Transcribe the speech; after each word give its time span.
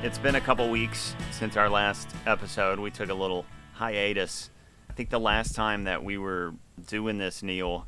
It's 0.00 0.18
been 0.18 0.36
a 0.36 0.40
couple 0.40 0.68
weeks 0.70 1.14
since 1.32 1.56
our 1.56 1.68
last 1.68 2.08
episode. 2.26 2.78
We 2.78 2.90
took 2.90 3.10
a 3.10 3.14
little 3.14 3.44
hiatus. 3.72 4.50
I 4.88 4.92
think 4.92 5.10
the 5.10 5.18
last 5.18 5.54
time 5.56 5.84
that 5.84 6.04
we 6.04 6.18
were 6.18 6.54
doing 6.86 7.18
this, 7.18 7.42
Neil, 7.42 7.86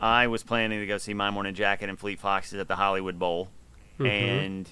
I 0.00 0.26
was 0.28 0.42
planning 0.42 0.80
to 0.80 0.86
go 0.86 0.96
see 0.96 1.12
My 1.12 1.30
Morning 1.30 1.54
Jacket 1.54 1.90
and 1.90 1.98
Fleet 1.98 2.18
Foxes 2.18 2.58
at 2.58 2.66
the 2.68 2.76
Hollywood 2.76 3.18
Bowl, 3.18 3.48
and 4.00 4.70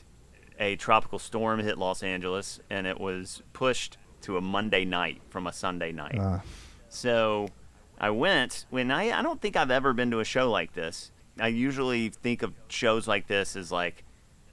a 0.58 0.76
tropical 0.76 1.18
storm 1.18 1.60
hit 1.60 1.76
Los 1.78 2.02
Angeles, 2.02 2.58
and 2.70 2.86
it 2.86 2.98
was 2.98 3.42
pushed 3.52 3.98
to 4.22 4.38
a 4.38 4.40
Monday 4.40 4.84
night 4.86 5.20
from 5.28 5.46
a 5.46 5.52
Sunday 5.52 5.92
night. 5.92 6.18
Uh, 6.18 6.38
So 6.88 7.48
I 7.98 8.10
went 8.10 8.64
when 8.70 8.90
I 8.90 9.10
I 9.18 9.20
don't 9.22 9.40
think 9.42 9.56
I've 9.56 9.70
ever 9.70 9.92
been 9.92 10.10
to 10.12 10.20
a 10.20 10.24
show 10.24 10.50
like 10.50 10.72
this. 10.72 11.10
I 11.38 11.48
usually 11.48 12.08
think 12.08 12.42
of 12.42 12.54
shows 12.68 13.06
like 13.06 13.26
this 13.26 13.56
as 13.56 13.70
like 13.70 14.04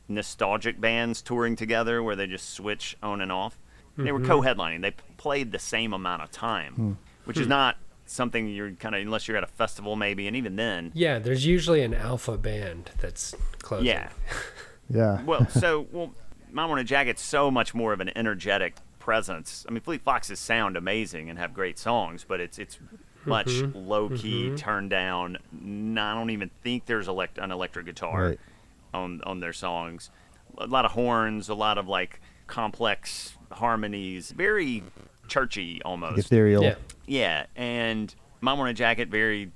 nostalgic 0.07 0.79
bands 0.79 1.21
touring 1.21 1.55
together 1.55 2.03
where 2.03 2.15
they 2.15 2.27
just 2.27 2.51
switch 2.51 2.97
on 3.01 3.21
and 3.21 3.31
off. 3.31 3.57
They 3.95 4.11
were 4.11 4.19
mm-hmm. 4.19 4.27
co-headlining. 4.27 4.81
They 4.81 4.91
p- 4.91 5.03
played 5.17 5.51
the 5.51 5.59
same 5.59 5.93
amount 5.93 6.23
of 6.23 6.31
time, 6.31 6.73
hmm. 6.73 6.91
which 7.25 7.37
is 7.37 7.45
hmm. 7.45 7.49
not 7.51 7.77
something 8.05 8.47
you're 8.47 8.71
kind 8.71 8.95
of 8.95 9.01
unless 9.01 9.27
you're 9.27 9.37
at 9.37 9.43
a 9.43 9.47
festival 9.47 9.95
maybe, 9.95 10.27
and 10.27 10.35
even 10.35 10.55
then. 10.55 10.91
Yeah, 10.95 11.19
there's 11.19 11.45
usually 11.45 11.83
an 11.83 11.93
alpha 11.93 12.37
band 12.37 12.89
that's 12.99 13.35
closing. 13.59 13.85
Yeah. 13.85 14.09
yeah. 14.89 15.21
Well, 15.23 15.47
so 15.47 15.87
well, 15.91 16.13
My 16.51 16.65
Morning 16.65 16.85
Jacket's 16.87 17.21
so 17.21 17.51
much 17.51 17.75
more 17.75 17.93
of 17.93 17.99
an 17.99 18.09
energetic 18.17 18.77
presence. 18.97 19.65
I 19.69 19.71
mean, 19.71 19.81
Fleet 19.81 20.01
Foxes 20.01 20.39
sound 20.39 20.75
amazing 20.75 21.29
and 21.29 21.37
have 21.37 21.53
great 21.53 21.77
songs, 21.77 22.25
but 22.27 22.39
it's 22.39 22.57
it's 22.57 22.79
much 23.25 23.47
Mm-hmm. 23.47 23.77
low 23.77 24.09
key, 24.09 24.45
mm-hmm. 24.45 24.55
turned 24.55 24.89
down. 24.89 25.37
I 25.37 26.13
don't 26.13 26.29
even 26.29 26.49
think 26.61 26.85
there's 26.85 27.07
elect- 27.07 27.37
an 27.37 27.51
electric 27.51 27.85
guitar 27.85 28.29
Right. 28.29 28.39
On 28.93 29.21
on 29.23 29.39
their 29.39 29.53
songs. 29.53 30.09
A 30.57 30.67
lot 30.67 30.85
of 30.85 30.91
horns, 30.91 31.49
a 31.49 31.55
lot 31.55 31.77
of 31.77 31.87
like 31.87 32.21
complex 32.47 33.35
harmonies, 33.51 34.31
very 34.31 34.83
churchy 35.27 35.81
almost. 35.83 36.19
Ethereal. 36.19 36.63
Yeah. 36.63 36.75
Yeah, 37.05 37.45
and 37.55 38.13
My 38.39 38.55
Morning 38.55 38.75
Jacket, 38.75 39.09
very 39.09 39.51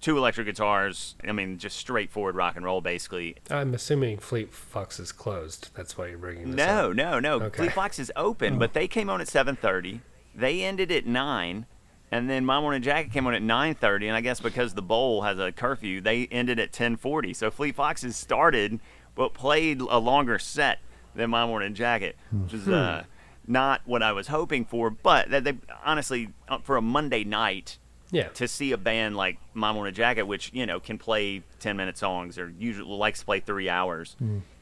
two 0.00 0.18
electric 0.18 0.46
guitars. 0.46 1.14
I 1.26 1.32
mean, 1.32 1.58
just 1.58 1.76
straightforward 1.76 2.34
rock 2.34 2.56
and 2.56 2.64
roll, 2.64 2.80
basically. 2.80 3.36
I'm 3.50 3.72
assuming 3.72 4.18
Fleet 4.18 4.52
Fox 4.52 5.00
is 5.00 5.12
closed. 5.12 5.70
That's 5.74 5.96
why 5.96 6.08
you're 6.08 6.18
bringing 6.18 6.50
this 6.50 6.56
No, 6.56 6.90
up. 6.90 6.96
no, 6.96 7.20
no. 7.20 7.40
Okay. 7.42 7.58
Fleet 7.58 7.72
Fox 7.72 7.98
is 7.98 8.12
open, 8.16 8.58
but 8.58 8.70
oh. 8.70 8.72
they 8.74 8.88
came 8.88 9.08
on 9.08 9.20
at 9.20 9.28
7:30. 9.28 10.00
They 10.34 10.62
ended 10.62 10.90
at 10.90 11.06
nine, 11.06 11.66
and 12.12 12.30
then 12.30 12.44
My 12.44 12.60
Morning 12.60 12.82
Jacket 12.82 13.10
came 13.12 13.26
on 13.26 13.34
at 13.34 13.42
9:30. 13.42 14.06
And 14.06 14.14
I 14.16 14.20
guess 14.20 14.38
because 14.40 14.74
the 14.74 14.82
bowl 14.82 15.22
has 15.22 15.38
a 15.38 15.50
curfew, 15.50 16.00
they 16.00 16.26
ended 16.30 16.60
at 16.60 16.70
10:40. 16.72 17.34
So 17.34 17.50
Fleet 17.50 17.74
Foxes 17.74 18.14
started, 18.16 18.78
but 19.16 19.34
played 19.34 19.80
a 19.80 19.98
longer 19.98 20.38
set 20.38 20.78
than 21.14 21.30
My 21.30 21.44
Morning 21.46 21.74
Jacket, 21.74 22.16
which 22.30 22.54
is 22.54 22.68
uh, 22.68 23.04
not 23.46 23.80
what 23.84 24.02
I 24.02 24.12
was 24.12 24.28
hoping 24.28 24.64
for. 24.64 24.90
But 24.90 25.30
that 25.30 25.44
they 25.44 25.54
honestly, 25.84 26.28
uh, 26.48 26.58
for 26.58 26.76
a 26.76 26.82
Monday 26.82 27.24
night, 27.24 27.78
Yeah. 28.10 28.28
to 28.28 28.46
see 28.46 28.72
a 28.72 28.76
band 28.78 29.16
like 29.16 29.38
My 29.54 29.72
Morning 29.72 29.94
Jacket, 29.94 30.24
which 30.24 30.50
you 30.52 30.66
know 30.66 30.80
can 30.80 30.98
play 30.98 31.42
ten 31.60 31.76
minute 31.76 31.96
songs 31.98 32.38
or 32.38 32.52
usually 32.58 32.94
likes 32.94 33.20
to 33.20 33.24
play 33.26 33.40
three 33.40 33.68
hours. 33.70 34.16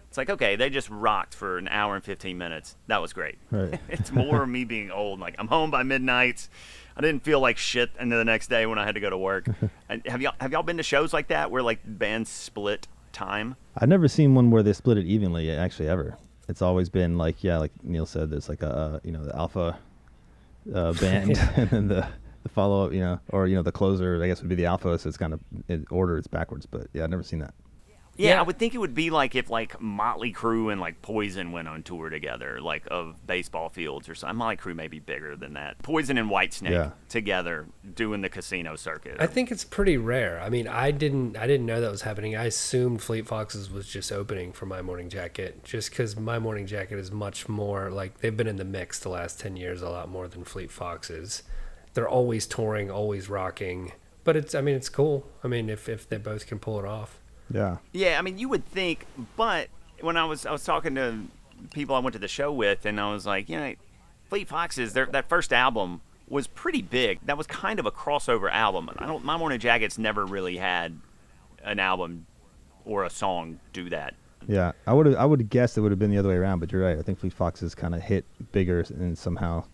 It's 0.09 0.17
like 0.19 0.31
okay, 0.31 0.56
they 0.56 0.71
just 0.71 0.91
rocked 0.91 1.34
for 1.34 1.59
an 1.59 1.69
hour 1.69 1.94
and 1.94 2.05
fifteen 2.05 2.37
minutes. 2.38 2.77
That 2.88 3.00
was 3.00 3.12
great. 3.12 3.38
Right. 3.50 3.78
it's 3.88 4.11
more 4.12 4.44
me 4.47 4.65
being 4.65 4.91
old. 4.91 5.21
Like 5.21 5.34
I'm 5.38 5.47
home 5.49 5.71
by 5.71 5.82
midnight. 5.84 6.49
I 7.00 7.03
didn't 7.03 7.25
feel 7.25 7.41
like 7.41 7.56
shit 7.56 7.91
into 7.99 8.15
the 8.15 8.27
next 8.27 8.50
day 8.50 8.66
when 8.66 8.78
I 8.78 8.84
had 8.84 8.94
to 8.94 9.00
go 9.00 9.09
to 9.09 9.16
work. 9.16 9.47
And 9.88 10.06
have 10.06 10.21
y'all 10.22 10.34
have 10.38 10.53
y'all 10.53 10.62
been 10.62 10.77
to 10.77 10.84
shows 10.84 11.12
like 11.12 11.28
that 11.28 11.50
where 11.50 11.62
like 11.65 11.81
bands 11.84 12.31
split 12.31 12.87
time? 13.11 13.56
I've 13.77 13.88
never 13.88 14.06
seen 14.06 14.37
one 14.37 14.53
where 14.53 14.62
they 14.62 14.72
split 14.72 14.99
it 14.99 15.06
evenly, 15.06 15.50
actually, 15.50 15.88
ever. 15.88 16.16
It's 16.49 16.62
always 16.62 16.88
been 16.88 17.19
like, 17.19 17.43
yeah, 17.43 17.56
like 17.56 17.72
Neil 17.83 18.06
said, 18.06 18.31
there's 18.31 18.49
like 18.49 18.62
a, 18.62 18.72
uh, 18.72 19.00
you 19.03 19.11
know, 19.11 19.25
the 19.25 19.34
alpha 19.34 19.78
uh, 20.72 20.93
band 21.00 21.37
and 21.56 21.71
then 21.71 21.88
the, 21.88 22.06
the 22.44 22.49
follow 22.50 22.87
up, 22.87 22.93
you 22.93 23.00
know, 23.00 23.19
or, 23.31 23.49
you 23.49 23.56
know, 23.56 23.62
the 23.62 23.72
closer, 23.72 24.22
I 24.22 24.28
guess 24.28 24.43
would 24.43 24.49
be 24.49 24.55
the 24.55 24.67
alpha. 24.67 24.97
So 24.99 25.09
it's 25.09 25.19
kind 25.19 25.32
of 25.32 25.41
in 25.67 25.87
order, 25.91 26.19
it's 26.19 26.28
backwards. 26.28 26.67
But 26.67 26.87
yeah, 26.93 27.03
I've 27.03 27.11
never 27.11 27.25
seen 27.25 27.41
that. 27.41 27.55
Yeah, 28.20 28.31
Yeah. 28.31 28.41
I 28.41 28.42
would 28.42 28.58
think 28.58 28.75
it 28.75 28.78
would 28.78 28.94
be 28.94 29.10
like 29.10 29.34
if 29.34 29.48
like 29.50 29.81
Motley 29.81 30.32
Crue 30.32 30.70
and 30.70 30.81
like 30.81 31.00
Poison 31.03 31.53
went 31.53 31.69
on 31.69 31.82
tour 31.82 32.08
together, 32.10 32.60
like 32.60 32.82
of 32.91 33.26
baseball 33.26 33.69
fields 33.69 34.08
or 34.08 34.14
something. 34.14 34.36
Motley 34.36 34.56
Crue 34.56 34.75
may 34.76 34.88
be 34.88 34.98
bigger 34.98 35.36
than 35.36 35.54
that. 35.54 35.78
Poison 35.82 36.19
and 36.19 36.31
Whitesnake 36.31 36.70
Yeah. 36.70 36.91
together 37.08 37.66
doing 37.94 38.20
the 38.20 38.28
casino 38.28 38.76
circuit. 38.76 39.16
I 39.19 39.26
think 39.26 39.50
it's 39.50 39.64
pretty 39.64 39.97
rare. 39.97 40.41
I 40.41 40.48
mean, 40.50 40.69
I 40.69 40.91
didn't 40.91 41.36
I 41.36 41.47
didn't 41.47 41.66
know 41.66 41.81
that 41.81 41.91
was 41.91 42.03
happening. 42.03 42.36
I 42.36 42.44
assumed 42.44 43.03
Fleet 43.03 43.26
Foxes 43.26 43.70
was 43.70 43.88
just 43.88 44.12
opening 44.12 44.52
for 44.52 44.66
My 44.66 44.82
Morning 44.82 45.08
Jacket 45.08 45.64
just 45.64 45.92
cuz 45.92 46.16
My 46.16 46.38
Morning 46.38 46.66
Jacket 46.66 46.98
is 46.98 47.10
much 47.10 47.48
more 47.48 47.91
like 47.91 48.19
they've 48.20 48.37
been 48.37 48.47
in 48.47 48.56
the 48.56 48.64
mix 48.64 48.98
the 48.98 49.08
last 49.08 49.41
10 49.41 49.56
years 49.56 49.82
a 49.82 49.88
lot 49.88 50.08
more 50.08 50.28
than 50.28 50.44
Fleet 50.44 50.70
Foxes. 50.70 51.42
They're 51.94 52.08
always 52.08 52.47
touring, 52.47 52.91
always 52.91 53.28
rocking. 53.28 53.92
But 54.22 54.37
it's 54.37 54.54
I 54.54 54.60
mean, 54.60 54.75
it's 54.76 54.88
cool. 54.91 55.26
I 55.42 55.48
mean, 55.48 55.70
if 55.70 55.88
if 55.88 56.08
they 56.08 56.19
both 56.19 56.47
can 56.47 56.58
pull 56.58 56.78
it 56.78 56.84
off. 56.84 57.19
Yeah. 57.53 57.78
Yeah, 57.93 58.19
I 58.19 58.22
mean, 58.22 58.38
you 58.38 58.49
would 58.49 58.65
think, 58.66 59.06
but 59.37 59.69
when 60.00 60.16
I 60.16 60.25
was 60.25 60.47
I 60.47 60.53
was 60.53 60.65
talking 60.65 60.94
to 60.94 61.19
people 61.75 61.94
I 61.94 61.99
went 61.99 62.15
to 62.15 62.19
the 62.19 62.28
show 62.28 62.53
with, 62.53 62.87
and 62.87 63.00
I 63.00 63.12
was 63.12 63.27
like, 63.27 63.49
you 63.49 63.59
know, 63.59 63.75
Fleet 64.28 64.49
Foxes, 64.49 64.93
their 64.93 65.06
that 65.06 65.28
first 65.28 65.53
album 65.53 66.00
was 66.28 66.47
pretty 66.47 66.83
big. 66.83 67.19
That 67.27 67.37
was 67.37 67.47
kind 67.47 67.78
of 67.81 67.87
a 67.87 67.91
crossover 67.91 68.50
album. 68.50 68.91
I 68.99 69.06
don't. 69.06 69.25
My 69.25 69.37
Morning 69.37 69.59
Jacket's 69.59 69.99
never 69.99 70.25
really 70.25 70.56
had 70.56 70.99
an 71.62 71.78
album 71.78 72.27
or 72.84 73.05
a 73.05 73.11
song 73.11 73.61
do 73.72 73.91
that. 73.91 74.15
Yeah. 74.47 74.72
I 74.87 74.93
would 74.93 75.06
have, 75.06 75.17
I 75.17 75.25
would 75.25 75.49
guessed 75.50 75.77
it 75.77 75.81
would 75.81 75.93
have 75.93 75.99
been 75.99 76.11
the 76.11 76.19
other 76.19 76.28
way 76.28 76.37
around, 76.37 76.61
but 76.61 76.72
you're 76.72 76.82
right. 76.82 76.99
I 76.99 77.03
think 77.03 77.19
Fleet 77.19 77.32
Foxes 77.32 77.75
kind 77.75 77.94
of 77.94 78.03
hit 78.03 78.25
bigger 78.53 78.84
and 78.88 79.17
somehow 79.17 79.65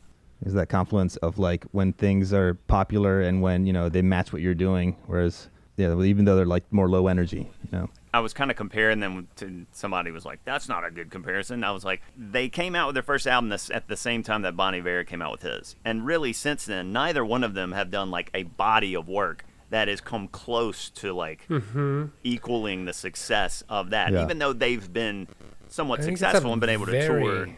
is 0.45 0.53
that 0.55 0.69
confluence 0.69 1.17
of 1.17 1.39
like 1.39 1.65
when 1.73 1.93
things 1.95 2.33
are 2.33 2.55
popular 2.67 3.23
and 3.23 3.41
when, 3.41 3.67
you 3.67 3.73
know, 3.73 3.89
they 3.89 4.03
match 4.03 4.33
what 4.33 4.43
you're 4.43 4.55
doing. 4.55 4.97
Whereas, 5.07 5.49
yeah, 5.77 5.89
well, 5.89 6.05
even 6.05 6.25
though 6.25 6.37
they're 6.37 6.47
like 6.47 6.65
more 6.73 6.89
low 6.89 7.07
energy, 7.07 7.51
you 7.65 7.79
know. 7.79 7.91
I 8.15 8.21
was 8.21 8.33
kind 8.33 8.51
of 8.51 8.57
comparing 8.57 9.01
them 9.01 9.29
to 9.37 9.67
somebody 9.73 10.11
was 10.11 10.25
like, 10.25 10.41
"That's 10.45 10.69
not 10.69 10.85
a 10.85 10.91
good 10.91 11.11
comparison." 11.11 11.63
I 11.65 11.71
was 11.73 11.85
like, 11.85 12.01
they 12.17 12.49
came 12.49 12.75
out 12.75 12.87
with 12.87 12.95
their 12.95 13.03
first 13.03 13.27
album 13.27 13.51
this, 13.51 13.71
at 13.71 13.89
the 13.89 13.97
same 13.97 14.23
time 14.23 14.43
that 14.43 14.57
Bon 14.57 14.75
Iver 14.75 15.05
came 15.05 15.21
out 15.21 15.33
with 15.33 15.43
his, 15.43 15.77
and 15.85 16.07
really 16.07 16.33
since 16.33 16.65
then, 16.65 16.93
neither 16.93 17.25
one 17.25 17.45
of 17.45 17.55
them 17.55 17.73
have 17.73 17.91
done 17.91 18.11
like 18.11 18.31
a 18.33 18.45
body 18.45 18.95
of 18.95 19.07
work 19.07 19.45
that 19.71 19.89
has 19.89 20.01
come 20.01 20.29
close 20.29 20.89
to 20.91 21.13
like 21.13 21.47
mm-hmm. 21.49 22.07
equaling 22.25 22.85
the 22.85 22.93
success 22.93 23.63
of 23.69 23.91
that. 23.91 24.13
Yeah. 24.13 24.23
Even 24.23 24.39
though 24.39 24.53
they've 24.53 24.93
been 24.93 25.29
somewhat 25.69 26.01
I 26.01 26.05
think 26.05 26.19
that's 26.19 26.31
successful 26.33 26.53
and 26.53 26.61
been 26.61 26.71
able 26.71 26.87
to 26.87 26.93
very, 26.93 27.23
tour. 27.23 27.49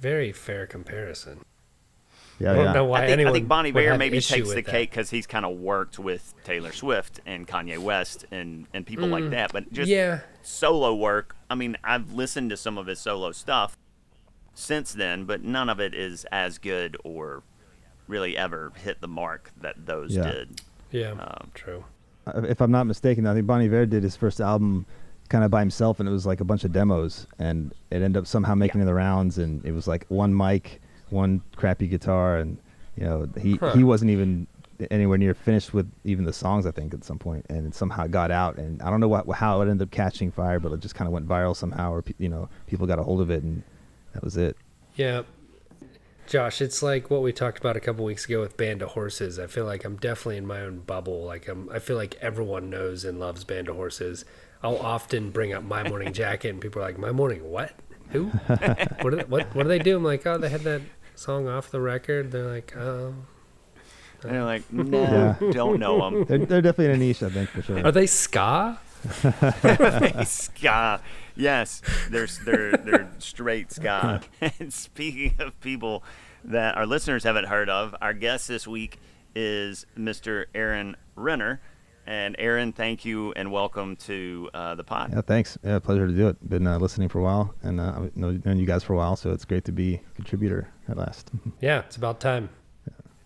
Very 0.00 0.32
fair 0.32 0.66
comparison. 0.66 1.44
Yeah. 2.40 2.50
I 2.50 2.54
don't 2.54 2.64
yeah. 2.66 2.72
know 2.72 2.84
why 2.84 3.04
I 3.04 3.06
think, 3.16 3.28
I 3.28 3.32
think 3.32 3.48
Bon 3.48 3.64
would 3.64 3.76
Iver 3.76 3.90
have 3.90 3.98
maybe 3.98 4.20
takes 4.20 4.48
the 4.48 4.54
that. 4.56 4.66
cake 4.66 4.90
because 4.90 5.10
he's 5.10 5.26
kind 5.26 5.44
of 5.44 5.56
worked 5.56 5.98
with 5.98 6.34
Taylor 6.44 6.72
Swift 6.72 7.20
and 7.26 7.46
Kanye 7.46 7.78
West 7.78 8.26
and, 8.32 8.66
and 8.74 8.84
people 8.86 9.06
like 9.08 9.30
that. 9.30 9.52
But 9.52 9.72
just 9.72 9.88
Mm. 9.90 9.94
Yeah. 9.94 10.20
solo 10.42 10.94
work, 10.94 11.36
I 11.48 11.54
mean, 11.54 11.76
I've 11.84 12.12
listened 12.12 12.50
to 12.50 12.56
some 12.56 12.76
of 12.78 12.86
his 12.86 12.98
solo 12.98 13.30
stuff 13.32 13.76
since 14.54 14.92
then, 14.92 15.24
but 15.24 15.42
none 15.42 15.68
of 15.68 15.80
it 15.80 15.94
is 15.94 16.26
as 16.32 16.58
good 16.58 16.96
or 17.04 17.42
really 18.08 18.36
ever 18.36 18.72
hit 18.82 19.00
the 19.00 19.08
mark 19.08 19.50
that 19.60 19.86
those 19.86 20.14
Yeah. 20.16 20.30
did. 20.30 20.60
Yeah. 20.90 21.10
Um, 21.12 21.50
true. 21.54 21.84
Uh, 22.26 22.42
if 22.48 22.60
I'm 22.60 22.70
not 22.70 22.84
mistaken, 22.84 23.26
I 23.26 23.34
think 23.34 23.46
Bon 23.46 23.60
Iver 23.60 23.86
did 23.86 24.02
his 24.02 24.16
first 24.16 24.40
album 24.40 24.86
kind 25.28 25.44
of 25.44 25.50
by 25.50 25.60
himself, 25.60 26.00
and 26.00 26.08
it 26.08 26.12
was 26.12 26.26
like 26.26 26.40
a 26.40 26.44
bunch 26.44 26.64
of 26.64 26.72
demos, 26.72 27.26
and 27.38 27.72
it 27.90 27.96
ended 28.02 28.16
up 28.16 28.26
somehow 28.26 28.54
making 28.54 28.80
Yeah. 28.80 28.86
the 28.86 28.94
rounds, 28.94 29.38
and 29.38 29.64
it 29.64 29.72
was 29.72 29.86
like 29.88 30.04
one 30.08 30.36
mic, 30.36 30.80
one 31.14 31.40
crappy 31.56 31.86
guitar, 31.86 32.36
and 32.36 32.58
you 32.96 33.04
know 33.04 33.28
he 33.40 33.56
Huh. 33.56 33.72
he 33.72 33.84
wasn't 33.84 34.10
even 34.10 34.46
anywhere 34.90 35.16
near 35.16 35.34
finished 35.34 35.72
with 35.72 35.90
even 36.04 36.24
the 36.24 36.32
songs, 36.32 36.66
I 36.66 36.72
think, 36.72 36.92
at 36.92 37.04
some 37.04 37.18
point, 37.18 37.46
and 37.48 37.66
it 37.66 37.74
somehow 37.74 38.06
got 38.08 38.30
out, 38.30 38.56
and 38.58 38.82
I 38.82 38.90
don't 38.90 39.00
know 39.00 39.08
what 39.08 39.26
how 39.36 39.60
it 39.62 39.68
ended 39.70 39.88
up 39.88 39.90
catching 39.92 40.30
fire, 40.30 40.58
but 40.60 40.72
it 40.72 40.80
just 40.80 40.94
kind 40.94 41.06
of 41.06 41.12
went 41.12 41.26
viral 41.28 41.56
somehow, 41.56 41.92
or 41.92 42.04
you 42.18 42.28
know 42.28 42.48
people 42.66 42.86
got 42.86 42.98
a 42.98 43.02
hold 43.02 43.20
of 43.20 43.30
it, 43.30 43.42
and 43.42 43.62
that 44.12 44.22
was 44.22 44.36
it. 44.36 44.56
Yeah. 44.96 45.22
Josh, 46.26 46.62
it's 46.62 46.82
like 46.82 47.10
what 47.10 47.20
we 47.20 47.32
talked 47.34 47.58
about 47.58 47.76
a 47.76 47.80
couple 47.80 48.02
weeks 48.02 48.24
ago 48.24 48.40
with 48.40 48.56
Band 48.56 48.80
of 48.80 48.90
Horses. 48.90 49.38
I 49.38 49.46
feel 49.46 49.66
like 49.66 49.84
I'm 49.84 49.96
definitely 49.96 50.38
in 50.38 50.46
my 50.46 50.62
own 50.62 50.78
bubble. 50.78 51.22
Like 51.24 51.48
I'm, 51.48 51.68
I 51.70 51.78
feel 51.78 51.96
like 51.96 52.16
everyone 52.22 52.70
knows 52.70 53.04
and 53.04 53.20
loves 53.20 53.44
Band 53.44 53.68
of 53.68 53.76
Horses. 53.76 54.24
I'll 54.62 54.78
often 54.78 55.30
bring 55.30 55.52
up 55.52 55.62
My 55.64 55.86
Morning 55.86 56.14
Jacket, 56.14 56.48
and 56.48 56.60
people 56.62 56.80
are 56.80 56.86
like, 56.86 56.98
"My 56.98 57.12
Morning 57.12 57.50
what? 57.50 57.72
Who? 58.12 58.28
what, 58.28 59.06
are 59.12 59.16
they, 59.16 59.24
what? 59.24 59.54
What 59.54 59.64
do 59.64 59.68
they 59.68 59.78
do?" 59.78 59.98
I'm 59.98 60.04
like, 60.04 60.26
"Oh, 60.26 60.38
they 60.38 60.48
had 60.48 60.62
that 60.62 60.80
song 61.14 61.48
off 61.48 61.70
the 61.70 61.80
record." 61.80 62.30
They're 62.32 62.50
like, 62.50 62.76
"Oh, 62.76 63.14
And 64.22 64.32
they're 64.32 64.44
like, 64.44 64.62
no, 64.72 65.36
don't 65.52 65.78
know 65.78 65.98
them. 66.10 66.24
They're, 66.24 66.38
they're 66.46 66.62
definitely 66.62 66.86
in 66.86 66.90
a 66.92 66.96
niche, 66.96 67.22
I 67.22 67.30
think, 67.30 67.50
for 67.50 67.62
sure. 67.62 67.84
are 67.84 67.92
they 67.92 68.06
ska?" 68.06 68.78
Are 69.22 69.54
they 70.00 70.24
ska. 70.24 71.00
Yes, 71.36 71.82
they're 72.10 72.26
they're 72.44 72.72
they're 72.76 73.10
straight 73.18 73.70
ska. 73.72 74.22
and 74.40 74.72
speaking 74.72 75.34
of 75.40 75.58
people 75.60 76.02
that 76.44 76.76
our 76.76 76.86
listeners 76.86 77.24
haven't 77.24 77.46
heard 77.46 77.68
of, 77.68 77.94
our 78.00 78.14
guest 78.14 78.48
this 78.48 78.66
week 78.66 78.98
is 79.34 79.84
Mr. 79.98 80.44
Aaron 80.54 80.96
Renner. 81.16 81.60
And 82.06 82.36
Aaron, 82.38 82.72
thank 82.72 83.04
you 83.04 83.32
and 83.32 83.50
welcome 83.50 83.96
to 83.96 84.50
uh, 84.52 84.74
the 84.74 84.84
pod. 84.84 85.12
Yeah, 85.12 85.22
thanks. 85.22 85.56
Yeah, 85.64 85.78
pleasure 85.78 86.06
to 86.06 86.12
do 86.12 86.28
it. 86.28 86.48
Been 86.48 86.66
uh, 86.66 86.78
listening 86.78 87.08
for 87.08 87.18
a 87.18 87.22
while, 87.22 87.54
and 87.62 87.80
uh, 87.80 87.94
I've 87.96 88.16
known 88.16 88.42
known 88.44 88.58
you 88.58 88.66
guys 88.66 88.82
for 88.82 88.92
a 88.92 88.96
while, 88.96 89.16
so 89.16 89.30
it's 89.30 89.46
great 89.46 89.64
to 89.64 89.72
be 89.72 89.94
a 89.94 90.14
contributor 90.14 90.68
at 90.88 90.96
last. 90.96 91.30
Yeah, 91.60 91.78
it's 91.80 91.96
about 91.96 92.20
time. 92.20 92.50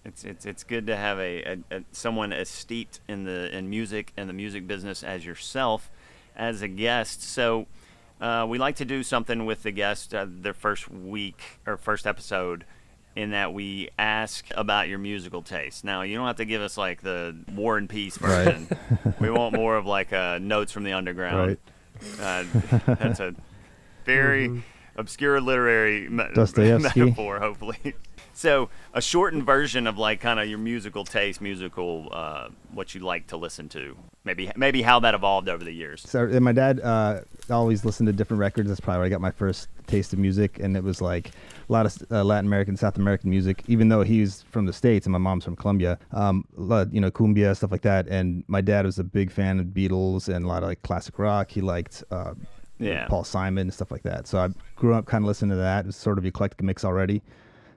It's 0.04 0.25
it's 0.25 0.46
it's 0.46 0.62
good 0.62 0.86
to 0.86 0.96
have 0.96 1.19
a, 1.19 1.42
a, 1.42 1.58
a 1.76 1.84
someone 1.92 2.32
as 2.32 2.48
steeped 2.48 3.00
in 3.08 3.25
the 3.25 3.54
in 3.56 3.69
music 3.69 4.12
and 4.16 4.28
the 4.28 4.32
music 4.32 4.66
business 4.66 5.02
as 5.02 5.26
yourself 5.26 5.90
as 6.36 6.62
a 6.62 6.69
guest. 6.69 7.22
So 7.22 7.66
uh, 8.20 8.46
we 8.48 8.58
like 8.58 8.76
to 8.76 8.84
do 8.84 9.02
something 9.02 9.44
with 9.44 9.64
the 9.64 9.72
guest 9.72 10.14
uh, 10.14 10.26
their 10.28 10.54
first 10.54 10.88
week 10.90 11.42
or 11.66 11.76
first 11.76 12.06
episode. 12.06 12.64
In 13.18 13.30
that 13.30 13.52
we 13.52 13.88
ask 13.98 14.46
about 14.54 14.86
your 14.86 15.00
musical 15.00 15.42
taste. 15.42 15.82
Now 15.82 16.02
you 16.02 16.16
don't 16.16 16.28
have 16.28 16.36
to 16.36 16.44
give 16.44 16.62
us 16.62 16.76
like 16.78 17.02
the 17.02 17.36
War 17.52 17.76
and 17.76 17.88
Peace 17.88 18.20
Right. 18.20 18.44
version. 18.44 18.68
we 19.20 19.28
want 19.28 19.56
more 19.56 19.76
of 19.76 19.86
like 19.86 20.12
uh, 20.12 20.38
notes 20.40 20.70
from 20.70 20.84
the 20.84 20.92
underground. 20.92 21.56
Uh, 22.22 22.44
that's 22.86 23.18
a 23.18 23.34
very 24.04 24.62
obscure 24.94 25.40
literary 25.40 26.08
me- 26.08 26.26
metaphor, 26.32 27.40
hopefully. 27.40 27.96
So, 28.38 28.70
a 28.94 29.02
shortened 29.02 29.44
version 29.44 29.88
of 29.88 29.99
like 29.99 30.20
kind 30.20 30.38
of 30.38 30.46
your 30.49 30.58
musical 30.61 31.05
taste, 31.05 31.40
musical 31.40 32.08
uh, 32.12 32.50
what 32.73 32.94
you 32.94 33.00
like 33.00 33.26
to 33.29 33.37
listen 33.37 33.69
to. 33.70 33.96
Maybe 34.23 34.49
maybe 34.55 34.81
how 34.81 35.00
that 35.00 35.12
evolved 35.12 35.49
over 35.49 35.64
the 35.64 35.73
years. 35.73 36.02
So, 36.08 36.23
and 36.23 36.44
my 36.44 36.52
dad 36.52 36.79
uh, 36.79 37.23
always 37.50 37.85
listened 37.85 38.06
to 38.06 38.12
different 38.12 38.38
records. 38.38 38.69
That's 38.69 38.79
probably 38.79 38.99
where 38.99 39.06
I 39.06 39.08
got 39.08 39.20
my 39.20 39.32
first 39.32 39.67
taste 39.88 40.12
of 40.12 40.20
music, 40.20 40.61
and 40.61 40.76
it 40.76 40.85
was 40.85 41.00
like 41.00 41.32
a 41.69 41.73
lot 41.73 41.85
of 41.85 41.96
uh, 42.12 42.23
Latin 42.23 42.46
American, 42.46 42.76
South 42.76 42.96
American 42.96 43.29
music. 43.29 43.64
Even 43.67 43.88
though 43.88 44.02
he's 44.02 44.43
from 44.43 44.67
the 44.67 44.73
states 44.73 45.05
and 45.05 45.12
my 45.12 45.19
mom's 45.19 45.44
from 45.44 45.56
Colombia, 45.56 45.99
um, 46.12 46.44
lot- 46.55 46.94
you 46.94 47.00
know, 47.00 47.11
cumbia 47.11 47.56
stuff 47.56 47.73
like 47.73 47.82
that. 47.82 48.06
And 48.06 48.44
my 48.46 48.61
dad 48.61 48.85
was 48.87 49.00
a 49.00 49.05
big 49.05 49.32
fan 49.32 49.58
of 49.58 49.67
Beatles 49.67 50.32
and 50.32 50.44
a 50.44 50.49
lot 50.49 50.62
of 50.62 50.69
like 50.69 50.81
classic 50.85 51.19
rock. 51.19 51.50
He 51.50 51.61
liked 51.61 52.05
uh, 52.12 52.35
Yeah. 52.79 53.08
Paul 53.08 53.25
Simon 53.25 53.62
and 53.62 53.75
stuff 53.75 53.90
like 53.90 54.02
that. 54.05 54.29
So 54.29 54.38
I 54.38 54.50
grew 54.76 54.94
up 54.94 55.06
kind 55.06 55.25
of 55.25 55.26
listening 55.26 55.50
to 55.50 55.56
that. 55.56 55.81
It 55.81 55.87
was 55.87 55.96
sort 55.96 56.19
of 56.19 56.25
eclectic 56.25 56.62
mix 56.62 56.85
already. 56.85 57.20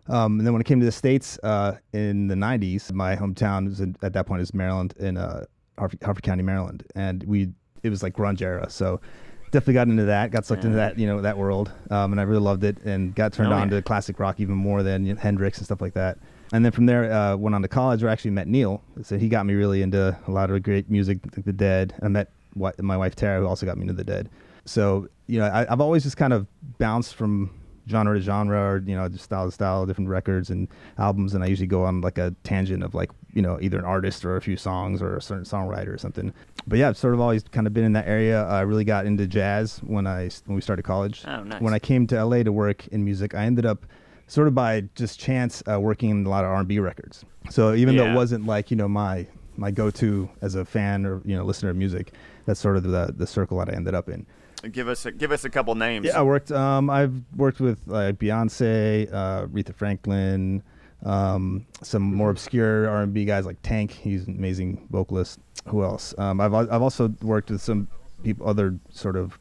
Um, 0.07 0.39
and 0.39 0.45
then 0.48 0.53
when 0.53 0.62
it 0.62 0.65
came 0.65 0.80
to 0.80 0.86
the 0.86 0.92
states 0.92 1.38
uh, 1.44 1.77
in 1.94 2.27
the 2.27 2.36
'90s, 2.36 2.92
my 2.94 3.15
hometown 3.15 3.68
was 3.68 3.80
in, 3.81 3.95
at 4.01 4.13
that 4.13 4.25
point 4.25 4.42
is 4.42 4.53
Maryland 4.53 4.94
in 5.00 5.18
uh, 5.18 5.45
Harford, 5.77 6.00
Harford 6.03 6.24
County, 6.24 6.44
Maryland, 6.44 6.83
and 6.95 7.24
we 7.24 7.50
it 7.83 7.89
was 7.89 8.03
like 8.03 8.13
grunge 8.13 8.42
era. 8.42 8.69
So 8.69 9.00
definitely 9.51 9.74
got 9.75 9.88
into 9.88 10.06
that, 10.06 10.31
got 10.31 10.45
sucked 10.45 10.63
into 10.65 10.77
that 10.77 10.98
you 10.98 11.07
know 11.07 11.21
that 11.21 11.38
world, 11.38 11.71
um, 11.92 12.12
and 12.12 12.19
I 12.19 12.24
really 12.24 12.42
loved 12.42 12.63
it, 12.63 12.77
and 12.83 13.13
got 13.15 13.33
turned 13.33 13.53
Oh, 13.53 13.57
on 13.57 13.69
yeah. 13.69 13.77
to 13.77 13.81
classic 13.81 14.19
rock 14.19 14.39
even 14.39 14.56
more 14.56 14.81
than 14.83 15.06
you 15.06 15.13
know, 15.13 15.19
Hendrix 15.19 15.57
and 15.59 15.65
stuff 15.65 15.81
like 15.81 15.94
that. 15.94 16.18
And 16.53 16.65
then 16.65 16.71
from 16.74 16.86
there, 16.86 17.12
uh, 17.13 17.38
went 17.38 17.56
on 17.56 17.62
to 17.62 17.68
college, 17.69 18.01
where 18.03 18.09
I 18.09 18.13
actually 18.13 18.31
met 18.31 18.48
Neil. 18.48 18.83
So 19.03 19.18
he 19.18 19.30
got 19.30 19.45
me 19.45 19.53
really 19.53 19.81
into 19.81 20.18
a 20.27 20.31
lot 20.31 20.50
of 20.51 20.62
great 20.63 20.89
music, 20.89 21.19
like 21.38 21.45
The 21.45 21.53
Dead. 21.53 21.94
I 22.01 22.09
met 22.09 22.30
my 22.80 22.98
wife 22.98 23.15
Tara, 23.15 23.39
who 23.39 23.48
also 23.48 23.65
got 23.65 23.77
me 23.77 23.83
into 23.83 23.94
The 23.94 24.03
Dead. 24.03 24.30
So 24.65 25.07
you 25.27 25.39
know, 25.39 25.45
I, 25.45 25.71
I've 25.71 25.80
always 25.80 26.03
just 26.03 26.18
kind 26.18 26.33
of 26.33 26.45
bounced 26.77 27.15
from 27.15 27.51
genre 27.89 28.16
to 28.16 28.22
genre, 28.22 28.60
or 28.60 28.83
you 28.86 28.95
know, 28.95 29.07
just 29.10 29.24
style 29.24 29.45
to 29.45 29.51
style, 29.51 29.86
different 29.86 30.10
records 30.10 30.50
and 30.50 30.68
albums. 30.98 31.33
And 31.33 31.44
I 31.44 31.48
usually 31.48 31.68
go 31.68 31.83
on 31.83 32.01
like 32.01 32.18
a 32.18 32.36
tangent 32.44 32.83
of 32.83 32.94
like 32.94 33.12
you 33.33 33.42
know 33.42 33.57
either 33.62 33.80
an 33.80 33.86
artist 33.86 34.25
or 34.25 34.36
a 34.36 34.42
few 34.42 34.57
songs 34.57 35.01
or 35.01 35.18
a 35.18 35.22
certain 35.22 35.45
songwriter 35.45 35.94
or 35.94 35.98
something. 35.98 36.33
But 36.68 36.80
yeah, 36.80 36.89
I've 36.89 36.98
sort 36.98 37.13
of 37.13 37.19
always 37.19 37.44
kind 37.44 37.68
of 37.68 37.74
been 37.74 37.83
in 37.83 37.94
that 37.94 38.07
area. 38.07 38.44
I 38.45 38.62
really 38.62 38.83
got 38.83 39.06
into 39.06 39.28
jazz 39.28 39.80
when 39.80 40.07
I 40.07 40.30
when 40.45 40.56
we 40.56 40.62
started 40.62 40.83
college. 40.83 41.24
Oh, 41.28 41.44
nice. 41.44 41.62
When 41.62 41.74
I 41.74 41.80
came 41.80 42.07
to 42.07 42.24
LA 42.24 42.44
to 42.44 42.51
work 42.51 42.88
in 42.88 43.04
music, 43.04 43.36
I 43.36 43.45
ended 43.45 43.66
up 43.66 43.86
sort 44.27 44.48
of 44.48 44.56
by 44.56 44.81
just 44.95 45.19
chance 45.19 45.62
uh, 45.69 45.80
working 45.80 46.10
in 46.10 46.25
a 46.25 46.30
lot 46.30 46.45
of 46.45 46.51
R&B 46.51 46.80
records. 46.80 47.25
So 47.50 47.74
even 47.74 47.98
though 47.98 48.06
it 48.06 48.16
wasn't 48.16 48.45
like 48.45 48.72
you 48.72 48.77
know 48.77 48.88
my 48.88 49.27
my 49.57 49.72
go-to 49.72 50.30
as 50.42 50.56
a 50.56 50.63
fan 50.63 51.06
or 51.06 51.22
you 51.25 51.36
know 51.36 51.44
listener 51.44 51.69
of 51.69 51.75
music, 51.75 52.13
that's 52.45 52.60
sort 52.60 52.77
of 52.77 52.84
the 52.84 53.13
the 53.16 53.27
circle 53.27 53.57
that 53.60 53.69
I 53.69 53.74
ended 53.74 53.94
up 53.95 54.10
in. 54.10 54.25
Give 54.72 54.88
us 54.88 55.06
a, 55.06 55.12
give 55.12 55.31
us 55.31 55.44
a 55.44 55.50
couple 55.50 55.74
names. 55.75 56.06
Yeah, 56.06 56.19
I 56.19 56.24
worked. 56.24 56.52
Um, 56.52 56.90
I've 56.90 57.22
worked 57.36 57.60
with 57.60 57.80
like 57.88 58.18
Beyonce, 58.19 59.12
uh, 59.12 59.48
Aretha 59.48 59.74
Franklin, 59.74 60.62
um, 61.04 61.66
some 61.81 62.04
more 62.13 62.30
obscure 62.30 62.88
R 62.90 63.02
and 63.04 63.13
B 63.13 63.25
guys 63.25 63.46
like 63.46 63.58
Tank. 63.63 63.92
He's 63.92 64.28
an 64.28 64.36
amazing 64.38 64.88
vocalist. 64.92 65.40
Who 65.68 65.84
else? 65.84 66.13
Um, 66.18 66.40
I've 66.42 66.54
I've 66.54 66.81
also 66.81 67.13
worked 67.22 67.50
with 67.52 67.62
some 67.62 67.88
people, 68.24 68.48
other 68.48 68.78
sort 68.90 69.16
of 69.16 69.38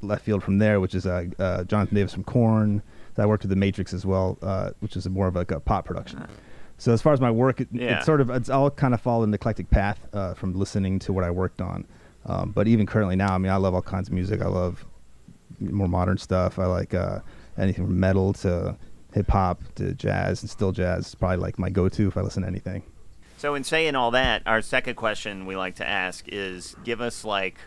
left 0.00 0.24
field 0.24 0.42
from 0.42 0.58
there, 0.58 0.80
which 0.80 0.94
is 0.94 1.06
uh, 1.06 1.24
uh, 1.38 1.64
Jonathan 1.64 1.94
Davis 1.94 2.12
from 2.14 2.24
Korn. 2.24 2.82
I 3.18 3.26
worked 3.26 3.42
with 3.42 3.50
the 3.50 3.56
Matrix 3.56 3.92
as 3.92 4.06
well, 4.06 4.38
uh, 4.42 4.70
which 4.80 4.96
is 4.96 5.06
more 5.08 5.28
of 5.28 5.36
like 5.36 5.50
a 5.50 5.60
pop 5.60 5.84
production. 5.84 6.26
So 6.78 6.92
as 6.92 7.02
far 7.02 7.12
as 7.12 7.20
my 7.20 7.30
work, 7.30 7.60
it, 7.60 7.68
Yeah. 7.70 7.98
it's 7.98 8.06
sort 8.06 8.20
of 8.22 8.30
it's 8.30 8.48
all 8.48 8.70
kind 8.70 8.94
of 8.94 9.00
followed 9.00 9.24
an 9.28 9.34
eclectic 9.34 9.68
path 9.70 10.00
uh, 10.14 10.32
from 10.34 10.54
listening 10.54 10.98
to 11.00 11.12
what 11.12 11.22
I 11.22 11.30
worked 11.30 11.60
on. 11.60 11.86
Um, 12.26 12.50
but 12.50 12.68
even 12.68 12.86
currently 12.86 13.16
now, 13.16 13.34
I 13.34 13.38
mean, 13.38 13.50
I 13.50 13.56
love 13.56 13.74
all 13.74 13.82
kinds 13.82 14.08
of 14.08 14.14
music. 14.14 14.40
I 14.40 14.48
love 14.48 14.84
more 15.60 15.88
modern 15.88 16.18
stuff. 16.18 16.58
I 16.58 16.66
like 16.66 16.94
uh, 16.94 17.20
anything 17.58 17.86
from 17.86 17.98
metal 17.98 18.32
to 18.34 18.76
hip 19.12 19.30
hop 19.30 19.60
to 19.76 19.92
jazz 19.94 20.42
and 20.42 20.50
still 20.50 20.72
jazz. 20.72 21.08
is 21.08 21.14
probably 21.14 21.38
like 21.38 21.58
my 21.58 21.70
go-to 21.70 22.08
if 22.08 22.16
I 22.16 22.20
listen 22.20 22.42
to 22.42 22.48
anything. 22.48 22.82
So, 23.36 23.54
in 23.54 23.64
saying 23.64 23.96
all 23.96 24.12
that, 24.12 24.42
our 24.46 24.62
second 24.62 24.94
question 24.94 25.46
we 25.46 25.56
like 25.56 25.74
to 25.76 25.88
ask 25.88 26.26
is 26.28 26.76
give 26.84 27.00
us 27.00 27.24
like 27.24 27.58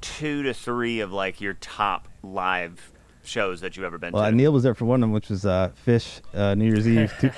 two 0.00 0.44
to 0.44 0.54
three 0.54 1.00
of 1.00 1.12
like 1.12 1.40
your 1.40 1.54
top 1.54 2.08
live 2.22 2.92
shows 3.28 3.60
that 3.60 3.76
you've 3.76 3.84
ever 3.84 3.98
been 3.98 4.12
Well, 4.12 4.24
to. 4.28 4.32
Neil 4.34 4.52
was 4.52 4.62
there 4.62 4.74
for 4.74 4.84
one 4.86 4.96
of 5.02 5.08
them, 5.08 5.12
which 5.12 5.28
was 5.28 5.46
uh, 5.46 5.70
Phish 5.86 6.20
uh, 6.34 6.54
New 6.54 6.66
Year's 6.66 6.88
Eve 6.88 7.12
two, 7.20 7.30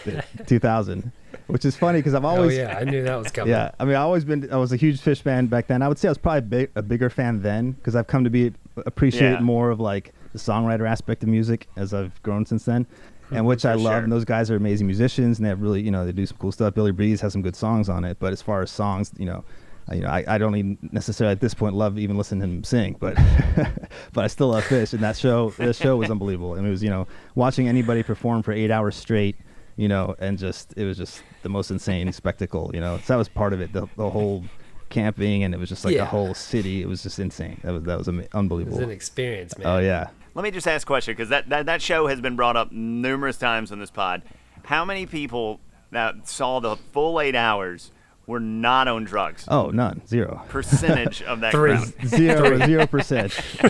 2000, 0.46 1.12
which 1.48 1.64
is 1.64 1.76
funny 1.76 1.98
because 1.98 2.14
I've 2.14 2.25
always. 2.25 2.58
Oh 2.58 2.62
yeah, 2.62 2.78
I 2.78 2.84
knew 2.84 3.02
that 3.04 3.16
was 3.16 3.31
coming. 3.31 3.50
Yeah, 3.52 3.70
I 3.78 3.84
mean, 3.84 3.94
I 3.96 4.00
always 4.00 4.25
been. 4.25 4.50
I 4.52 4.56
was 4.56 4.72
a 4.72 4.76
huge 4.76 5.00
Phish 5.00 5.22
fan 5.22 5.46
back 5.46 5.66
then. 5.66 5.82
I 5.82 5.88
would 5.88 5.98
say 5.98 6.08
I 6.08 6.10
was 6.12 6.19
probably 6.19 6.42
big, 6.42 6.70
a 6.75 6.82
bigger 6.82 7.10
fan 7.10 7.42
then 7.42 7.72
because 7.72 7.94
I've 7.96 8.06
come 8.06 8.25
to 8.25 8.30
be 8.30 8.52
appreciate 8.87 9.32
Yeah. 9.32 9.40
more 9.40 9.70
of 9.70 9.80
like 9.80 10.12
the 10.32 10.38
songwriter 10.38 10.88
aspect 10.88 11.23
of 11.23 11.28
music 11.28 11.66
as 11.76 11.92
I've 11.92 12.23
grown 12.23 12.47
since 12.47 12.64
then, 12.64 12.87
and 13.32 13.44
which 13.47 13.64
I 13.64 13.75
love. 13.75 13.92
sure. 13.94 14.02
And 14.04 14.12
those 14.12 14.25
guys 14.25 14.50
are 14.50 14.56
amazing 14.56 14.87
musicians, 14.87 15.38
and 15.38 15.44
they 15.44 15.49
have 15.50 15.61
really, 15.61 15.82
you 15.82 15.90
know, 15.90 16.06
they 16.06 16.12
do 16.12 16.25
some 16.26 16.38
cool 16.38 16.52
stuff. 16.52 16.75
Billy 16.75 16.92
Breathes 16.92 17.20
has 17.20 17.32
some 17.32 17.42
good 17.42 17.56
songs 17.56 17.88
on 17.88 18.04
it, 18.04 18.18
but 18.20 18.32
as 18.32 18.40
far 18.42 18.62
as 18.62 18.70
songs, 18.70 19.12
you 19.18 19.26
know. 19.26 19.44
You 19.92 20.00
know, 20.02 20.09
I, 20.09 20.25
I 20.26 20.38
don't 20.38 20.54
even 20.56 20.78
necessarily 20.92 21.32
at 21.32 21.40
this 21.40 21.54
point 21.54 21.75
love 21.75 21.99
even 21.99 22.16
listening 22.16 22.40
to 22.42 22.47
him 22.47 22.64
sing, 22.64 22.97
but 23.00 23.14
but 24.12 24.25
I 24.25 24.26
still 24.28 24.49
love 24.49 24.64
Phish, 24.64 24.92
and 24.92 25.02
that 25.02 25.16
show 25.16 25.50
that 25.59 25.75
show 25.76 25.97
was 25.97 26.11
unbelievable. 26.11 26.54
And 26.54 26.66
it 26.66 26.70
was 26.70 26.82
you 26.82 26.90
know 26.90 27.06
watching 27.35 27.68
anybody 27.68 28.02
perform 28.02 28.42
for 28.42 28.52
eight 28.52 28.70
hours 28.70 28.94
straight, 28.97 29.37
you 29.76 29.88
know, 29.88 30.14
and 30.18 30.38
just 30.38 30.75
it 30.76 30.85
was 30.85 30.97
just 30.97 31.23
the 31.42 31.49
most 31.49 31.70
insane 31.70 32.12
spectacle, 32.12 32.70
you 32.75 32.80
know. 32.80 32.99
So 32.99 33.14
that 33.14 33.16
was 33.16 33.28
part 33.28 33.52
of 33.52 33.61
it, 33.61 33.73
the, 33.73 33.88
the 33.97 34.09
whole 34.11 34.44
camping, 34.90 35.42
and 35.44 35.54
it 35.54 35.59
was 35.59 35.68
just 35.68 35.85
like 35.85 35.94
Yeah. 35.94 36.00
the 36.02 36.06
whole 36.11 36.35
city. 36.35 36.82
It 36.82 36.87
was 36.88 37.02
just 37.02 37.18
insane. 37.18 37.61
That 37.64 37.73
was 37.73 37.82
that 37.85 37.99
was 37.99 38.09
ama- 38.09 38.23
It 38.23 38.35
unbelievable. 38.35 38.76
was 38.78 38.85
an 38.85 38.90
experience, 38.92 39.56
man. 39.59 39.66
oh 39.66 39.78
yeah, 39.78 40.09
Let 40.35 40.42
me 40.42 40.50
just 40.50 40.68
ask 40.68 40.87
a 40.87 40.87
question 40.87 41.12
because 41.14 41.30
that, 41.30 41.49
that, 41.49 41.66
that 41.66 41.82
show 41.82 42.06
has 42.06 42.20
been 42.20 42.37
brought 42.37 42.56
up 42.56 42.70
numerous 42.73 43.37
times 43.38 43.73
on 43.73 43.78
this 43.80 43.90
pod. 43.90 44.23
How 44.64 44.85
many 44.85 45.06
people 45.06 45.59
that 45.90 46.28
saw 46.28 46.61
the 46.61 46.76
full 46.76 47.20
eight 47.20 47.35
hours 47.35 47.90
were 48.30 48.40
not 48.40 48.88
on 48.88 49.04
drugs? 49.04 49.44
oh 49.49 49.70
none, 49.70 50.00
zero, 50.06 50.42
Percentage 50.49 51.20
of 51.22 51.40
that 51.40 51.52
Three. 51.52 51.72
crowd. 51.76 51.92
zero, 52.06 52.58
zero 52.66 52.87
percent. 52.87 53.38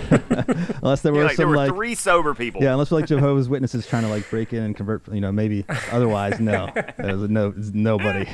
Unless 0.83 1.03
there 1.03 1.13
Yeah, 1.13 1.19
were 1.19 1.25
like, 1.25 1.37
there 1.37 1.45
some 1.45 1.49
were 1.51 1.57
like 1.57 1.73
three 1.73 1.95
sober 1.95 2.35
people. 2.35 2.63
Yeah, 2.63 2.73
unless 2.73 2.91
we're 2.91 2.99
like 3.01 3.09
Jehovah's 3.09 3.49
Witnesses 3.49 3.87
trying 3.87 4.03
to 4.05 4.09
like 4.09 4.29
break 4.31 4.53
in 4.53 4.63
and 4.63 4.77
convert, 4.77 5.07
you 5.13 5.21
know, 5.21 5.33
maybe. 5.33 5.65
Otherwise, 5.91 6.39
no, 6.41 6.71
there 6.99 7.17
was 7.17 7.29
no 7.31 7.53
nobody. 7.57 8.29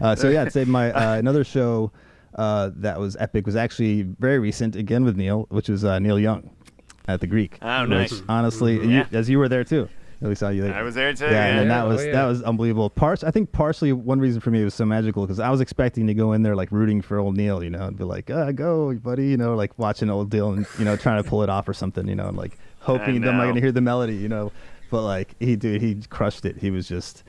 uh, 0.00 0.16
so 0.16 0.28
yeah, 0.28 0.42
I'd 0.42 0.52
say 0.52 0.64
my 0.64 0.92
uh, 0.92 1.14
another 1.16 1.44
show 1.44 1.92
uh, 2.34 2.70
that 2.76 2.98
was 2.98 3.16
epic 3.16 3.46
was 3.46 3.56
actually 3.56 4.02
very 4.02 4.38
recent 4.38 4.74
again 4.76 5.04
with 5.04 5.16
Neil, 5.16 5.46
which 5.50 5.68
was 5.68 5.84
uh, 5.84 5.98
Neil 5.98 6.18
Young 6.18 6.50
at 7.08 7.20
the 7.20 7.26
Greek. 7.26 7.58
Oh, 7.62 7.82
which, 7.82 7.88
nice. 8.12 8.22
Honestly, 8.28 8.74
you- 8.86 9.06
as 9.12 9.28
you 9.28 9.38
were 9.38 9.48
there 9.48 9.64
too. 9.64 9.88
We 10.28 10.34
saw 10.36 10.50
you 10.50 10.62
there. 10.62 10.74
I 10.74 10.82
was 10.82 10.94
there 10.94 11.12
too. 11.12 11.24
Yeah, 11.24 11.30
Yeah, 11.54 11.60
and 11.62 11.70
that 11.70 11.84
Oh, 11.84 11.88
was 11.88 12.04
yeah. 12.04 12.12
that 12.12 12.24
was 12.26 12.42
unbelievable. 12.42 12.88
Parts, 12.90 13.24
I 13.24 13.30
think, 13.30 13.50
partially 13.52 13.92
one 13.92 14.20
reason 14.20 14.40
for 14.40 14.50
me 14.50 14.60
it 14.60 14.64
was 14.64 14.74
so 14.74 14.84
magical 14.86 15.24
because 15.24 15.40
I 15.40 15.50
was 15.50 15.60
expecting 15.60 16.06
to 16.06 16.14
go 16.14 16.32
in 16.32 16.42
there 16.42 16.54
like 16.54 16.70
rooting 16.70 17.02
for 17.02 17.18
old 17.18 17.36
Neil, 17.36 17.62
you 17.62 17.70
know, 17.70 17.86
and 17.86 17.96
be 17.96 18.04
like, 18.04 18.30
"Ah, 18.30 18.52
go, 18.52 18.94
buddy," 18.94 19.26
you 19.28 19.36
know, 19.36 19.54
like 19.56 19.76
watching 19.78 20.08
old 20.10 20.32
Neil 20.32 20.52
and 20.52 20.66
you 20.78 20.84
know 20.84 20.96
trying 20.96 21.22
to 21.22 21.28
pull 21.28 21.42
it 21.42 21.48
off 21.50 21.68
or 21.68 21.72
something, 21.74 22.06
you 22.06 22.14
know, 22.14 22.28
and 22.28 22.36
like 22.36 22.56
hoping 22.80 23.20
that 23.22 23.30
I'm 23.30 23.36
not 23.36 23.44
going 23.44 23.54
to 23.56 23.60
hear 23.60 23.72
the 23.72 23.80
melody, 23.80 24.14
you 24.16 24.28
know. 24.28 24.52
but 24.90 25.02
like 25.02 25.34
he 25.40 25.56
dude, 25.56 25.82
he 25.82 25.96
crushed 26.08 26.44
it. 26.44 26.56
He 26.58 26.70
was 26.70 26.86
just 26.86 27.24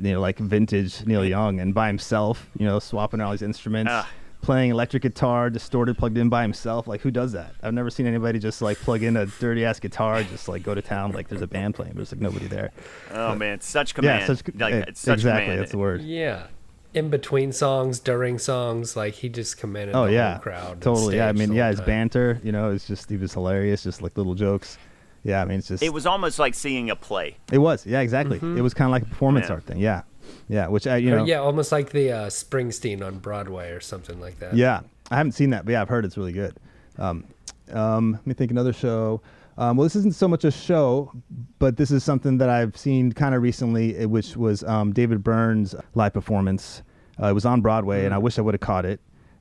you 0.00 0.12
know 0.12 0.20
like 0.20 0.38
vintage 0.38 1.04
Neil 1.06 1.24
Young 1.24 1.60
and 1.60 1.74
by 1.74 1.88
himself, 1.88 2.48
you 2.58 2.64
know, 2.64 2.78
swapping 2.78 3.20
all 3.20 3.32
these 3.32 3.42
instruments. 3.42 3.90
Ah. 3.92 4.08
Playing 4.40 4.70
electric 4.70 5.02
guitar, 5.02 5.50
distorted, 5.50 5.98
plugged 5.98 6.16
in 6.16 6.28
by 6.28 6.42
himself. 6.42 6.86
Like, 6.86 7.00
who 7.02 7.10
does 7.10 7.32
that? 7.32 7.54
I've 7.62 7.74
never 7.74 7.90
seen 7.90 8.06
anybody 8.06 8.38
just 8.38 8.62
like 8.62 8.78
plug 8.78 9.02
in 9.02 9.16
a 9.16 9.26
dirty 9.26 9.64
ass 9.64 9.80
guitar, 9.80 10.22
just 10.22 10.48
like 10.48 10.62
go 10.62 10.74
to 10.74 10.80
town. 10.80 11.12
Like, 11.12 11.28
there's 11.28 11.42
a 11.42 11.46
band 11.46 11.74
playing, 11.74 11.92
but 11.92 11.96
there's 11.98 12.12
like 12.12 12.20
nobody 12.20 12.46
there. 12.46 12.70
Oh 13.12 13.34
man, 13.34 13.60
such 13.60 13.94
command. 13.94 14.20
Yeah, 14.20 14.26
such 14.26 14.42
like, 14.54 14.74
eh, 14.74 14.84
it's 14.88 15.00
such 15.00 15.14
exactly. 15.18 15.42
command. 15.44 15.60
That's 15.60 15.72
the 15.72 15.78
word. 15.78 16.02
Yeah. 16.02 16.46
In 16.94 17.10
between 17.10 17.52
songs, 17.52 18.00
during 18.00 18.38
songs, 18.38 18.96
like 18.96 19.14
he 19.14 19.28
just 19.28 19.58
commanded 19.58 19.94
Oh 19.94 20.06
the 20.06 20.12
yeah, 20.14 20.32
whole 20.34 20.40
crowd. 20.42 20.80
totally. 20.80 21.16
Yeah, 21.16 21.28
I 21.28 21.32
mean, 21.32 21.52
yeah, 21.52 21.64
whole 21.64 21.70
his 21.72 21.78
time. 21.80 21.86
banter, 21.86 22.40
you 22.42 22.50
know, 22.52 22.70
it's 22.70 22.86
just 22.86 23.10
he 23.10 23.16
was 23.18 23.34
hilarious, 23.34 23.82
just 23.82 24.00
like 24.00 24.16
little 24.16 24.34
jokes. 24.34 24.78
Yeah, 25.24 25.42
I 25.42 25.44
mean, 25.44 25.58
it's 25.58 25.68
just 25.68 25.82
It 25.82 25.92
was 25.92 26.06
almost 26.06 26.38
like 26.38 26.54
seeing 26.54 26.88
a 26.88 26.96
play. 26.96 27.36
It 27.52 27.58
was, 27.58 27.84
yeah, 27.84 28.00
exactly. 28.00 28.38
It 28.38 28.62
was 28.62 28.72
kind 28.72 28.86
of 28.88 28.92
like 28.92 29.02
a 29.02 29.06
performance 29.06 29.48
Yeah. 29.48 29.54
art 29.54 29.64
thing. 29.64 29.78
Yeah, 29.78 30.02
yeah, 30.48 30.66
which 30.68 30.86
I, 30.86 30.96
you 30.98 31.12
Or, 31.14 31.18
know, 31.18 31.24
yeah, 31.24 31.38
almost 31.38 31.72
like 31.72 31.90
the 31.90 32.12
uh, 32.12 32.26
Springsteen 32.28 33.04
on 33.06 33.18
Broadway 33.18 33.70
or 33.70 33.80
something 33.80 34.20
like 34.20 34.38
that. 34.40 34.54
Yeah, 34.54 34.80
I 35.10 35.16
haven't 35.16 35.32
seen 35.32 35.50
that, 35.50 35.64
but 35.64 35.72
yeah, 35.72 35.82
I've 35.82 35.88
heard 35.88 36.04
it's 36.04 36.16
really 36.16 36.32
good. 36.32 36.56
Um, 36.98 37.24
um, 37.72 38.12
let 38.12 38.26
me 38.26 38.34
think 38.34 38.50
another 38.50 38.72
show. 38.72 39.20
Um, 39.58 39.76
well, 39.76 39.84
this 39.84 39.96
isn't 39.96 40.14
so 40.14 40.28
much 40.28 40.44
a 40.44 40.50
show, 40.50 41.12
but 41.58 41.76
this 41.76 41.90
is 41.90 42.04
something 42.04 42.38
that 42.38 42.48
I've 42.48 42.76
seen 42.76 43.12
kind 43.12 43.34
of 43.34 43.42
recently, 43.42 43.96
eh, 43.96 44.04
which 44.04 44.36
was 44.36 44.62
um, 44.64 44.92
David 44.92 45.22
Byrne's 45.24 45.74
live 45.94 46.12
performance. 46.14 46.82
Uh, 47.20 47.26
it 47.26 47.32
was 47.32 47.44
on 47.44 47.60
Broadway, 47.60 48.04
and 48.04 48.14
I 48.14 48.18
wish 48.18 48.38
I 48.38 48.42
would 48.42 48.54
have 48.54 48.60
caught 48.60 48.84
it. 48.84 49.00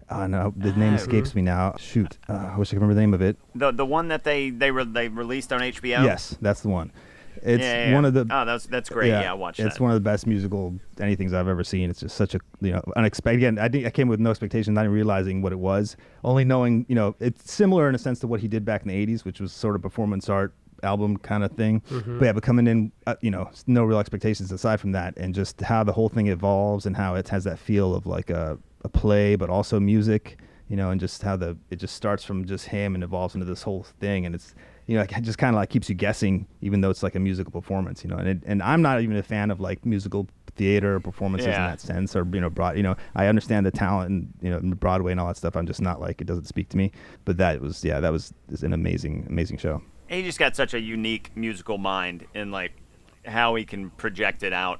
Uh, 0.09 0.25
no, 0.25 0.53
the 0.55 0.71
name 0.73 0.93
Ah, 0.93 0.95
escapes 0.95 1.35
me 1.35 1.41
now. 1.41 1.75
Shoot, 1.77 2.17
uh, 2.29 2.51
I 2.53 2.57
wish 2.57 2.69
I 2.69 2.71
could 2.71 2.75
remember 2.81 2.95
the 2.95 3.01
name 3.01 3.13
of 3.13 3.21
it. 3.21 3.37
The 3.55 3.71
the 3.71 3.85
one 3.85 4.07
that 4.07 4.23
they 4.23 4.49
they 4.49 4.71
re- 4.71 4.85
they 4.85 5.09
released 5.09 5.51
on 5.53 5.59
HBO. 5.59 6.03
Yes, 6.03 6.35
that's 6.41 6.61
the 6.61 6.69
one. 6.69 6.91
It's 7.43 7.61
Yeah, 7.61 7.89
yeah, 7.89 7.93
one 7.93 8.03
yeah. 8.03 8.07
of 8.07 8.13
the 8.13 8.27
Oh, 8.29 8.45
that's 8.45 8.65
that's 8.65 8.89
great. 8.89 9.09
Yeah, 9.09 9.31
I 9.31 9.33
watched 9.33 9.59
it's 9.59 9.75
that. 9.75 9.81
one 9.81 9.91
of 9.91 9.95
the 9.95 10.01
best 10.01 10.27
musical 10.27 10.73
anythings 10.97 11.33
I've 11.33 11.47
ever 11.47 11.63
seen. 11.63 11.89
It's 11.89 11.99
just 12.01 12.15
such 12.15 12.35
a 12.35 12.39
you 12.61 12.71
know 12.71 12.81
unexpected. 12.95 13.37
Again, 13.37 13.59
I, 13.59 13.67
didn't, 13.67 13.87
I 13.87 13.89
came 13.89 14.07
with 14.07 14.19
no 14.19 14.29
expectations, 14.29 14.73
not 14.75 14.81
even 14.81 14.93
realizing 14.93 15.41
what 15.41 15.51
it 15.51 15.59
was. 15.59 15.95
Only 16.23 16.43
knowing 16.45 16.85
you 16.87 16.95
know 16.95 17.15
it's 17.19 17.51
similar 17.51 17.87
in 17.89 17.95
a 17.95 17.99
sense 17.99 18.19
to 18.19 18.27
what 18.27 18.39
he 18.39 18.47
did 18.47 18.65
back 18.65 18.81
in 18.83 18.87
the 18.89 19.05
'80s, 19.07 19.25
which 19.25 19.39
was 19.39 19.51
sort 19.51 19.75
of 19.75 19.81
performance 19.81 20.29
art 20.29 20.53
album 20.83 21.17
kind 21.17 21.43
of 21.43 21.51
thing. 21.53 21.81
Mm-hmm. 21.89 22.19
But 22.19 22.25
yeah, 22.25 22.31
but 22.33 22.43
coming 22.43 22.67
in, 22.67 22.91
uh, 23.07 23.15
you 23.21 23.31
know, 23.31 23.49
no 23.65 23.83
real 23.83 23.99
expectations 23.99 24.51
aside 24.51 24.79
from 24.79 24.91
that, 24.91 25.17
and 25.17 25.33
just 25.33 25.61
how 25.61 25.83
the 25.83 25.93
whole 25.93 26.09
thing 26.09 26.27
evolves 26.27 26.85
and 26.85 26.95
how 26.95 27.15
it 27.15 27.27
has 27.29 27.43
that 27.45 27.57
feel 27.59 27.95
of 27.95 28.05
like 28.05 28.29
a, 28.29 28.57
a 28.83 28.89
play, 28.89 29.35
but 29.35 29.49
also 29.49 29.79
music. 29.79 30.37
You 30.69 30.75
know, 30.75 30.91
and 30.91 30.99
just 30.99 31.23
how 31.23 31.37
the 31.37 31.57
it 31.71 31.77
just 31.77 31.95
starts 31.95 32.25
from 32.25 32.45
just 32.45 32.65
him 32.67 32.93
and 32.93 33.01
evolves 33.03 33.35
into 33.35 33.45
this 33.45 33.63
whole 33.63 33.83
thing, 34.01 34.25
and 34.25 34.35
it's 34.35 34.53
you 34.87 34.95
know, 34.95 35.01
it 35.01 35.21
just 35.21 35.37
kind 35.37 35.53
of 35.53 35.59
like 35.59 35.69
keeps 35.69 35.89
you 35.89 35.95
guessing, 35.95 36.47
even 36.61 36.81
though 36.81 36.89
it's 36.89 37.03
like 37.03 37.15
a 37.15 37.19
musical 37.19 37.51
performance, 37.51 38.03
you 38.03 38.09
know. 38.09 38.15
And 38.15 38.27
it, 38.27 38.37
and 38.45 38.63
I'm 38.63 38.81
not 38.81 39.01
even 39.01 39.17
a 39.17 39.23
fan 39.23 39.51
of 39.51 39.59
like 39.59 39.85
musical 39.85 40.27
theater 40.55 40.99
performances 41.01 41.47
in 41.47 41.53
that 41.53 41.81
sense, 41.81 42.15
or 42.15 42.25
you 42.33 42.39
know, 42.39 42.49
broad. 42.49 42.77
You 42.77 42.83
know, 42.83 42.95
I 43.13 43.27
understand 43.27 43.65
the 43.65 43.71
talent 43.71 44.09
and 44.09 44.33
you 44.41 44.49
know, 44.49 44.75
Broadway 44.75 45.11
and 45.11 45.19
all 45.19 45.27
that 45.27 45.37
stuff. 45.37 45.57
I'm 45.57 45.67
just 45.67 45.81
not 45.81 45.99
like 45.99 46.21
it 46.21 46.25
doesn't 46.25 46.45
speak 46.45 46.69
to 46.69 46.77
me. 46.77 46.93
But 47.25 47.37
that 47.37 47.61
was 47.61 47.83
yeah, 47.83 47.99
that 47.99 48.13
was 48.13 48.33
an 48.61 48.71
amazing, 48.71 49.27
amazing 49.29 49.57
show. 49.57 49.81
he 50.07 50.23
just 50.23 50.39
got 50.39 50.55
such 50.55 50.73
a 50.73 50.79
unique 50.79 51.31
musical 51.35 51.77
mind 51.77 52.25
in 52.33 52.51
like 52.51 52.71
how 53.25 53.55
he 53.55 53.65
can 53.65 53.89
project 53.91 54.41
it 54.41 54.53
out 54.53 54.79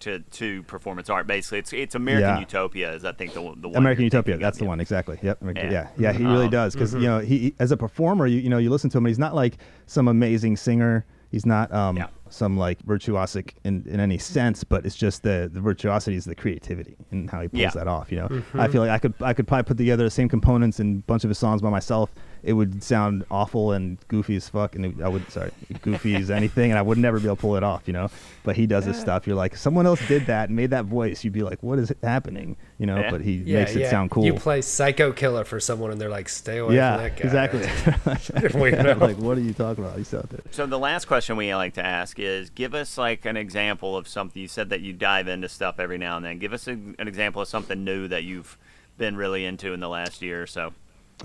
to 0.00 0.18
to 0.20 0.62
performance 0.64 1.08
art. 1.10 1.26
Basically, 1.26 1.58
it's 1.58 1.72
it's 1.72 1.94
American 1.94 2.28
Yeah. 2.28 2.40
Utopia 2.40 2.92
is 2.92 3.04
I 3.04 3.12
think 3.12 3.32
the 3.32 3.40
the 3.56 3.68
one 3.68 3.76
American 3.76 4.04
Utopia. 4.04 4.36
That's 4.38 4.56
of, 4.56 4.60
the 4.60 4.64
yeah. 4.64 4.68
one 4.68 4.80
exactly. 4.80 5.18
Yep. 5.22 5.40
American- 5.42 5.70
Yeah. 5.72 5.88
Yeah. 5.98 6.12
Yeah. 6.12 6.18
He 6.18 6.24
really 6.24 6.44
Um, 6.46 6.50
does 6.50 6.74
because 6.74 6.94
you 6.94 7.00
know 7.00 7.18
he, 7.20 7.38
he- 7.38 7.54
as 7.58 7.72
a 7.72 7.76
performer, 7.76 8.26
you 8.26 8.38
you 8.40 8.48
know 8.50 8.58
you 8.58 8.70
listen 8.70 8.90
to 8.90 8.98
him. 8.98 9.06
He's 9.06 9.18
not 9.18 9.34
like 9.34 9.56
some 9.86 10.08
amazing 10.08 10.56
singer. 10.56 11.04
He's 11.30 11.46
not 11.46 11.72
um 11.72 11.96
Yeah. 11.96 12.08
some 12.28 12.56
like 12.58 12.82
virtuosic 12.84 13.52
in, 13.64 13.84
in 13.86 14.00
any 14.00 14.18
sense, 14.18 14.64
but 14.64 14.84
it's 14.84 14.96
just 14.96 15.22
the 15.22 15.48
the 15.52 15.60
virtuosity 15.60 16.16
is 16.16 16.24
the 16.24 16.34
creativity 16.34 16.96
and 17.10 17.30
how 17.30 17.40
he 17.40 17.48
pulls 17.48 17.60
Yeah. 17.60 17.70
that 17.70 17.88
off. 17.88 18.10
You 18.12 18.18
know, 18.18 18.42
I 18.54 18.68
feel 18.68 18.82
like 18.82 18.90
I 18.90 18.98
could 18.98 19.14
I 19.20 19.32
could 19.32 19.46
probably 19.46 19.64
put 19.64 19.76
together 19.78 20.04
the 20.04 20.10
same 20.10 20.28
components 20.28 20.80
in 20.80 20.96
a 20.96 20.98
bunch 21.06 21.24
of 21.24 21.30
his 21.30 21.38
songs 21.38 21.62
by 21.62 21.70
myself. 21.70 22.10
It 22.42 22.54
would 22.54 22.82
sound 22.82 23.24
awful 23.30 23.72
and 23.72 23.98
goofy 24.08 24.36
as 24.36 24.48
fuck, 24.48 24.74
and 24.74 24.86
it, 24.86 25.02
I 25.02 25.08
would 25.08 25.30
sorry 25.30 25.50
goofy 25.82 26.14
as 26.16 26.30
anything, 26.30 26.70
and 26.70 26.78
I 26.78 26.82
would 26.82 26.98
never 26.98 27.18
be 27.18 27.26
able 27.26 27.36
to 27.36 27.40
pull 27.40 27.56
it 27.56 27.62
off. 27.62 27.82
You 27.86 27.92
know, 27.92 28.10
but 28.44 28.56
he 28.56 28.66
does 28.66 28.86
this 28.86 29.00
stuff. 29.00 29.26
You're 29.26 29.36
like, 29.36 29.56
someone 29.56 29.86
else 29.86 30.00
did 30.08 30.26
that 30.26 30.48
and 30.48 30.56
made 30.56 30.70
that 30.70 30.84
voice. 30.86 31.22
You'd 31.24 31.32
be 31.32 31.42
like, 31.42 31.62
what 31.62 31.78
is 31.78 31.92
happening? 32.02 32.56
You 32.78 32.86
know, 32.86 32.98
Yeah. 32.98 33.10
but 33.10 33.20
he 33.20 33.34
Yeah, 33.34 33.58
makes 33.60 33.74
it 33.76 33.80
yeah. 33.80 33.90
sound 33.90 34.10
cool. 34.10 34.24
You 34.24 34.34
play 34.34 34.60
Psycho 34.62 35.12
Killer 35.12 35.44
for 35.44 35.60
someone, 35.60 35.90
and 35.90 36.00
they're 36.00 36.08
like, 36.10 36.28
"Stay 36.28 36.58
away 36.58 36.76
yeah, 36.76 36.94
from 36.96 37.02
that 37.04 37.16
guy." 37.16 37.24
exactly. 37.24 37.60
Weirdo. 38.60 39.00
like, 39.00 39.16
what 39.18 39.36
are 39.38 39.42
you 39.42 39.52
talking 39.52 39.84
about? 39.84 39.96
He's 39.98 40.12
out 40.14 40.28
there. 40.30 40.40
So 40.50 40.66
the 40.66 40.78
last 40.78 41.06
question 41.06 41.36
we 41.36 41.54
like 41.54 41.74
to 41.74 41.84
ask 41.84 42.18
is, 42.18 42.50
give 42.50 42.74
us 42.74 42.96
like 42.98 43.24
an 43.24 43.36
example 43.36 43.96
of 43.96 44.08
something. 44.08 44.40
You 44.40 44.48
said 44.48 44.70
that 44.70 44.80
you 44.80 44.92
dive 44.92 45.28
into 45.28 45.48
stuff 45.48 45.78
every 45.78 45.98
now 45.98 46.16
and 46.16 46.24
then. 46.24 46.38
Give 46.38 46.52
us 46.52 46.66
a, 46.68 46.72
an 46.72 47.08
example 47.08 47.42
of 47.42 47.48
something 47.48 47.84
new 47.84 48.08
that 48.08 48.24
you've 48.24 48.56
been 48.98 49.16
really 49.16 49.44
into 49.44 49.72
in 49.72 49.80
the 49.80 49.88
last 49.88 50.22
year 50.22 50.42
or 50.42 50.46
so. 50.46 50.72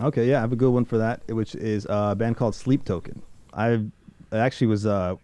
Okay, 0.01 0.27
yeah, 0.27 0.37
I 0.37 0.41
have 0.41 0.51
a 0.51 0.57
good 0.57 0.71
one 0.71 0.83
for 0.83 0.97
that, 0.97 1.21
which 1.27 1.55
is 1.55 1.87
a 1.89 2.15
band 2.15 2.35
called 2.35 2.53
Sleep 2.53 2.83
Token. 2.83 3.21
I 3.53 3.85
I 4.31 4.37
actually 4.39 4.67
was 4.67 4.85
uh, 4.85 5.15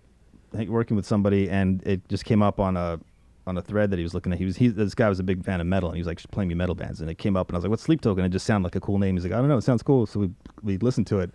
working 0.53 0.95
with 0.95 1.05
somebody, 1.05 1.49
and 1.49 1.83
it 1.85 2.07
just 2.07 2.23
came 2.23 2.41
up 2.41 2.59
on 2.59 2.77
a 2.77 2.99
on 3.47 3.57
a 3.57 3.61
thread 3.61 3.91
that 3.91 3.97
he 3.97 4.03
was 4.03 4.13
looking 4.13 4.31
at. 4.31 4.39
He 4.39 4.45
was 4.45 4.55
he 4.55 4.69
this 4.69 4.95
guy 4.95 5.09
was 5.09 5.19
a 5.19 5.23
big 5.23 5.43
fan 5.43 5.59
of 5.59 5.67
metal, 5.67 5.89
and 5.89 5.97
he 5.97 5.99
was 5.99 6.07
like 6.07 6.21
playing 6.31 6.47
me 6.47 6.55
metal 6.55 6.75
bands, 6.75 7.01
and 7.01 7.09
it 7.09 7.17
came 7.17 7.35
up, 7.35 7.49
and 7.49 7.55
I 7.55 7.57
was 7.57 7.63
like, 7.65 7.71
"What's 7.71 7.83
Sleep 7.83 7.99
Token?" 7.99 8.23
It 8.23 8.29
just 8.29 8.45
sounded 8.45 8.65
like 8.65 8.75
a 8.75 8.79
cool 8.79 8.97
name. 8.97 9.15
He's 9.15 9.25
like, 9.25 9.33
"I 9.33 9.37
don't 9.37 9.49
know, 9.49 9.57
it 9.57 9.63
sounds 9.63 9.83
cool," 9.83 10.05
so 10.05 10.21
we 10.21 10.29
we 10.63 10.77
listened 10.77 11.07
to 11.07 11.19
it. 11.19 11.31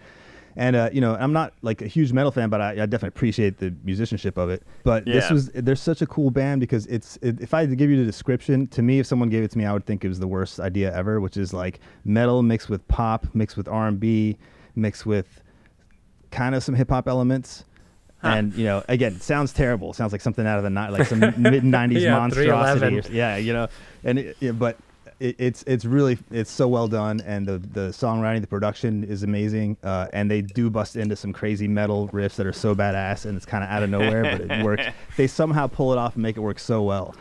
And 0.56 0.75
uh, 0.75 0.88
you 0.92 1.02
know, 1.02 1.14
I'm 1.14 1.32
not 1.34 1.52
like 1.60 1.82
a 1.82 1.86
huge 1.86 2.12
metal 2.12 2.30
fan, 2.30 2.48
but 2.48 2.60
I, 2.62 2.70
I 2.70 2.86
definitely 2.86 3.08
appreciate 3.08 3.58
the 3.58 3.75
musicianship 3.84 4.38
of 4.38 4.48
it. 4.48 4.62
But 4.84 5.04
this 5.04 5.30
was 5.30 5.50
they're 5.50 5.76
such 5.76 6.00
a 6.00 6.06
cool 6.06 6.30
band 6.30 6.60
because 6.60 6.86
it's 6.86 7.18
it, 7.20 7.40
if 7.40 7.52
I 7.52 7.60
had 7.60 7.70
to 7.70 7.76
give 7.76 7.90
you 7.90 7.98
the 7.98 8.04
description 8.06 8.66
to 8.68 8.82
me, 8.82 8.98
if 8.98 9.06
someone 9.06 9.28
gave 9.28 9.44
it 9.44 9.50
to 9.50 9.58
me, 9.58 9.66
I 9.66 9.72
would 9.72 9.84
think 9.84 10.04
it 10.04 10.08
was 10.08 10.18
the 10.18 10.26
worst 10.26 10.58
idea 10.58 10.94
ever, 10.94 11.20
which 11.20 11.36
is 11.36 11.52
like 11.52 11.80
metal 12.04 12.42
mixed 12.42 12.70
with 12.70 12.86
pop, 12.88 13.26
mixed 13.34 13.58
with 13.58 13.68
R 13.68 13.86
and 13.88 14.00
B, 14.00 14.38
mixed 14.75 15.04
with 15.04 15.42
kind 16.30 16.54
of 16.54 16.62
some 16.62 16.75
hip 16.75 16.88
hop 16.88 17.06
elements. 17.06 17.64
And 18.22 18.54
you 18.54 18.64
know, 18.64 18.82
again, 18.88 19.20
sounds 19.20 19.52
terrible. 19.52 19.92
Sounds 19.92 20.10
like 20.10 20.22
something 20.22 20.46
out 20.46 20.56
of 20.56 20.64
the 20.64 20.70
ni- 20.70 20.88
like 20.88 21.06
some 21.06 21.20
mid 21.36 21.62
'90s 21.62 22.00
Yeah, 22.00 22.12
monstrosity. 22.18 22.98
Or, 22.98 23.02
yeah, 23.12 23.36
you 23.36 23.52
know, 23.52 23.68
and 24.04 24.18
it, 24.18 24.36
yeah, 24.40 24.52
but 24.52 24.78
it, 25.20 25.37
it's 25.38 25.62
it's 25.66 25.85
really 25.85 26.18
it's 26.30 26.50
so 26.50 26.68
well 26.68 26.88
done, 26.88 27.20
and 27.25 27.46
the 27.46 27.58
the 27.58 27.88
songwriting, 27.88 28.40
the 28.40 28.46
production 28.46 29.04
is 29.04 29.23
amazing, 29.23 29.76
uh, 29.82 30.08
and 30.12 30.30
they 30.30 30.42
do 30.42 30.70
bust 30.70 30.96
into 30.96 31.16
some 31.16 31.32
crazy 31.32 31.68
metal 31.68 32.08
riffs 32.08 32.37
that 32.37 32.46
are 32.46 32.52
so 32.52 32.75
badass, 32.75 33.25
and 33.25 33.37
it's 33.37 33.46
kind 33.46 33.64
of 33.64 33.70
out 33.70 33.82
of 33.82 33.90
nowhere, 33.90 34.23
but 34.23 34.40
it 34.40 34.64
works. 34.64 34.85
They 35.16 35.26
somehow 35.26 35.66
pull 35.66 35.92
it 35.92 35.99
off 35.99 36.14
and 36.14 36.23
make 36.23 36.37
it 36.37 36.40
work 36.40 36.58
so 36.58 36.82
well. 36.82 37.14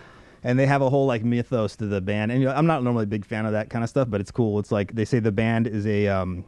And 0.44 0.60
they 0.60 0.66
have 0.66 0.82
a 0.82 0.90
whole 0.90 1.06
like 1.06 1.24
mythos 1.24 1.76
to 1.78 1.88
the 1.88 2.02
band, 2.02 2.32
and 2.32 2.42
you 2.42 2.48
know, 2.48 2.54
I'm 2.54 2.68
not 2.68 2.84
normally 2.84 3.04
a 3.04 3.08
big 3.08 3.26
fan 3.26 3.46
of 3.46 3.54
that 3.54 3.70
kind 3.70 3.84
of 3.84 3.90
stuff, 3.90 4.10
but 4.10 4.20
it's 4.20 4.32
cool. 4.32 4.60
It's 4.60 4.72
like 4.72 4.94
they 4.94 5.06
say 5.06 5.20
the 5.20 5.32
band 5.32 5.66
is 5.66 5.88
a 5.88 6.08
um, 6.08 6.44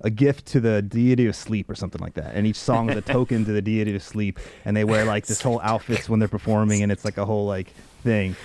a 0.00 0.10
gift 0.10 0.46
to 0.46 0.60
the 0.60 0.82
deity 0.82 1.26
of 1.26 1.34
sleep 1.34 1.70
or 1.70 1.74
something 1.74 2.00
like 2.00 2.14
that. 2.14 2.34
And 2.34 2.46
each 2.46 2.56
song 2.56 2.90
is 2.90 2.96
a 2.96 3.00
token 3.00 3.44
to 3.44 3.52
the 3.52 3.62
deity 3.62 3.94
of 3.94 4.02
sleep. 4.02 4.38
And 4.64 4.76
they 4.76 4.84
wear 4.84 5.04
like 5.04 5.26
this 5.26 5.40
whole 5.42 5.60
outfits 5.60 6.08
when 6.08 6.18
they're 6.18 6.28
performing, 6.28 6.82
and 6.82 6.92
it's 6.92 7.04
like 7.04 7.18
a 7.18 7.24
whole 7.24 7.46
like 7.46 7.72
thing. 8.02 8.36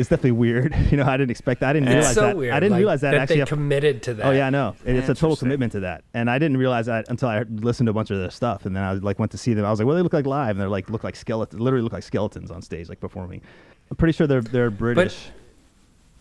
It's 0.00 0.08
definitely 0.08 0.32
weird. 0.32 0.74
You 0.90 0.96
know, 0.96 1.04
I 1.04 1.16
didn't 1.16 1.30
expect 1.30 1.60
that. 1.60 1.70
I 1.70 1.72
didn't 1.74 1.88
Yeah. 1.88 1.94
realize 1.96 2.14
so 2.14 2.20
that. 2.22 2.36
weird. 2.36 2.52
I 2.54 2.58
didn't 2.60 2.72
like, 2.72 2.78
realize 2.78 3.00
that, 3.02 3.14
actually. 3.14 3.36
they 3.36 3.42
up- 3.42 3.48
committed 3.48 4.02
to 4.04 4.14
that. 4.14 4.26
Oh 4.26 4.30
yeah, 4.32 4.46
I 4.46 4.50
know. 4.50 4.74
And 4.84 4.96
it's 4.96 5.08
a 5.08 5.14
total 5.14 5.36
commitment 5.36 5.72
to 5.72 5.80
that. 5.80 6.02
And 6.14 6.28
I 6.30 6.38
didn't 6.38 6.56
realize 6.56 6.86
that 6.86 7.08
until 7.08 7.28
I 7.28 7.42
listened 7.42 7.86
to 7.86 7.90
a 7.90 7.94
bunch 7.94 8.10
of 8.10 8.18
their 8.18 8.30
stuff. 8.30 8.66
And 8.66 8.74
then 8.74 8.82
I 8.82 8.92
like 8.94 9.18
went 9.18 9.30
to 9.32 9.38
see 9.38 9.54
them. 9.54 9.64
I 9.64 9.70
was 9.70 9.78
like, 9.78 9.86
well, 9.86 9.96
they 9.96 10.02
look 10.02 10.12
like 10.12 10.26
live, 10.26 10.50
and 10.52 10.60
they're 10.60 10.68
like 10.68 10.90
look 10.90 11.04
like 11.04 11.14
skeletons. 11.16 11.60
Literally 11.60 11.82
look 11.84 11.92
like 11.92 12.02
skeletons 12.02 12.50
on 12.50 12.62
stage, 12.62 12.88
like 12.88 12.98
performing. 13.00 13.42
I'm 13.90 13.96
pretty 13.96 14.12
sure 14.12 14.26
they're 14.26 14.40
they're 14.40 14.70
British. 14.70 15.28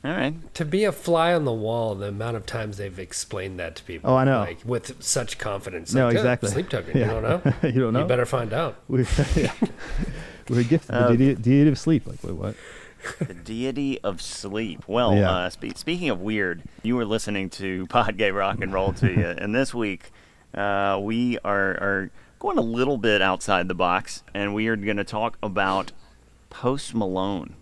All 0.04 0.12
right. 0.12 0.34
To 0.56 0.64
be 0.64 0.86
a 0.86 0.92
fly 0.94 1.34
on 1.34 1.44
the 1.44 1.52
wall, 1.52 1.94
the 1.96 2.08
amount 2.08 2.38
of 2.38 2.46
times 2.46 2.78
they've 2.78 2.98
explained 3.00 3.60
that 3.60 3.76
to 3.78 3.84
people. 3.84 4.10
Oh, 4.12 4.16
I 4.16 4.24
know. 4.24 4.40
Like 4.40 4.60
with 4.64 5.04
such 5.04 5.38
confidence. 5.38 5.94
No, 5.94 6.06
like, 6.06 6.14
"Yeah, 6.14 6.20
exactly. 6.20 6.50
Sleep 6.52 6.70
token. 6.70 6.98
Yeah. 6.98 7.06
You 7.16 7.22
don't 7.22 7.24
know. 7.44 7.54
You 7.64 7.82
don't 7.82 7.94
know? 7.94 8.00
You 8.02 8.06
better 8.06 8.26
find 8.26 8.54
out. 8.54 8.78
we, 8.88 9.06
yeah. 9.36 9.52
we're 10.50 10.64
gifted 10.64 10.90
the 10.92 10.96
Uh, 10.96 11.08
deity, 11.10 11.36
deity 11.42 11.70
of 11.70 11.78
sleep. 11.78 12.08
Like 12.08 12.24
wait, 12.24 12.34
what? 12.34 12.56
The 13.20 13.34
deity 13.34 14.00
of 14.02 14.22
sleep. 14.22 14.84
Well, 14.88 15.16
Yeah. 15.16 15.32
uh, 15.32 15.50
spe- 15.50 15.76
speaking 15.76 16.10
of 16.10 16.20
weird, 16.22 16.64
you 16.84 16.96
were 16.96 17.06
listening 17.06 17.50
to 17.52 17.86
Pod 17.90 18.18
Gay 18.18 18.32
Rock 18.32 18.62
and 18.62 18.74
Roll 18.74 18.94
to 18.94 19.08
you, 19.12 19.26
and 19.38 19.54
this 19.56 19.74
week 19.74 20.12
uh, 20.54 21.00
we 21.02 21.38
are, 21.40 21.72
are 21.72 22.12
going 22.40 22.58
a 22.58 22.62
little 22.62 22.98
bit 22.98 23.22
outside 23.22 23.68
the 23.68 23.74
box, 23.76 24.24
and 24.34 24.54
we 24.54 24.68
are 24.68 24.76
going 24.76 24.98
to 24.98 25.04
talk 25.04 25.38
about 25.44 25.92
Post 26.50 26.94
Malone 26.96 27.56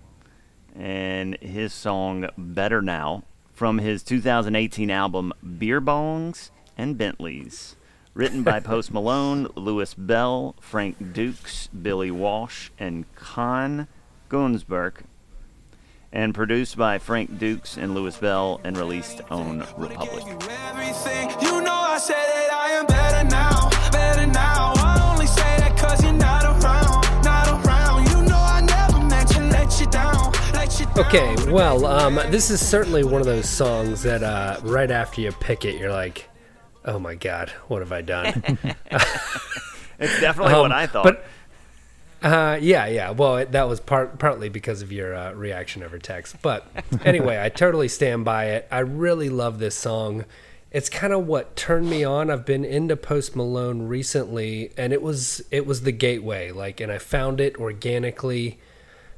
and 0.75 1.38
his 1.39 1.74
song 1.74 2.29
"Better 2.38 2.82
Now" 2.82 3.24
from 3.53 3.79
his 3.79 4.03
2018 4.03 4.89
album 4.91 5.34
"Beerbongs 5.46 6.51
and 6.77 6.98
Bentleys." 6.98 7.75
Written 8.13 8.41
by 8.41 8.60
Post 8.62 8.91
Malone, 8.91 9.48
Louis 9.56 9.94
Bell, 9.94 10.56
Frank 10.60 11.13
Dukes, 11.13 11.67
Billy 11.67 12.10
Walsh, 12.10 12.70
and 12.79 13.06
Kaan 13.15 13.88
Gunesberk 14.29 15.01
and 16.11 16.33
produced 16.33 16.77
by 16.77 16.97
Frank 16.99 17.37
Dukes 17.37 17.77
and 17.77 17.93
Louis 17.93 18.17
Bell 18.17 18.61
and 18.63 18.77
released 18.77 19.21
on 19.29 19.59
Republic. 19.77 20.23
Okay, 30.97 31.35
well, 31.51 31.85
um, 31.85 32.15
this 32.31 32.49
is 32.49 32.65
certainly 32.65 33.03
one 33.03 33.21
of 33.21 33.27
those 33.27 33.47
songs 33.47 34.01
that 34.01 34.23
uh, 34.23 34.59
right 34.63 34.89
after 34.89 35.21
you 35.21 35.31
pick 35.31 35.63
it, 35.63 35.79
you're 35.79 35.91
like, 35.91 36.27
oh 36.85 36.97
my 36.97 37.13
God, 37.13 37.49
what 37.67 37.81
have 37.81 37.91
I 37.91 38.01
done? 38.01 38.25
it's 39.99 40.19
definitely 40.19 40.53
um, 40.53 40.61
what 40.61 40.71
I 40.71 40.87
thought. 40.87 41.03
But 41.03 41.23
uh, 42.21 42.57
yeah, 42.62 42.88
yeah. 42.88 43.12
Well, 43.12 43.38
it, 43.38 43.51
that 43.51 43.67
was 43.67 43.79
part 43.79 44.17
partly 44.19 44.50
because 44.50 44.81
of 44.81 44.91
your 44.91 45.15
uh, 45.15 45.33
reaction 45.33 45.83
over 45.83 46.00
text. 46.00 46.38
But 46.41 46.65
anyway, 47.05 47.41
I 47.41 47.50
totally 47.50 47.88
stand 47.88 48.25
by 48.25 48.45
it. 48.45 48.67
I 48.71 48.79
really 48.79 49.29
love 49.29 49.59
this 49.59 49.75
song. 49.75 50.25
It's 50.71 50.89
kind 50.89 51.13
of 51.13 51.27
what 51.27 51.55
turned 51.55 51.89
me 51.89 52.03
on. 52.03 52.29
I've 52.29 52.45
been 52.45 52.65
into 52.65 52.95
Post 52.95 53.36
Malone 53.36 53.83
recently, 53.83 54.71
and 54.77 54.91
it 54.91 55.01
was 55.01 55.43
it 55.51 55.65
was 55.65 55.81
the 55.81 55.91
gateway. 55.91 56.51
Like, 56.51 56.79
and 56.79 56.91
I 56.91 56.97
found 56.97 57.39
it 57.39 57.57
organically. 57.57 58.59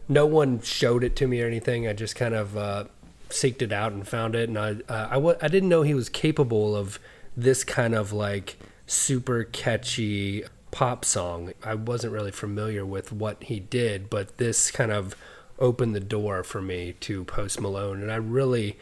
No 0.08 0.26
one 0.26 0.62
showed 0.62 1.04
it 1.04 1.16
to 1.18 1.28
me 1.28 1.42
or 1.42 1.48
anything. 1.48 1.88
I 1.88 1.94
just 1.94 2.16
kind 2.16 2.34
of 2.34 2.58
uh, 2.58 2.86
seeked 3.30 3.62
it 3.62 3.72
out 3.72 3.94
and 3.94 4.08
found 4.08 4.36
it. 4.36 4.50
And 4.50 4.58
I 4.58 4.72
uh, 4.90 5.08
I 5.10 5.16
w- 5.16 5.38
I 5.42 5.48
didn't 5.48 5.70
know 5.70 5.84
he 5.84 5.94
was 5.94 6.10
capable 6.10 6.76
of 6.76 7.00
this 7.36 7.64
kind 7.64 7.96
of 7.96 8.12
like 8.12 8.58
super 8.86 9.44
catchy 9.44 10.44
pop 10.72 11.06
song. 11.06 11.54
I 11.64 11.76
wasn't 11.76 12.14
really 12.14 12.32
familiar 12.32 12.86
with 12.86 13.12
what 13.12 13.44
he 13.44 13.60
did, 13.60 14.10
but 14.10 14.38
this 14.38 14.72
kind 14.72 14.92
of 14.92 15.16
opened 15.60 15.96
the 15.96 16.00
door 16.00 16.44
for 16.44 16.62
me 16.62 16.96
to 17.02 17.24
Post 17.26 17.60
Malone, 17.60 18.02
and 18.02 18.12
I 18.12 18.16
really 18.16 18.78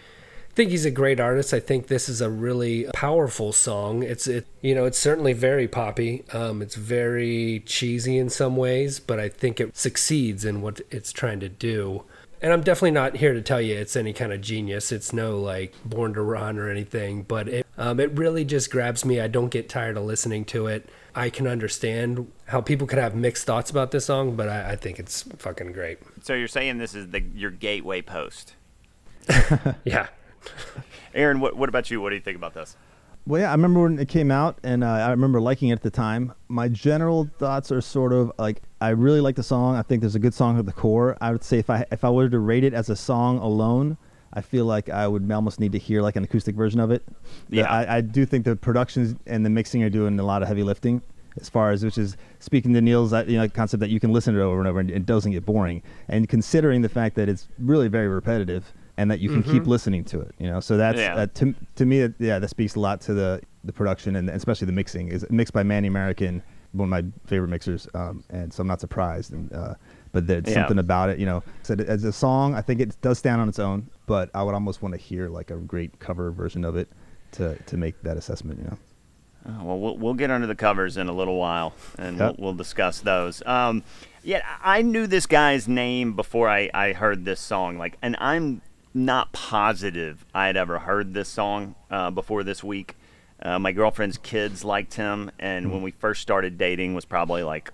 think 0.57 0.71
he's 0.71 0.85
a 0.85 0.91
great 0.91 1.19
artist. 1.19 1.53
I 1.53 1.59
think 1.59 1.85
this 1.85 2.09
is 2.09 2.19
a 2.19 2.31
really 2.31 2.85
powerful 2.93 3.53
song. 3.53 4.01
It's 4.01 4.27
it 4.27 4.47
you 4.61 4.73
know 4.73 4.85
it's 4.85 4.97
certainly 4.97 5.33
very 5.33 5.67
poppy. 5.67 6.23
Um, 6.33 6.61
it's 6.61 6.75
very 6.75 7.61
cheesy 7.65 8.17
in 8.17 8.29
some 8.29 8.55
ways, 8.57 8.99
but 8.99 9.19
I 9.19 9.29
think 9.29 9.59
it 9.59 9.77
succeeds 9.77 10.43
in 10.43 10.61
what 10.61 10.81
it's 10.89 11.11
trying 11.11 11.39
to 11.41 11.49
do. 11.49 12.03
And 12.41 12.53
I'm 12.53 12.61
definitely 12.61 12.91
not 12.91 13.17
here 13.17 13.33
to 13.33 13.41
tell 13.41 13.61
you 13.61 13.75
it's 13.75 13.95
any 13.95 14.13
kind 14.13 14.31
of 14.31 14.41
genius. 14.41 14.91
It's 14.91 15.13
no 15.13 15.39
like 15.39 15.73
Born 15.85 16.13
to 16.13 16.21
Run 16.21 16.57
or 16.57 16.69
anything, 16.69 17.23
but 17.23 17.47
it 17.47 17.67
um, 17.77 17.99
it 17.99 18.11
really 18.11 18.43
just 18.43 18.71
grabs 18.71 19.05
me. 19.05 19.19
I 19.19 19.27
don't 19.27 19.49
get 19.49 19.69
tired 19.69 19.95
of 19.95 20.05
listening 20.05 20.45
to 20.45 20.65
it. 20.65 20.89
I 21.17 21.31
can 21.31 21.47
understand 21.47 22.31
how 22.45 22.61
people 22.61 22.85
could 22.85 22.99
have 22.99 23.15
mixed 23.15 23.47
thoughts 23.47 23.71
about 23.71 23.89
this 23.89 24.05
song, 24.05 24.35
but 24.35 24.47
I, 24.47 24.73
I 24.73 24.75
think 24.75 24.99
it's 24.99 25.23
fucking 25.23 25.71
great. 25.71 25.97
so 26.21 26.35
you're 26.35 26.47
saying 26.47 26.77
this 26.77 26.93
is 26.93 27.09
the 27.09 27.21
your 27.21 27.49
gateway 27.49 28.01
post. 28.03 28.53
Yeah. 29.83 30.07
Aaron, 31.15 31.39
what, 31.39 31.57
what 31.57 31.69
about 31.69 31.89
you? 31.89 31.99
What 31.99 32.09
do 32.09 32.15
you 32.15 32.21
think 32.21 32.37
about 32.37 32.53
this? 32.53 32.75
Well, 33.25 33.41
yeah, 33.41 33.49
I 33.49 33.53
remember 33.53 33.81
when 33.81 33.97
it 33.97 34.07
came 34.07 34.29
out, 34.29 34.59
and 34.63 34.83
uh, 34.83 34.87
I 34.87 35.09
remember 35.09 35.41
liking 35.41 35.69
it 35.69 35.73
at 35.73 35.81
the 35.81 35.89
time. 35.89 36.33
My 36.47 36.69
general 36.69 37.27
thoughts 37.39 37.71
are 37.71 37.81
sort 37.81 38.13
of 38.13 38.31
like 38.37 38.61
I 38.79 38.89
really 38.89 39.19
like 39.19 39.35
the 39.35 39.43
song. 39.43 39.75
I 39.75 39.81
think 39.81 40.01
there's 40.01 40.15
a 40.15 40.19
good 40.19 40.35
song 40.35 40.59
at 40.59 40.65
the 40.67 40.71
core. 40.71 41.17
I 41.19 41.31
would 41.31 41.43
say 41.43 41.57
if 41.57 41.69
I 41.69 41.83
if 41.91 42.05
I 42.05 42.11
were 42.11 42.29
to 42.29 42.39
rate 42.39 42.63
it 42.63 42.73
as 42.73 42.89
a 42.89 42.95
song 42.95 43.39
alone, 43.39 43.97
I 44.33 44.41
feel 44.41 44.65
like 44.65 44.89
I 44.89 45.07
would 45.07 45.29
almost 45.31 45.59
need 45.59 45.71
to 45.71 45.77
hear 45.79 46.01
like 46.01 46.15
an 46.15 46.23
acoustic 46.23 46.55
version 46.55 46.79
of 46.79 46.91
it. 46.91 47.03
The- 47.49 47.57
Yeah. 47.57 47.71
I, 47.71 47.97
I 47.97 48.01
do 48.01 48.25
think 48.25 48.45
the 48.45 48.55
productions 48.55 49.15
and 49.25 49.45
the 49.45 49.49
mixing 49.49 49.83
are 49.83 49.89
doing 49.89 50.19
a 50.19 50.23
lot 50.23 50.41
of 50.41 50.47
heavy 50.47 50.63
lifting. 50.63 51.01
As 51.39 51.49
far 51.49 51.69
as 51.69 51.85
which 51.85 51.99
is 51.99 52.17
speaking 52.39 52.73
to 52.73 52.81
Neil's 52.81 53.13
you 53.13 53.37
know, 53.37 53.47
concept 53.47 53.81
that 53.81 53.91
you 53.91 53.99
can 53.99 54.11
listen 54.11 54.33
to 54.33 54.39
it 54.39 54.43
over 54.43 54.57
and 54.57 54.67
over 54.67 54.79
and 54.79 54.89
it 54.89 55.05
doesn't 55.05 55.31
get 55.31 55.45
boring, 55.45 55.83
and 56.07 56.27
considering 56.27 56.81
the 56.81 56.89
fact 56.89 57.15
that 57.15 57.29
it's 57.29 57.47
really 57.59 57.87
very 57.89 58.07
repetitive 58.07 58.73
and 58.97 59.11
that 59.11 59.19
you 59.19 59.29
can 59.29 59.43
keep 59.43 59.67
listening 59.67 60.03
to 60.05 60.19
it, 60.19 60.33
you 60.39 60.47
know, 60.47 60.59
so 60.59 60.77
that's 60.77 60.97
Yeah. 60.99 61.15
uh, 61.15 61.27
to 61.35 61.53
to 61.75 61.85
me, 61.85 62.07
yeah, 62.17 62.39
that 62.39 62.47
speaks 62.49 62.73
a 62.73 62.79
lot 62.79 63.01
to 63.01 63.13
the 63.13 63.39
the 63.65 63.71
production 63.71 64.15
and 64.15 64.31
especially 64.31 64.65
the 64.65 64.71
mixing. 64.71 65.09
is 65.09 65.23
mixed 65.29 65.53
by 65.53 65.61
Manny 65.61 65.91
Marroquin, 65.91 66.41
one 66.71 66.85
of 66.87 66.89
my 66.89 67.03
favorite 67.27 67.49
mixers, 67.49 67.87
um, 67.93 68.23
and 68.31 68.51
so 68.51 68.61
I'm 68.61 68.67
not 68.67 68.81
surprised. 68.81 69.31
And 69.31 69.53
uh, 69.53 69.75
but 70.13 70.25
there's 70.25 70.43
Yeah. 70.47 70.53
something 70.55 70.79
about 70.79 71.11
it, 71.11 71.19
you 71.19 71.27
know. 71.27 71.43
So 71.61 71.75
as 71.75 72.03
a 72.03 72.11
song, 72.11 72.55
I 72.55 72.61
think 72.61 72.79
it 72.79 72.99
does 73.03 73.19
stand 73.19 73.39
on 73.41 73.47
its 73.47 73.59
own, 73.59 73.87
but 74.07 74.31
I 74.33 74.41
would 74.41 74.55
almost 74.55 74.81
want 74.81 74.95
to 74.95 74.99
hear 74.99 75.29
like 75.29 75.51
a 75.51 75.57
great 75.57 75.99
cover 75.99 76.31
version 76.31 76.65
of 76.65 76.75
it 76.75 76.89
to 77.33 77.55
to 77.67 77.77
make 77.77 78.01
that 78.01 78.17
assessment, 78.17 78.57
you 78.59 78.65
know. 78.65 78.77
Oh, 79.49 79.63
well, 79.63 79.79
well, 79.79 79.97
we'll 79.97 80.13
get 80.15 80.29
under 80.31 80.47
the 80.47 80.55
covers 80.55 80.97
in 80.97 81.07
a 81.07 81.13
little 81.13 81.37
while, 81.37 81.73
and 81.97 82.17
Yep. 82.17 82.35
we'll, 82.39 82.47
we'll 82.47 82.53
discuss 82.55 82.99
those. 82.99 83.41
Um, 83.45 83.83
yeah, 84.23 84.41
I 84.61 84.81
knew 84.81 85.07
this 85.07 85.25
guy's 85.25 85.69
name 85.69 86.13
before 86.17 86.49
I, 86.49 86.69
I 86.73 86.91
heard 86.91 87.23
this 87.23 87.39
song. 87.39 87.77
Like, 87.77 87.97
and 88.01 88.17
I'm 88.19 88.61
not 88.93 89.31
positive 89.31 90.25
I 90.33 90.47
had 90.47 90.57
ever 90.57 90.79
heard 90.79 91.13
this 91.13 91.29
song 91.29 91.75
uh, 91.89 92.11
before 92.11 92.43
this 92.43 92.61
week. 92.61 92.95
Uh, 93.41 93.57
my 93.59 93.71
girlfriend's 93.71 94.17
kids 94.17 94.65
liked 94.65 94.95
him, 94.95 95.31
and 95.39 95.71
when 95.71 95.81
we 95.81 95.91
first 95.91 96.21
started 96.21 96.57
dating 96.57 96.93
was 96.93 97.05
probably 97.05 97.43
like 97.43 97.71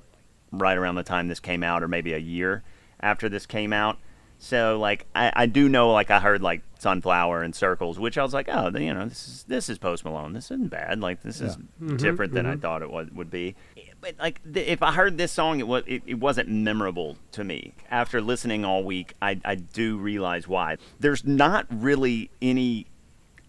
right 0.52 0.78
around 0.78 0.96
the 0.96 1.04
time 1.04 1.28
this 1.28 1.40
came 1.40 1.64
out, 1.64 1.82
or 1.82 1.88
maybe 1.88 2.14
a 2.14 2.20
year 2.20 2.62
after 3.00 3.30
this 3.30 3.46
came 3.48 3.74
out. 3.74 3.98
So 4.44 4.78
like 4.78 5.06
I, 5.16 5.32
I 5.34 5.46
do 5.46 5.70
know 5.70 5.94
like 5.94 6.12
I 6.12 6.20
heard 6.20 6.42
like 6.42 6.64
Sunflower 6.78 7.44
and 7.44 7.56
Circles, 7.56 7.98
which 7.98 8.18
I 8.18 8.24
was 8.24 8.34
like, 8.34 8.50
oh, 8.52 8.78
you 8.78 8.94
know, 8.94 9.08
this 9.08 9.26
is 9.26 9.44
this 9.48 9.70
is 9.70 9.78
Post 9.78 10.04
Malone. 10.04 10.34
This 10.34 10.52
isn't 10.52 10.70
bad. 10.70 11.00
Like 11.00 11.22
this 11.24 11.40
is 11.40 11.56
mm-hmm. 11.56 11.96
different 11.96 12.34
than 12.34 12.46
I 12.46 12.52
mm-hmm. 12.52 12.60
thought 12.60 12.82
it 12.82 12.92
was, 12.92 13.10
would 13.12 13.32
be. 13.32 13.56
But 14.02 14.16
like 14.20 14.42
th- 14.44 14.68
if 14.68 14.84
I 14.84 14.92
heard 14.92 15.18
this 15.18 15.32
song, 15.32 15.62
it 15.62 15.68
was 15.68 15.84
it, 15.88 16.04
it 16.06 16.16
wasn't 16.16 16.50
memorable 16.50 17.16
to 17.32 17.46
me. 17.46 17.74
After 17.90 18.20
listening 18.20 18.66
all 18.66 18.84
week, 18.84 19.14
I 19.22 19.40
I 19.46 19.56
do 19.56 19.98
realize 19.98 20.46
why. 20.46 20.76
There's 21.00 21.24
not 21.24 21.66
really 21.70 22.30
any 22.42 22.88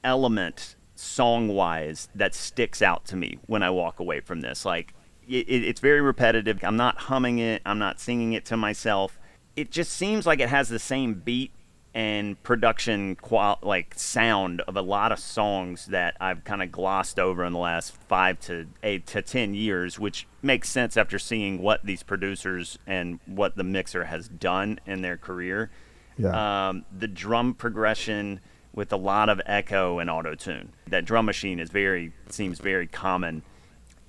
element 0.05 0.77
song 0.95 1.49
wise 1.49 2.09
that 2.15 2.37
sticks 2.37 2.83
out 2.83 3.05
to 3.07 3.17
me 3.17 3.41
when 3.47 3.65
I 3.65 3.71
walk 3.71 3.99
away 3.99 4.21
from 4.21 4.43
this. 4.43 4.65
Like 4.65 4.95
it, 5.27 5.49
it's 5.49 5.81
very 5.81 6.01
repetitive. 6.01 6.63
I'm 6.63 6.77
not 6.77 6.99
humming 6.99 7.41
it. 7.41 7.63
I'm 7.67 7.81
not 7.81 7.99
singing 7.99 8.33
it 8.33 8.45
to 8.45 8.57
myself. 8.57 9.19
It 9.57 9.71
just 9.71 9.93
seems 9.93 10.27
like 10.27 10.41
it 10.41 10.49
has 10.49 10.69
the 10.69 10.79
same 10.79 11.15
beat 11.15 11.53
and 11.95 12.43
production 12.43 13.15
qual 13.15 13.57
like 13.63 13.95
sound 13.97 14.61
of 14.63 14.77
a 14.77 14.83
lot 14.83 15.13
of 15.13 15.19
songs 15.21 15.87
that 15.87 16.17
I've 16.21 16.43
kind 16.43 16.61
of 16.61 16.73
glossed 16.73 17.21
over 17.21 17.45
in 17.45 17.53
the 17.53 17.61
last 17.61 17.93
five 18.09 18.41
to 18.41 18.67
eight 18.83 19.07
to 19.09 19.23
ten 19.23 19.55
years, 19.55 19.99
which 19.99 20.27
makes 20.43 20.69
sense 20.69 20.97
after 20.97 21.21
seeing 21.21 21.63
what 21.63 21.85
these 21.85 22.03
producers 22.03 22.79
and 22.85 23.21
what 23.27 23.57
the 23.57 23.63
mixer 23.63 24.05
has 24.05 24.29
done 24.29 24.81
in 24.87 25.03
their 25.03 25.17
career. 25.17 25.71
Yeah. 26.19 26.69
Um, 26.69 26.85
the 26.97 27.07
drum 27.07 27.55
progression 27.55 28.41
with 28.75 28.93
a 28.93 28.97
lot 28.97 29.29
of 29.29 29.41
echo 29.47 30.01
and 30.01 30.11
auto 30.11 30.35
tune. 30.35 30.73
That 30.89 31.05
drum 31.05 31.27
machine 31.27 31.61
is 31.61 31.71
very 31.71 32.13
seems 32.29 32.59
very 32.59 32.89
common. 32.89 33.43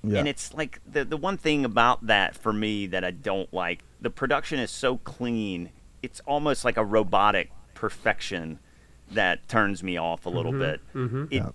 Yeah. 0.02 0.18
And 0.18 0.28
it's 0.28 0.52
like 0.54 0.80
the 0.90 1.04
the 1.04 1.16
one 1.16 1.36
thing 1.36 1.64
about 1.64 2.06
that 2.08 2.36
for 2.36 2.52
me 2.52 2.88
that 2.88 3.04
I 3.04 3.12
don't 3.12 3.52
like, 3.54 3.82
the 4.00 4.10
production 4.10 4.58
is 4.58 4.70
so 4.70 4.98
clean. 4.98 5.70
It's 6.02 6.20
almost 6.20 6.64
like 6.64 6.76
a 6.76 6.84
robotic 6.84 7.50
perfection 7.74 8.58
that 9.10 9.48
turns 9.48 9.82
me 9.82 9.96
off 9.96 10.26
a 10.26 10.28
little 10.28 10.52
mm-hmm, 10.52 10.60
bit. 10.60 10.80
Mm-hmm. 10.94 11.24
It 11.30 11.36
Yeah. 11.36 11.50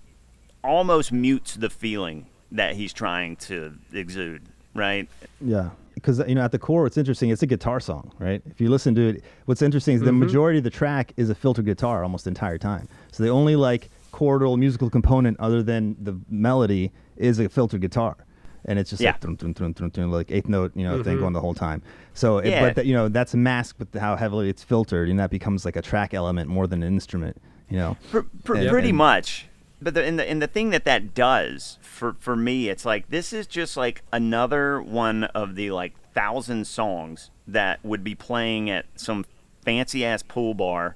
almost 0.64 1.12
mutes 1.12 1.54
the 1.54 1.70
feeling 1.70 2.26
that 2.50 2.76
he's 2.76 2.92
trying 2.92 3.36
to 3.36 3.74
exude, 3.92 4.42
right? 4.74 5.08
Yeah, 5.40 5.70
because 5.94 6.18
you 6.26 6.34
know 6.34 6.42
at 6.42 6.52
the 6.52 6.58
core, 6.58 6.82
what's 6.82 6.96
interesting, 6.96 7.30
it's 7.30 7.42
a 7.42 7.46
guitar 7.46 7.80
song, 7.80 8.12
right? 8.18 8.42
If 8.46 8.60
you 8.60 8.70
listen 8.70 8.94
to 8.94 9.08
it, 9.08 9.24
what's 9.46 9.62
interesting 9.62 9.94
is 9.96 10.00
the 10.00 10.10
mm-hmm. 10.10 10.20
majority 10.20 10.58
of 10.58 10.64
the 10.64 10.70
track 10.70 11.12
is 11.16 11.30
a 11.30 11.34
filtered 11.34 11.66
guitar 11.66 12.02
almost 12.02 12.24
the 12.24 12.30
entire 12.30 12.58
time. 12.58 12.88
So 13.10 13.22
the 13.22 13.30
only 13.30 13.56
like 13.56 13.90
chordal 14.12 14.58
musical 14.58 14.90
component 14.90 15.38
other 15.40 15.62
than 15.62 15.96
the 16.00 16.18
melody 16.28 16.92
is 17.16 17.38
a 17.38 17.48
filtered 17.48 17.80
guitar. 17.80 18.16
And 18.64 18.78
it's 18.78 18.90
just 18.90 19.02
Yeah. 19.02 19.12
like 19.12 19.38
dun, 19.38 19.52
dun, 19.72 19.90
dun, 19.90 20.10
like 20.10 20.30
eighth 20.30 20.48
note, 20.48 20.72
you 20.76 20.84
know, 20.84 21.02
thing 21.02 21.14
mm-hmm. 21.14 21.22
going 21.22 21.32
the 21.32 21.40
whole 21.40 21.54
time. 21.54 21.82
So, 22.14 22.38
it, 22.38 22.50
Yeah. 22.50 22.60
but 22.60 22.74
that, 22.76 22.86
you 22.86 22.94
know, 22.94 23.08
that's 23.08 23.34
masked 23.34 23.78
with 23.78 23.94
how 23.94 24.14
heavily 24.16 24.48
it's 24.48 24.62
filtered, 24.62 25.08
and 25.08 25.18
that 25.18 25.30
becomes 25.30 25.64
like 25.64 25.76
a 25.76 25.82
track 25.82 26.14
element 26.14 26.48
more 26.48 26.66
than 26.66 26.82
an 26.82 26.92
instrument. 26.92 27.40
You 27.68 27.78
know, 27.78 27.96
Pr- 28.10 28.20
pr- 28.44 28.54
And- 28.56 28.70
pretty 28.70 28.90
and- 28.90 28.98
much. 28.98 29.46
But 29.80 29.94
the 29.94 30.04
and, 30.04 30.16
the 30.16 30.30
and 30.30 30.40
the 30.40 30.46
thing 30.46 30.70
that 30.70 30.84
that 30.84 31.12
does 31.12 31.76
for 31.80 32.14
for 32.20 32.36
me, 32.36 32.68
it's 32.68 32.84
like 32.84 33.08
this 33.10 33.32
is 33.32 33.48
just 33.48 33.76
like 33.76 34.02
another 34.12 34.80
one 34.80 35.24
of 35.24 35.56
the 35.56 35.72
like 35.72 35.94
thousand 36.14 36.68
songs 36.68 37.30
that 37.48 37.80
would 37.84 38.04
be 38.04 38.14
playing 38.14 38.70
at 38.70 38.86
some 38.94 39.24
fancy 39.64 40.04
ass 40.04 40.22
pool 40.22 40.54
bar 40.54 40.94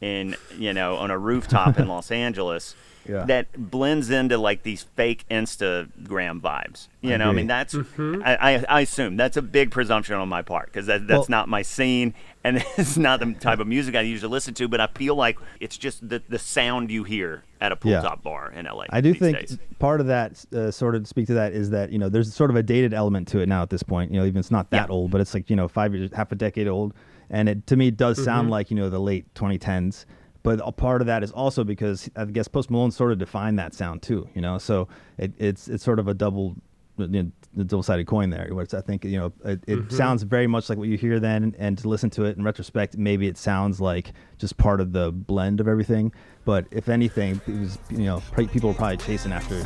in 0.00 0.36
you 0.56 0.72
know 0.72 0.94
on 0.96 1.10
a 1.10 1.18
rooftop 1.18 1.80
in 1.80 1.88
Los 1.94 2.12
Angeles. 2.12 2.76
Yeah. 3.08 3.24
That 3.24 3.70
blends 3.70 4.10
into 4.10 4.36
like 4.38 4.62
these 4.62 4.82
fake 4.96 5.24
Instagram 5.30 6.40
vibes. 6.40 6.88
You 7.00 7.14
I 7.14 7.16
know, 7.16 7.30
I 7.30 7.32
mean, 7.32 7.46
that's 7.46 7.74
I, 7.74 8.36
I, 8.40 8.64
I 8.68 8.80
assume 8.82 9.16
that's 9.16 9.36
a 9.36 9.42
big 9.42 9.70
presumption 9.70 10.14
on 10.16 10.28
my 10.28 10.42
part 10.42 10.66
because 10.66 10.86
that, 10.86 11.06
that's 11.06 11.20
Well- 11.20 11.26
not 11.28 11.48
my 11.48 11.62
scene 11.62 12.14
and 12.44 12.58
it's 12.76 12.96
not 12.96 13.20
the 13.20 13.32
type 13.34 13.58
of 13.58 13.66
music 13.66 13.94
I 13.94 14.02
usually 14.02 14.30
listen 14.30 14.54
to. 14.54 14.68
But 14.68 14.80
I 14.80 14.86
feel 14.88 15.14
like 15.14 15.38
it's 15.60 15.76
just 15.78 16.06
the 16.08 16.22
the 16.28 16.38
sound 16.38 16.90
you 16.90 17.04
hear 17.04 17.42
at 17.60 17.72
a 17.72 17.76
pool 17.76 17.92
Yeah. 17.92 18.02
top 18.02 18.22
bar 18.22 18.52
in 18.52 18.66
LA. 18.66 18.84
I 18.90 19.00
do 19.00 19.12
these 19.12 19.20
think 19.20 19.38
days. 19.38 19.58
part 19.80 20.00
of 20.00 20.06
that, 20.06 20.44
uh, 20.54 20.70
sort 20.70 20.94
of 20.94 21.08
speak 21.08 21.26
to 21.28 21.34
that, 21.34 21.52
is 21.52 21.70
that 21.70 21.90
you 21.90 21.98
know 21.98 22.08
there's 22.08 22.32
sort 22.34 22.50
of 22.50 22.56
a 22.56 22.62
dated 22.62 22.94
element 22.94 23.26
to 23.28 23.40
it 23.40 23.48
now 23.48 23.62
at 23.62 23.70
this 23.70 23.82
point. 23.82 24.12
You 24.12 24.20
know, 24.20 24.26
even 24.26 24.38
it's 24.38 24.50
not 24.50 24.70
that 24.70 24.88
Yeah. 24.88 24.94
old, 24.94 25.10
but 25.10 25.20
it's 25.20 25.34
like 25.34 25.50
you 25.50 25.56
know 25.56 25.66
five 25.68 25.94
years, 25.94 26.10
half 26.12 26.30
a 26.30 26.36
decade 26.36 26.68
old, 26.68 26.94
and 27.30 27.48
it 27.48 27.66
to 27.68 27.76
me 27.76 27.88
it 27.88 27.96
does 27.96 28.16
Mm-hmm. 28.18 28.24
sound 28.24 28.50
like 28.50 28.70
you 28.70 28.76
know 28.76 28.88
the 28.90 29.00
late 29.00 29.32
2010s. 29.34 30.04
But 30.42 30.60
a 30.64 30.72
part 30.72 31.00
of 31.00 31.06
that 31.08 31.22
is 31.24 31.30
also 31.32 31.64
because 31.64 32.08
I 32.16 32.24
guess 32.24 32.48
Post 32.48 32.70
Malone 32.70 32.90
sort 32.90 33.12
of 33.12 33.18
defined 33.18 33.58
that 33.58 33.74
sound 33.74 34.02
too. 34.02 34.28
You 34.34 34.40
know, 34.40 34.58
so 34.58 34.88
it, 35.18 35.32
it's 35.38 35.68
it's 35.68 35.84
sort 35.84 35.98
of 35.98 36.08
a 36.08 36.14
double 36.14 36.56
you 36.96 37.06
know, 37.06 37.30
double-sided 37.64 38.06
coin 38.08 38.30
there. 38.30 38.48
Where 38.52 38.64
it's, 38.64 38.74
I 38.74 38.80
think 38.80 39.04
you 39.04 39.18
know 39.18 39.32
it, 39.44 39.62
it 39.66 39.78
Mm-hmm. 39.78 39.96
sounds 39.96 40.22
very 40.24 40.46
much 40.46 40.68
like 40.68 40.78
what 40.78 40.88
you 40.88 40.96
hear 40.96 41.20
then, 41.20 41.54
and 41.58 41.78
to 41.78 41.88
listen 41.88 42.10
to 42.10 42.24
it 42.24 42.36
in 42.36 42.42
retrospect, 42.44 42.96
maybe 42.96 43.26
it 43.28 43.36
sounds 43.38 43.80
like 43.80 44.12
just 44.38 44.56
part 44.56 44.80
of 44.80 44.92
the 44.92 45.12
blend 45.12 45.60
of 45.60 45.68
everything. 45.68 46.12
But 46.44 46.66
if 46.70 46.88
anything, 46.88 47.40
it 47.46 47.58
was 47.60 47.78
you 47.90 47.98
know 48.06 48.20
pre- 48.32 48.46
people 48.48 48.70
were 48.70 48.74
probably 48.74 48.96
chasing 48.96 49.32
after 49.32 49.56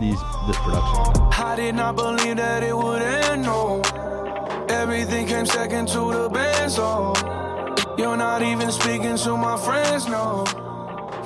these 0.00 0.20
this 0.46 0.58
production. 0.58 1.22
I 1.32 1.54
did 1.56 1.74
not 1.74 1.96
believe 1.96 2.36
that 2.36 2.62
it 2.62 2.76
would 2.76 3.02
end, 3.02 3.42
no. 3.42 3.80
Everything 4.68 5.26
came 5.26 5.46
second 5.46 5.86
to 5.88 6.12
the 6.12 6.28
band, 6.28 6.70
so 6.72 7.12
you're 7.98 8.16
not 8.16 8.42
even 8.42 8.70
speaking 8.70 9.16
to 9.16 9.36
my 9.36 9.56
friends, 9.56 10.06
no. 10.06 10.44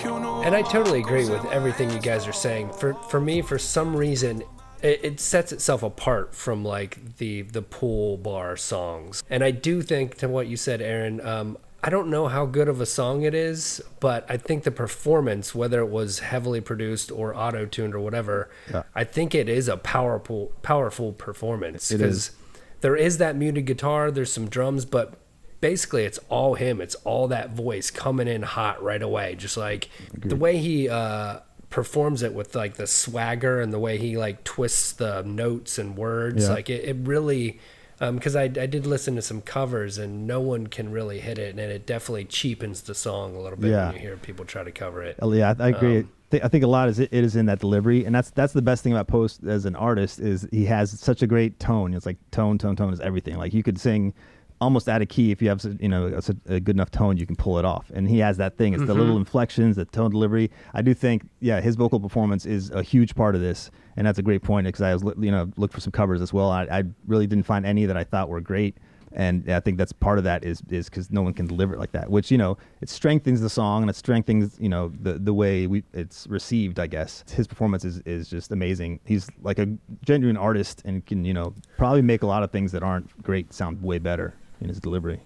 Know 0.02 0.42
And 0.44 0.54
I 0.54 0.62
totally 0.62 1.00
agree 1.00 1.28
with 1.28 1.44
everything 1.46 1.90
you 1.90 2.00
guys 2.00 2.26
are 2.26 2.32
saying. 2.32 2.72
For 2.72 2.94
for 2.94 3.20
me, 3.20 3.42
for 3.42 3.58
some 3.58 3.94
reason, 3.94 4.42
it, 4.82 5.00
it 5.04 5.20
sets 5.20 5.52
itself 5.52 5.82
apart 5.82 6.34
from 6.34 6.64
like 6.64 7.18
the 7.18 7.42
the 7.42 7.60
pool 7.62 8.16
bar 8.16 8.56
songs. 8.56 9.22
And 9.28 9.44
I 9.44 9.50
do 9.50 9.82
think 9.82 10.16
to 10.18 10.28
what 10.28 10.46
you 10.46 10.56
said, 10.56 10.80
Aaron. 10.80 11.20
Um, 11.20 11.58
I 11.82 11.88
don't 11.88 12.08
know 12.08 12.28
how 12.28 12.44
good 12.44 12.68
of 12.68 12.80
a 12.82 12.86
song 12.86 13.22
it 13.22 13.34
is, 13.34 13.80
but 14.00 14.26
I 14.28 14.36
think 14.36 14.64
the 14.64 14.70
performance, 14.70 15.54
whether 15.54 15.80
it 15.80 15.88
was 15.88 16.18
heavily 16.18 16.60
produced 16.60 17.10
or 17.10 17.34
auto 17.34 17.64
tuned 17.64 17.94
or 17.94 18.00
whatever, 18.00 18.50
Yeah. 18.70 18.82
I 18.94 19.04
think 19.04 19.34
it 19.34 19.48
is 19.48 19.66
a 19.68 19.78
powerful 19.78 20.52
powerful 20.62 21.12
performance. 21.12 21.90
It 21.90 22.00
is. 22.00 22.32
there 22.80 22.96
is 22.96 23.18
that 23.18 23.36
muted 23.36 23.64
guitar, 23.66 24.10
there's 24.10 24.32
some 24.32 24.48
drums, 24.48 24.84
but 24.84 25.14
basically 25.60 26.04
it's 26.04 26.18
all 26.28 26.54
him. 26.54 26.80
It's 26.80 26.94
all 26.96 27.28
that 27.28 27.50
voice 27.50 27.90
coming 27.90 28.28
in 28.28 28.42
hot 28.42 28.82
right 28.82 29.02
away. 29.02 29.34
Just 29.36 29.56
like 29.56 29.88
the 30.14 30.36
way 30.36 30.58
he 30.58 30.88
uh, 30.88 31.40
performs 31.70 32.22
it 32.22 32.34
with 32.34 32.54
like 32.54 32.74
the 32.76 32.86
swagger 32.86 33.60
and 33.60 33.72
the 33.72 33.78
way 33.78 33.98
he 33.98 34.16
like 34.16 34.44
twists 34.44 34.92
the 34.92 35.22
notes 35.22 35.78
and 35.78 35.96
words. 35.96 36.44
Yeah. 36.44 36.54
Like 36.54 36.70
it, 36.70 36.84
it 36.84 36.96
really. 37.00 37.60
Because 37.98 38.34
I, 38.34 38.44
I 38.44 38.64
did 38.64 38.86
listen 38.86 39.14
to 39.16 39.20
some 39.22 39.42
covers 39.42 39.98
and 39.98 40.26
no 40.26 40.40
one 40.40 40.68
can 40.68 40.90
really 40.90 41.20
hit 41.20 41.38
it, 41.38 41.50
and 41.50 41.60
it 41.60 41.84
definitely 41.84 42.24
cheapens 42.24 42.80
the 42.80 42.94
song 42.94 43.36
a 43.36 43.40
little 43.40 43.58
bit 43.58 43.72
Yeah. 43.72 43.88
when 43.88 43.96
you 43.96 44.00
hear 44.00 44.16
people 44.16 44.46
try 44.46 44.64
to 44.64 44.72
cover 44.72 45.02
it. 45.02 45.18
Oh, 45.20 45.30
Yeah, 45.34 45.54
I 45.58 45.64
I 45.66 45.68
agree. 45.68 45.98
Um, 45.98 46.10
I 46.32 46.48
think 46.48 46.64
a 46.64 46.66
lot 46.66 46.88
is 46.88 46.98
it 46.98 47.12
is 47.12 47.36
in 47.36 47.44
that 47.46 47.58
delivery, 47.58 48.06
and 48.06 48.14
that's 48.14 48.30
that's 48.30 48.54
the 48.54 48.62
best 48.62 48.82
thing 48.82 48.92
about 48.94 49.06
Post 49.06 49.44
as 49.44 49.66
an 49.66 49.76
artist 49.76 50.18
is 50.18 50.48
he 50.50 50.64
has 50.64 50.98
such 50.98 51.20
a 51.20 51.26
great 51.26 51.60
tone. 51.60 51.92
It's 51.92 52.06
like 52.06 52.16
tone, 52.30 52.56
tone, 52.56 52.74
tone 52.74 52.94
is 52.94 53.00
everything. 53.00 53.36
Like 53.36 53.52
you 53.52 53.62
could 53.62 53.78
sing 53.78 54.14
almost 54.60 54.88
out 54.88 55.00
of 55.00 55.08
key 55.08 55.30
if 55.30 55.40
you 55.40 55.48
have 55.48 55.64
you 55.80 55.88
know 55.88 56.06
a, 56.08 56.54
a 56.54 56.60
good 56.60 56.76
enough 56.76 56.90
tone, 56.90 57.16
you 57.16 57.26
can 57.26 57.36
pull 57.36 57.58
it 57.58 57.64
off. 57.64 57.90
And 57.94 58.08
he 58.08 58.18
has 58.18 58.36
that 58.36 58.56
thing. 58.56 58.74
It's 58.74 58.82
the 58.82 58.92
mm-hmm. 58.92 59.00
little 59.00 59.16
inflections, 59.16 59.76
the 59.76 59.84
tone 59.86 60.10
delivery. 60.10 60.50
I 60.74 60.82
do 60.82 60.94
think 60.94 61.28
yeah, 61.40 61.60
his 61.60 61.76
vocal 61.76 62.00
performance 62.00 62.46
is 62.46 62.70
a 62.70 62.82
huge 62.82 63.14
part 63.14 63.34
of 63.34 63.40
this, 63.40 63.70
and 63.96 64.06
that's 64.06 64.18
a 64.18 64.22
great 64.22 64.42
point 64.42 64.66
because 64.66 64.82
I 64.82 64.94
was 64.94 65.02
you 65.18 65.30
know 65.30 65.50
looked 65.56 65.74
for 65.74 65.80
some 65.80 65.92
covers 65.92 66.20
as 66.20 66.32
well. 66.32 66.50
I, 66.50 66.64
I 66.64 66.84
really 67.06 67.26
didn't 67.26 67.46
find 67.46 67.64
any 67.64 67.86
that 67.86 67.96
I 67.96 68.04
thought 68.04 68.28
were 68.28 68.40
great 68.40 68.76
and 69.12 69.50
I 69.50 69.58
think 69.60 69.76
that's 69.76 69.92
part 69.92 70.18
of 70.18 70.24
that 70.24 70.44
is 70.44 70.62
is 70.70 70.88
because 70.88 71.10
no 71.10 71.22
one 71.22 71.34
can 71.34 71.46
deliver 71.46 71.74
it 71.74 71.80
like 71.80 71.92
that. 71.92 72.10
Which 72.10 72.30
you 72.30 72.38
know 72.38 72.56
it 72.80 72.88
strengthens 72.88 73.40
the 73.40 73.50
song 73.50 73.82
and 73.82 73.90
it 73.90 73.96
strengthens 73.96 74.56
you 74.60 74.68
know 74.68 74.92
the 75.00 75.14
the 75.14 75.34
way 75.34 75.66
we 75.66 75.82
it's 75.92 76.26
received. 76.28 76.78
I 76.78 76.86
guess 76.86 77.24
his 77.32 77.46
performance 77.46 77.84
is 77.84 77.98
is 78.00 78.28
just 78.28 78.52
amazing. 78.52 79.00
He's 79.04 79.28
like 79.42 79.58
a 79.58 79.66
genuine 80.04 80.36
artist 80.36 80.82
and 80.84 81.04
can 81.04 81.24
you 81.24 81.34
know 81.34 81.54
probably 81.76 82.02
make 82.02 82.22
a 82.22 82.26
lot 82.26 82.42
of 82.42 82.52
things 82.52 82.72
that 82.72 82.82
aren't 82.82 83.22
great 83.22 83.52
sound 83.52 83.82
way 83.82 83.98
better 83.98 84.34
in 84.60 84.68
his 84.68 84.80
delivery. 84.80 85.20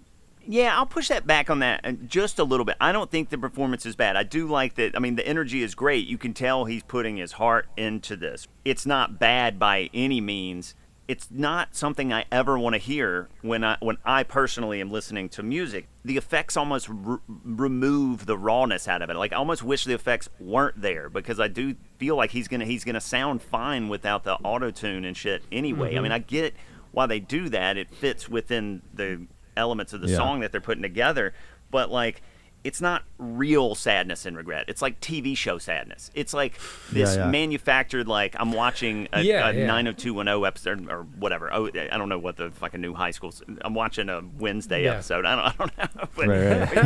Yeah, 0.47 0.77
I'll 0.77 0.87
push 0.87 1.09
that 1.09 1.27
back 1.27 1.49
on 1.49 1.61
that 1.61 1.81
uh, 1.85 1.93
just 2.07 2.39
a 2.39 2.45
little 2.45 2.65
bit. 2.67 2.77
I 2.81 2.93
don't 2.93 3.11
think 3.11 3.31
the 3.31 3.39
performance 3.39 3.87
is 3.87 3.97
bad. 3.97 4.17
I 4.17 4.23
do 4.25 4.47
like 4.47 4.75
that. 4.75 4.95
I 4.95 4.99
mean, 4.99 5.17
the 5.17 5.27
energy 5.27 5.63
is 5.63 5.75
great. 5.75 6.07
You 6.07 6.19
can 6.19 6.35
tell 6.35 6.67
he's 6.67 6.83
putting 6.83 7.17
his 7.17 7.33
heart 7.33 7.67
into 7.77 8.17
this. 8.17 8.47
It's 8.65 8.85
not 8.85 9.19
bad 9.19 9.59
by 9.59 9.89
any 9.95 10.21
means. 10.21 10.75
It's 11.07 11.29
not 11.31 11.77
something 11.77 12.13
I 12.15 12.25
ever 12.33 12.59
want 12.59 12.75
to 12.75 12.79
hear 12.79 13.29
when 13.43 13.63
I 13.63 13.77
when 13.81 13.99
I 14.07 14.23
personally 14.23 14.81
am 14.81 14.91
listening 14.91 15.29
to 15.31 15.43
music. 15.43 15.87
The 16.03 16.17
effects 16.17 16.57
almost 16.57 16.89
r- 16.89 17.21
remove 17.29 18.25
the 18.25 18.39
rawness 18.39 18.89
out 18.89 19.03
of 19.03 19.11
it. 19.11 19.17
Like 19.17 19.35
I 19.35 19.37
almost 19.37 19.63
wish 19.63 19.85
the 19.85 19.93
effects 19.93 20.31
weren't 20.41 20.81
there 20.81 21.11
because 21.11 21.41
I 21.41 21.49
do 21.49 21.75
feel 21.99 22.17
like 22.17 22.31
he's 22.31 22.49
gonna 22.49 22.65
he's 22.65 22.85
gonna 22.85 23.03
sound 23.03 23.43
fine 23.43 23.89
without 23.91 24.25
the 24.25 24.35
auto 24.37 24.71
tune 24.71 25.05
and 25.05 25.15
shit 25.15 25.43
anyway. 25.53 25.97
I 25.97 26.01
mean, 26.01 26.13
I 26.13 26.21
get 26.21 26.55
why 26.95 27.07
they 27.07 27.21
do 27.21 27.49
that. 27.51 27.77
It 27.77 27.93
fits 27.95 28.29
within 28.29 28.83
the 28.93 29.27
elements 29.57 29.93
of 29.93 30.01
the 30.01 30.09
Yeah. 30.09 30.17
song 30.17 30.41
that 30.41 30.53
they're 30.53 30.61
putting 30.61 30.83
together, 30.83 31.35
but 31.71 31.91
like 31.91 32.23
it's 32.65 32.81
not 32.81 33.03
real 33.19 33.75
sadness 33.75 34.25
and 34.25 34.39
regret. 34.39 34.65
It's 34.69 34.81
like 34.81 34.99
TV 34.99 35.37
show 35.37 35.59
sadness. 35.59 36.11
It's 36.15 36.33
like 36.33 36.59
this 36.91 37.15
Yeah, 37.15 37.25
yeah. 37.27 37.31
manufactured 37.31 38.09
like 38.09 38.35
I'm 38.39 38.53
watching 38.53 39.07
a, 39.13 39.21
Yeah, 39.21 39.51
a 39.51 39.53
yeah. 39.53 39.67
90210 39.67 40.47
episode 40.47 40.91
or 40.91 41.03
whatever. 41.03 41.53
Oh, 41.53 41.67
I 41.69 41.99
don't 41.99 42.09
know 42.09 42.19
what 42.19 42.39
the 42.39 42.51
fucking 42.53 42.81
new 42.81 42.95
high 42.95 43.11
school. 43.11 43.35
I'm 43.61 43.75
watching 43.75 44.09
a 44.09 44.23
Wednesday 44.39 44.85
Yeah. 44.85 44.95
episode. 44.95 45.27
I 45.27 45.37
don't, 45.37 45.45
I 45.45 45.55
don't 45.59 45.79
know. 45.79 46.09
But, 46.17 46.27
Right, 46.29 46.75
you 46.75 46.83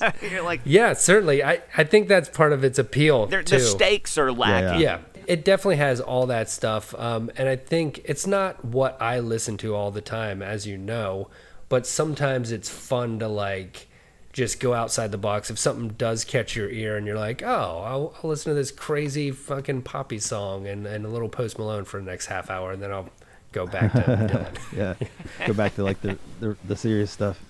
know, 0.00 0.12
you're 0.30 0.42
like 0.42 0.60
Yeah, 0.64 0.92
certainly. 0.92 1.42
I, 1.42 1.62
I 1.78 1.84
think 1.84 2.06
that's 2.06 2.28
part 2.28 2.52
of 2.52 2.62
its 2.62 2.78
appeal 2.78 3.26
too. 3.26 3.42
the 3.42 3.58
stakes 3.60 4.18
are 4.18 4.30
lacking. 4.30 4.82
yeah 4.82 4.98
it 5.30 5.44
definitely 5.44 5.76
has 5.76 6.00
all 6.00 6.26
that 6.26 6.50
stuff 6.50 6.92
um, 6.98 7.30
and 7.36 7.48
i 7.48 7.54
think 7.54 8.00
it's 8.04 8.26
not 8.26 8.64
what 8.64 9.00
i 9.00 9.20
listen 9.20 9.56
to 9.56 9.74
all 9.74 9.90
the 9.90 10.00
time 10.00 10.42
as 10.42 10.66
you 10.66 10.76
know 10.76 11.28
but 11.68 11.86
sometimes 11.86 12.50
it's 12.50 12.68
fun 12.68 13.18
to 13.20 13.28
like 13.28 13.86
just 14.32 14.58
go 14.58 14.74
outside 14.74 15.12
the 15.12 15.18
box 15.18 15.50
if 15.50 15.58
something 15.58 15.88
does 15.90 16.24
catch 16.24 16.56
your 16.56 16.68
ear 16.70 16.96
and 16.96 17.06
you're 17.06 17.18
like 17.18 17.42
oh 17.42 17.82
i'll, 17.86 18.14
I'll 18.22 18.30
listen 18.30 18.50
to 18.50 18.54
this 18.54 18.72
crazy 18.72 19.30
fucking 19.30 19.82
poppy 19.82 20.18
song 20.18 20.66
and, 20.66 20.86
and 20.86 21.04
a 21.04 21.08
little 21.08 21.28
post 21.28 21.58
malone 21.58 21.84
for 21.84 22.00
the 22.00 22.06
next 22.10 22.26
half 22.26 22.50
hour 22.50 22.72
and 22.72 22.82
then 22.82 22.90
i'll 22.90 23.08
go 23.52 23.66
back 23.66 23.92
to 23.92 24.50
Yeah, 24.76 24.94
go 25.46 25.52
back 25.52 25.74
to 25.76 25.84
like 25.84 26.00
the 26.00 26.18
the, 26.40 26.56
the 26.64 26.76
serious 26.76 27.10
stuff. 27.10 27.40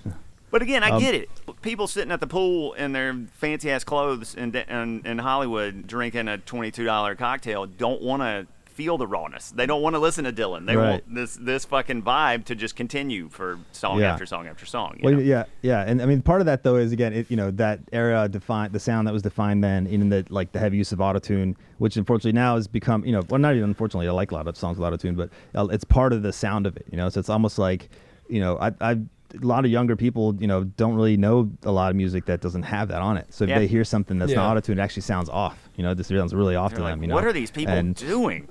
But 0.51 0.63
again, 0.63 0.83
I 0.83 0.91
Um, 0.91 1.01
get 1.01 1.15
it. 1.15 1.29
People 1.63 1.87
sitting 1.87 2.11
at 2.11 2.21
the 2.21 2.27
pool 2.27 2.73
in 2.75 2.93
their 2.93 3.15
fancy 3.35 3.71
ass 3.71 3.85
clothes 3.85 4.35
in, 4.35 4.55
in, 4.55 5.03
in 5.05 5.19
Hollywood 5.19 5.87
drinking 5.87 6.29
a 6.29 6.39
$22 6.39 7.17
cocktail 7.19 7.67
don't 7.67 8.03
want 8.03 8.23
to 8.23 8.47
feel 8.67 8.97
the 8.97 9.07
rawness. 9.07 9.51
They 9.51 9.67
don't 9.67 9.83
want 9.83 9.95
to 9.95 9.99
listen 9.99 10.25
to 10.25 10.33
Dylan. 10.33 10.65
They 10.67 10.75
Right. 10.75 10.91
want 10.93 11.15
this 11.15 11.37
this 11.37 11.67
fucking 11.67 12.03
vibe 12.03 12.47
to 12.47 12.55
just 12.55 12.77
continue 12.77 13.29
for 13.29 13.59
song 13.73 13.99
Yeah. 14.01 14.13
after 14.13 14.25
song 14.25 14.47
after 14.49 14.65
song. 14.65 14.95
you 14.97 15.01
Well, 15.05 15.15
know? 15.15 15.21
yeah, 15.21 15.45
yeah, 15.61 15.85
and 15.87 16.01
I 16.01 16.07
mean 16.07 16.23
part 16.23 16.41
of 16.41 16.47
that 16.47 16.63
though 16.63 16.77
is 16.77 16.91
again, 16.91 17.13
it, 17.13 17.31
you 17.31 17.37
know, 17.37 17.51
that 17.53 17.81
era 17.93 18.27
defined 18.29 18.73
the 18.73 18.81
sound 18.81 19.07
that 19.07 19.13
was 19.13 19.23
defined 19.23 19.63
then 19.63 19.87
in 19.87 20.09
the 20.09 20.25
like 20.31 20.53
the 20.53 20.59
heavy 20.61 20.79
use 20.79 20.93
of 20.93 20.99
autotune, 21.01 21.57
which 21.77 21.97
unfortunately 21.99 22.33
now 22.33 22.55
has 22.57 22.69
become, 22.69 23.05
you 23.05 23.13
know, 23.13 23.23
well, 23.29 23.39
not 23.39 23.55
even 23.55 23.69
unfortunately, 23.69 24.09
I 24.09 24.13
like 24.13 24.31
a 24.31 24.35
lot 24.35 24.49
of 24.49 24.57
songs 24.57 24.79
with 24.79 24.89
autotune, 24.91 25.15
but 25.17 25.29
uh, 25.55 25.67
it's 25.71 25.85
part 25.85 26.15
of 26.15 26.23
the 26.23 26.33
sound 26.33 26.67
of 26.67 26.75
it, 26.77 26.87
you 26.91 26.97
know. 26.97 27.09
So 27.11 27.21
it's 27.21 27.29
almost 27.29 27.59
like, 27.59 27.91
you 28.31 28.41
know, 28.41 28.57
I, 28.59 28.73
I, 28.81 28.99
a 29.35 29.47
lot 29.47 29.65
of 29.65 29.71
younger 29.71 29.97
people, 29.97 30.35
you 30.41 30.47
know, 30.47 30.65
don't 30.65 30.95
really 30.95 31.17
know 31.17 31.51
a 31.65 31.71
lot 31.73 31.91
of 31.91 31.97
music 31.97 32.25
that 32.27 32.41
doesn't 32.41 32.63
have 32.65 32.89
that 32.89 33.01
on 33.03 33.17
it. 33.17 33.27
So 33.31 33.45
if 33.45 33.51
Yeah. 33.51 33.59
they 33.59 33.67
hear 33.67 33.85
something 33.85 34.19
that's 34.19 34.33
Yeah. 34.33 34.39
not 34.39 34.57
autotune, 34.57 34.73
it 34.73 34.79
actually 34.79 35.03
sounds 35.03 35.29
off. 35.29 35.69
You 35.77 35.83
know, 35.85 35.95
this 35.95 36.09
sounds 36.09 36.35
really 36.35 36.57
off 36.57 36.71
They're 36.73 36.79
to 36.79 36.85
like, 36.85 36.93
them. 36.95 37.03
You 37.03 37.09
know, 37.09 37.15
what 37.15 37.25
are 37.25 37.33
these 37.33 37.51
people 37.51 37.75
And, 37.75 37.95
doing? 37.95 38.49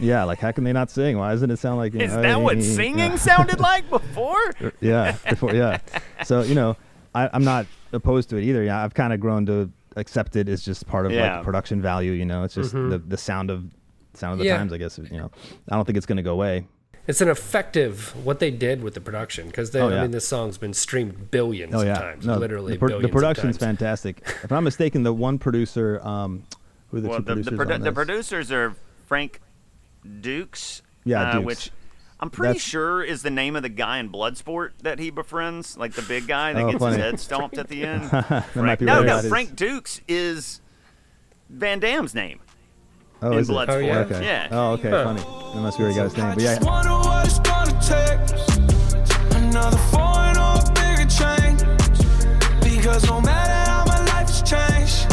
Yeah, 0.00 0.24
like 0.24 0.38
how 0.38 0.52
can 0.52 0.64
they 0.64 0.72
not 0.72 0.90
sing? 0.90 1.18
Why 1.18 1.32
doesn't 1.32 1.50
it 1.50 1.58
sound 1.58 1.78
like? 1.78 1.92
You 1.92 2.00
Is 2.00 2.14
know, 2.14 2.22
that 2.22 2.40
what 2.40 2.56
yeah. 2.58 2.62
singing 2.62 3.16
sounded 3.16 3.58
like 3.58 3.88
before? 3.98 4.52
yeah, 4.80 5.16
before, 5.28 5.54
yeah. 5.54 5.78
So 6.24 6.42
you 6.42 6.54
know, 6.54 6.76
I, 7.14 7.28
I'm 7.32 7.42
not 7.44 7.66
opposed 7.92 8.30
to 8.30 8.36
it 8.36 8.44
either. 8.44 8.62
Yeah, 8.62 8.82
I've 8.84 8.94
kind 8.94 9.12
of 9.12 9.18
grown 9.18 9.46
to 9.46 9.70
accept 9.96 10.36
it 10.36 10.48
as 10.48 10.62
just 10.62 10.86
part 10.86 11.04
of 11.06 11.10
Yeah. 11.12 11.36
like 11.36 11.44
production 11.44 11.82
value. 11.82 12.12
You 12.12 12.26
know, 12.26 12.44
it's 12.44 12.54
just 12.54 12.74
mm-hmm. 12.74 12.90
the 12.90 12.98
the 12.98 13.16
sound 13.16 13.50
of 13.50 13.64
sound 14.14 14.34
of 14.34 14.38
the 14.38 14.44
Yeah. 14.44 14.58
times. 14.58 14.72
I 14.72 14.78
guess 14.78 14.98
you 14.98 15.18
know, 15.18 15.30
I 15.68 15.74
don't 15.74 15.84
think 15.84 15.96
it's 15.96 16.06
going 16.06 16.16
to 16.18 16.22
go 16.22 16.32
away. 16.32 16.66
It's 17.08 17.20
an 17.20 17.28
effective 17.28 18.14
what 18.24 18.38
they 18.38 18.50
did 18.52 18.82
with 18.82 18.94
the 18.94 19.00
production 19.00 19.46
because 19.48 19.74
Oh, 19.74 19.88
i 19.88 20.02
mean 20.02 20.10
this 20.12 20.28
song's 20.28 20.58
been 20.58 20.74
streamed 20.74 21.30
billions 21.32 21.74
Oh 21.74 21.80
yeah, 21.82 21.92
of 21.94 21.98
times 21.98 22.26
No, 22.26 22.36
literally 22.38 22.74
the, 22.74 22.78
pro- 22.78 22.88
billions 22.88 23.02
the 23.06 23.12
production's 23.12 23.56
of 23.56 23.60
times. 23.60 23.78
fantastic. 23.80 24.20
if 24.44 24.52
I'm 24.52 24.62
mistaken, 24.64 25.02
the 25.02 25.12
one 25.12 25.38
producer, 25.38 26.00
um, 26.06 26.44
who 26.90 26.98
are 26.98 27.00
the 27.00 27.08
well, 27.08 27.18
two 27.18 27.24
the, 27.24 27.34
the, 27.34 27.42
producers 27.52 27.58
produ- 27.58 27.74
on 27.74 27.80
the 27.80 27.92
producers 27.92 28.52
are 28.52 28.76
Frank 29.06 29.40
Dukes. 30.20 30.82
Yeah, 31.04 31.22
uh, 31.22 31.32
Dukes. 31.34 31.46
which 31.46 31.70
I'm 32.20 32.30
pretty 32.30 32.54
That's- 32.54 32.62
sure 32.62 33.02
is 33.02 33.22
the 33.22 33.30
name 33.30 33.56
of 33.56 33.62
the 33.62 33.68
guy 33.68 33.98
in 33.98 34.10
Bloodsport 34.10 34.70
that 34.82 34.98
he 34.98 35.10
befriends, 35.10 35.76
like 35.76 35.92
the 35.92 36.02
big 36.02 36.26
guy 36.26 36.52
that 36.52 36.62
Oh, 36.64 36.70
gets 36.72 36.80
funny. 36.82 36.96
his 36.96 37.04
head 37.04 37.20
stomped 37.20 37.58
at 37.58 37.68
the 37.68 37.84
end. 37.84 38.08
Frank, 38.52 38.80
no, 38.80 39.02
no. 39.02 39.22
Frank 39.22 39.54
Dukes 39.56 40.00
is 40.08 40.60
Van 41.48 41.78
Damme's 41.78 42.14
name 42.14 42.40
oh, 43.22 43.32
in 43.32 43.38
is 43.38 43.48
it? 43.48 43.52
Bloodsport. 43.52 43.68
Oh, 43.68 43.78
yeah? 43.78 43.98
Okay. 44.00 44.24
yeah. 44.24 44.48
Oh, 44.50 44.72
okay. 44.72 44.90
Huh. 44.90 45.04
Funny. 45.04 45.20
That 45.54 45.60
must 45.62 45.78
be 45.78 45.84
where 45.84 45.92
he 45.92 45.96
got 45.96 46.04
his 46.04 46.16
name. 46.16 46.26
I 46.26 46.34
But 46.34 46.42
yeah, 46.42 46.54
just 46.56 46.66
wonder 46.66 46.90
what 46.90 47.26
it's 47.26 47.38
gonna 47.40 47.80
take. 47.80 49.42
Another 49.42 49.78
foreign 49.90 50.36
or 50.36 50.58
a 50.58 50.72
bigger 50.74 51.08
change. 51.08 51.60
Because 52.62 53.06
no 53.06 53.20
matter 53.20 53.70
how 53.70 53.84
my 53.86 53.98
life 54.04 54.28
has 54.28 54.42
changed, 54.42 55.06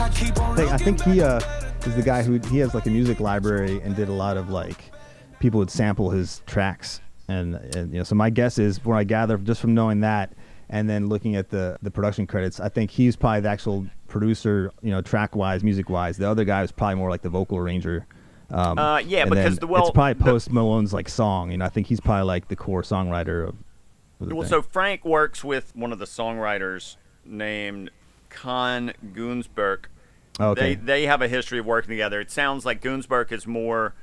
I 0.00 0.10
keep 0.14 0.40
on 0.40 0.52
I 0.52 0.56
think, 0.56 0.70
I 0.72 0.76
think 0.76 1.02
he 1.02 1.22
uh, 1.22 1.40
is 1.86 1.96
the 1.96 2.02
guy 2.02 2.22
who 2.22 2.38
he 2.48 2.58
has 2.58 2.74
like 2.74 2.86
a 2.86 2.90
music 2.90 3.20
library 3.20 3.80
and 3.82 3.96
did 3.96 4.08
a 4.08 4.12
lot 4.12 4.36
of 4.36 4.50
like 4.50 4.90
people 5.38 5.58
would 5.58 5.70
sample 5.70 6.10
his 6.10 6.42
tracks 6.46 7.00
and, 7.28 7.54
and 7.74 7.92
you 7.92 7.98
know 7.98 8.04
so 8.04 8.14
my 8.14 8.28
guess 8.30 8.58
is 8.58 8.84
when 8.84 8.98
I 8.98 9.04
gather 9.04 9.38
just 9.38 9.60
from 9.60 9.74
knowing 9.74 10.00
that 10.00 10.32
and 10.68 10.88
then 10.88 11.08
looking 11.08 11.36
at 11.36 11.48
the 11.48 11.78
the 11.80 11.90
production 11.90 12.26
credits 12.26 12.60
I 12.60 12.68
think 12.68 12.90
he's 12.90 13.16
probably 13.16 13.40
the 13.40 13.48
actual 13.48 13.86
producer 14.10 14.72
you 14.82 14.90
know 14.90 15.00
track 15.00 15.34
wise 15.34 15.64
music 15.64 15.88
wise 15.88 16.16
the 16.18 16.28
other 16.28 16.44
guy 16.44 16.60
was 16.60 16.72
probably 16.72 16.96
more 16.96 17.08
like 17.08 17.22
the 17.22 17.28
vocal 17.30 17.56
arranger 17.56 18.06
Um, 18.52 18.78
Uh, 18.78 18.98
yeah, 18.98 19.20
and 19.22 19.30
because 19.30 19.58
the- 19.60 19.66
well, 19.68 19.82
it's 19.82 19.92
probably 19.92 20.14
the- 20.14 20.24
Post 20.24 20.50
Malone's 20.50 20.92
like 20.92 21.08
song. 21.08 21.52
You 21.52 21.58
know, 21.58 21.64
I 21.66 21.68
think 21.68 21.86
he's 21.86 22.00
probably 22.00 22.24
like 22.24 22.48
the 22.48 22.56
core 22.56 22.82
songwriter 22.82 23.44
of. 23.46 23.54
of 24.20 24.28
the 24.28 24.34
Well, 24.34 24.42
thing. 24.42 24.50
so 24.50 24.60
Frank 24.62 25.04
works 25.04 25.44
with 25.44 25.70
one 25.76 25.92
of 25.92 26.00
the 26.00 26.04
songwriters 26.04 26.96
named 27.24 27.90
Kaan 28.28 28.92
Gunesberk. 29.14 29.84
Oh, 30.40 30.48
okay. 30.50 30.74
They 30.74 30.84
they 31.02 31.06
have 31.06 31.22
a 31.22 31.28
history 31.28 31.60
of 31.60 31.66
working 31.66 31.90
together. 31.90 32.20
It 32.20 32.32
sounds 32.32 32.66
like 32.66 32.82
Gunsberg 32.82 33.30
is 33.30 33.46
more 33.46 33.94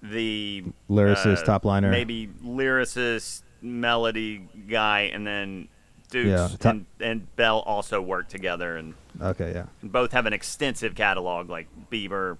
the 0.00 0.62
Lyricist, 0.88 1.38
uh, 1.42 1.44
top 1.44 1.64
liner. 1.64 1.90
maybe 1.90 2.28
lyricist, 2.44 3.42
melody 3.62 4.46
guy, 4.68 5.10
and 5.12 5.26
then 5.26 5.66
Dukes 6.10 6.28
Yeah, 6.28 6.48
top- 6.56 6.72
and, 6.72 6.86
and 7.00 7.36
Bell 7.36 7.58
also 7.66 8.00
work 8.00 8.28
together, 8.28 8.76
and 8.76 8.94
okay, 9.20 9.52
yeah. 9.54 9.66
both 9.82 10.12
have 10.12 10.26
an 10.26 10.32
extensive 10.32 10.94
catalog, 10.94 11.48
like 11.48 11.66
Bieber, 11.90 12.36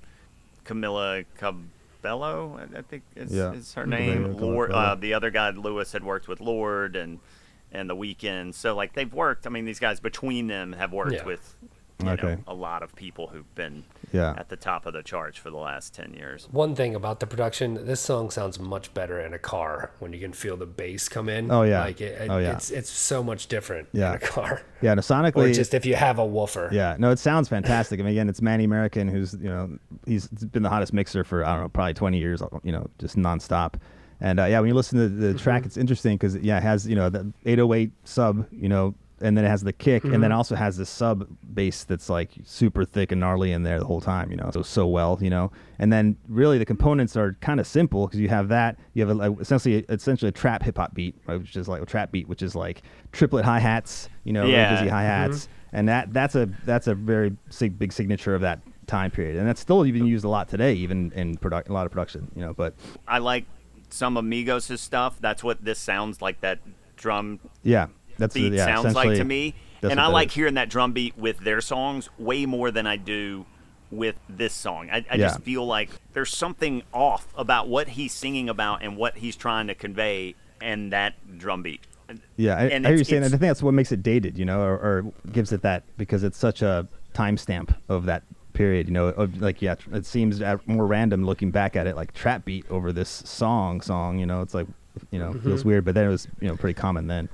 Camila 0.64 1.24
Cabello, 1.36 2.58
I- 2.58 2.78
I 2.78 2.82
think 2.82 3.02
is, 3.16 3.32
Yeah. 3.32 3.52
is 3.52 3.74
her 3.74 3.84
Cabello, 3.84 3.98
name. 4.14 4.32
Lorde, 4.36 4.72
uh, 4.72 4.94
the 4.94 5.14
other 5.14 5.30
guy, 5.30 5.50
Louis, 5.50 5.90
had 5.90 6.04
worked 6.04 6.28
with 6.28 6.40
Lorde 6.40 6.96
and 6.96 7.18
and 7.70 7.90
the 7.90 7.94
Weeknd. 7.96 8.54
So 8.54 8.74
like 8.74 8.94
they've 8.94 9.12
worked. 9.12 9.46
I 9.46 9.50
mean, 9.50 9.66
these 9.66 9.78
guys 9.78 10.00
between 10.00 10.46
them 10.46 10.72
have 10.72 10.90
worked 10.92 11.12
Yeah. 11.12 11.24
with 11.24 11.54
you 11.62 11.68
Okay. 12.06 12.34
know, 12.36 12.38
a 12.46 12.54
lot 12.54 12.82
of 12.84 12.94
people 12.94 13.26
who've 13.28 13.52
been 13.56 13.82
Yeah. 14.12 14.32
at 14.36 14.48
the 14.48 14.56
top 14.56 14.86
of 14.86 14.92
the 14.92 15.02
charts 15.02 15.36
for 15.36 15.50
the 15.50 15.56
last 15.56 15.94
ten 15.94 16.14
years. 16.14 16.46
One 16.50 16.76
thing 16.76 16.94
about 16.94 17.18
the 17.18 17.26
production, 17.26 17.86
this 17.86 18.00
song 18.00 18.30
sounds 18.30 18.60
much 18.60 18.94
better 18.94 19.18
in 19.20 19.34
a 19.34 19.38
car 19.38 19.90
when 19.98 20.12
you 20.12 20.20
can 20.20 20.32
feel 20.32 20.56
the 20.56 20.64
bass 20.66 21.08
come 21.08 21.28
in. 21.28 21.50
Oh, 21.50 21.62
yeah. 21.62 21.80
like 21.80 22.00
it, 22.00 22.20
it- 22.22 22.30
Oh, 22.30 22.38
yeah. 22.38 22.52
it's 22.52 22.70
it's 22.70 22.88
so 22.90 23.22
much 23.24 23.48
different 23.48 23.88
Yeah. 23.92 24.10
in 24.10 24.16
a 24.16 24.20
car. 24.20 24.62
Yeah, 24.80 24.94
no, 24.94 25.00
Or 25.00 25.02
sonically, 25.02 25.52
just 25.52 25.74
if 25.74 25.84
you 25.84 25.96
have 25.96 26.20
a 26.20 26.24
woofer. 26.26 26.68
Yeah, 26.72 26.94
no, 27.00 27.10
it 27.10 27.18
sounds 27.18 27.48
fantastic. 27.48 27.98
I 27.98 28.04
mean, 28.04 28.12
again, 28.12 28.28
it's 28.28 28.40
Manny 28.40 28.68
Marroquin, 28.68 29.10
who's 29.10 29.34
you 29.34 29.48
know 29.48 29.76
he's 30.06 30.28
been 30.28 30.62
the 30.62 30.70
hottest 30.70 30.92
mixer 30.92 31.24
for 31.24 31.44
I 31.44 31.54
don't 31.54 31.62
know 31.64 31.68
probably 31.68 31.94
twenty 31.94 32.18
years, 32.18 32.40
you 32.62 32.70
know, 32.72 32.86
just 33.00 33.16
nonstop. 33.16 33.74
And 34.20 34.38
uh, 34.40 34.44
yeah, 34.44 34.58
when 34.60 34.68
you 34.68 34.74
listen 34.74 34.98
to 34.98 35.08
the 35.08 35.34
track, 35.34 35.64
it's 35.66 35.76
interesting 35.76 36.16
because 36.16 36.36
yeah, 36.36 36.58
it 36.58 36.62
has 36.62 36.86
you 36.86 36.94
know 36.96 37.08
the 37.10 37.32
808 37.44 37.90
sub, 38.04 38.46
you 38.52 38.68
know, 38.68 38.94
and 39.20 39.36
then 39.36 39.44
it 39.44 39.48
has 39.48 39.62
the 39.62 39.72
kick, 39.72 40.04
and 40.04 40.14
then 40.14 40.22
mm-hmm. 40.22 40.32
also 40.32 40.54
has 40.54 40.76
this 40.76 40.88
sub 40.88 41.26
bass 41.54 41.84
that's 41.84 42.08
like 42.08 42.30
super 42.44 42.84
thick 42.84 43.12
and 43.12 43.20
gnarly 43.20 43.52
in 43.52 43.62
there 43.62 43.78
the 43.78 43.84
whole 43.84 44.00
time, 44.00 44.30
you 44.30 44.36
know, 44.36 44.50
so 44.52 44.62
so 44.62 44.86
well, 44.86 45.18
you 45.20 45.30
know. 45.30 45.50
And 45.78 45.92
then 45.92 46.16
really 46.28 46.58
the 46.58 46.64
components 46.64 47.16
are 47.16 47.36
kind 47.40 47.60
of 47.60 47.66
simple 47.66 48.06
because 48.06 48.20
you 48.20 48.28
have 48.28 48.48
that, 48.48 48.78
you 48.94 49.06
have 49.06 49.10
a, 49.10 49.28
like, 49.28 49.40
essentially 49.40 49.84
essentially 49.88 50.28
a 50.28 50.32
trap 50.32 50.62
hip 50.62 50.76
hop 50.76 50.94
beat, 50.94 51.14
right, 51.26 51.38
which 51.38 51.56
is 51.56 51.68
like 51.68 51.82
a 51.82 51.86
trap 51.86 52.12
beat, 52.12 52.28
which 52.28 52.42
is 52.42 52.54
like 52.54 52.82
triplet 53.12 53.44
hi 53.44 53.58
hats, 53.58 54.08
you 54.24 54.32
know, 54.32 54.46
Yeah. 54.46 54.66
Mm-hmm. 54.66 54.84
busy 54.84 54.90
hi 54.90 55.02
hats 55.02 55.48
and 55.72 55.88
that 55.88 56.12
that's 56.12 56.34
a 56.34 56.48
that's 56.64 56.86
a 56.86 56.94
very 56.94 57.36
sig- 57.50 57.78
big 57.78 57.92
signature 57.92 58.34
of 58.34 58.40
that 58.42 58.60
time 58.86 59.10
period, 59.10 59.36
and 59.36 59.46
that's 59.46 59.60
still 59.60 59.84
even 59.86 60.06
used 60.06 60.24
a 60.24 60.28
lot 60.28 60.48
today, 60.48 60.72
even 60.74 61.12
in 61.12 61.36
product 61.36 61.68
a 61.68 61.72
lot 61.72 61.86
of 61.86 61.92
production, 61.92 62.30
you 62.34 62.42
know. 62.42 62.54
But 62.54 62.74
I 63.06 63.18
like 63.18 63.44
some 63.90 64.16
Migos' 64.16 64.78
stuff. 64.78 65.18
That's 65.20 65.44
what 65.44 65.64
this 65.64 65.78
sounds 65.78 66.22
like. 66.22 66.40
That 66.40 66.60
drum 66.96 67.40
yeah, 67.62 67.88
that's 68.18 68.34
beat 68.34 68.52
yeah, 68.52 68.64
sounds 68.64 68.94
like 68.94 69.16
to 69.16 69.24
me. 69.24 69.54
And 69.82 70.00
I 70.00 70.08
like 70.08 70.28
is. 70.28 70.34
hearing 70.34 70.54
that 70.54 70.68
drum 70.68 70.92
beat 70.92 71.16
with 71.16 71.38
their 71.38 71.60
songs 71.60 72.08
way 72.18 72.46
more 72.46 72.70
than 72.70 72.86
I 72.86 72.96
do 72.96 73.46
with 73.90 74.16
this 74.28 74.52
song. 74.52 74.90
I, 74.90 74.96
I 75.10 75.16
Yeah. 75.16 75.28
just 75.28 75.40
feel 75.40 75.66
like 75.66 75.90
there's 76.12 76.34
something 76.34 76.82
off 76.92 77.28
about 77.36 77.68
what 77.68 77.90
he's 77.90 78.12
singing 78.12 78.48
about 78.48 78.82
and 78.82 78.96
what 78.96 79.16
he's 79.16 79.36
trying 79.36 79.68
to 79.68 79.74
convey 79.74 80.34
and 80.60 80.92
that 80.92 81.14
drum 81.38 81.62
beat. 81.62 81.80
Yeah, 82.36 82.56
I, 82.56 82.64
I 82.64 82.68
hear 82.68 82.94
you 82.94 83.04
saying. 83.04 83.22
that. 83.22 83.28
I 83.28 83.30
think 83.30 83.40
that's 83.40 83.62
what 83.62 83.74
makes 83.74 83.92
it 83.92 84.02
dated, 84.02 84.38
you 84.38 84.44
know, 84.44 84.62
or, 84.62 84.74
or 84.74 85.12
gives 85.30 85.52
it 85.52 85.62
that 85.62 85.84
because 85.98 86.24
it's 86.24 86.38
such 86.38 86.62
a 86.62 86.88
timestamp 87.14 87.74
of 87.88 88.06
that 88.06 88.22
period. 88.54 88.88
You 88.88 88.94
know, 88.94 89.08
of 89.08 89.40
like 89.42 89.60
yeah, 89.60 89.74
it 89.92 90.06
seems 90.06 90.42
more 90.66 90.86
random 90.86 91.24
looking 91.24 91.50
back 91.50 91.76
at 91.76 91.86
it, 91.86 91.96
like 91.96 92.14
trap 92.14 92.46
beat 92.46 92.64
over 92.70 92.92
this 92.92 93.08
song, 93.08 93.82
song. 93.82 94.18
You 94.18 94.24
know, 94.24 94.40
it's 94.40 94.54
like 94.54 94.66
you 95.10 95.18
know 95.18 95.32
feels 95.34 95.60
mm-hmm. 95.60 95.68
weird, 95.68 95.84
but 95.84 95.94
then 95.94 96.06
it 96.06 96.10
was 96.10 96.28
you 96.40 96.48
know 96.48 96.56
pretty 96.56 96.78
common 96.78 97.08
then. 97.08 97.28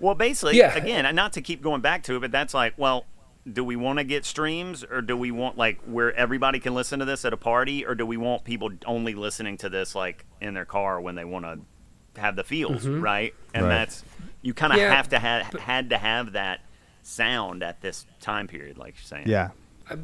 Well, 0.00 0.14
basically, 0.14 0.56
Yeah. 0.58 0.74
again, 0.76 1.14
not 1.14 1.32
to 1.34 1.40
keep 1.42 1.62
going 1.62 1.80
back 1.80 2.02
to 2.04 2.16
it, 2.16 2.20
but 2.20 2.30
that's 2.32 2.54
like, 2.54 2.74
well, 2.76 3.04
do 3.50 3.64
we 3.64 3.76
want 3.76 3.98
to 3.98 4.04
get 4.04 4.24
streams 4.26 4.84
or 4.84 5.00
do 5.00 5.16
we 5.16 5.30
want 5.30 5.56
like 5.56 5.80
where 5.86 6.12
everybody 6.14 6.60
can 6.60 6.74
listen 6.74 6.98
to 6.98 7.04
this 7.06 7.24
at 7.24 7.32
a 7.32 7.36
party 7.36 7.84
or 7.86 7.94
do 7.94 8.04
we 8.04 8.16
want 8.18 8.44
people 8.44 8.70
only 8.84 9.14
listening 9.14 9.56
to 9.56 9.68
this 9.70 9.94
like 9.94 10.26
in 10.40 10.52
their 10.54 10.66
car 10.66 11.00
when 11.00 11.14
they 11.14 11.24
want 11.24 11.44
to 11.46 12.20
have 12.20 12.36
the 12.36 12.44
feels, 12.44 12.86
right? 12.86 13.32
And 13.54 13.64
Right. 13.64 13.70
that's 13.70 14.04
you 14.42 14.52
kind 14.52 14.72
of 14.72 14.78
Yeah, 14.78 14.94
have 14.94 15.08
to 15.10 15.18
have 15.18 15.46
had 15.54 15.90
to 15.90 15.98
have 15.98 16.32
that 16.32 16.60
sound 17.02 17.62
at 17.62 17.80
this 17.80 18.04
time 18.20 18.46
period 18.48 18.76
like 18.76 18.94
you're 18.96 19.04
saying. 19.04 19.28
Yeah, 19.28 19.50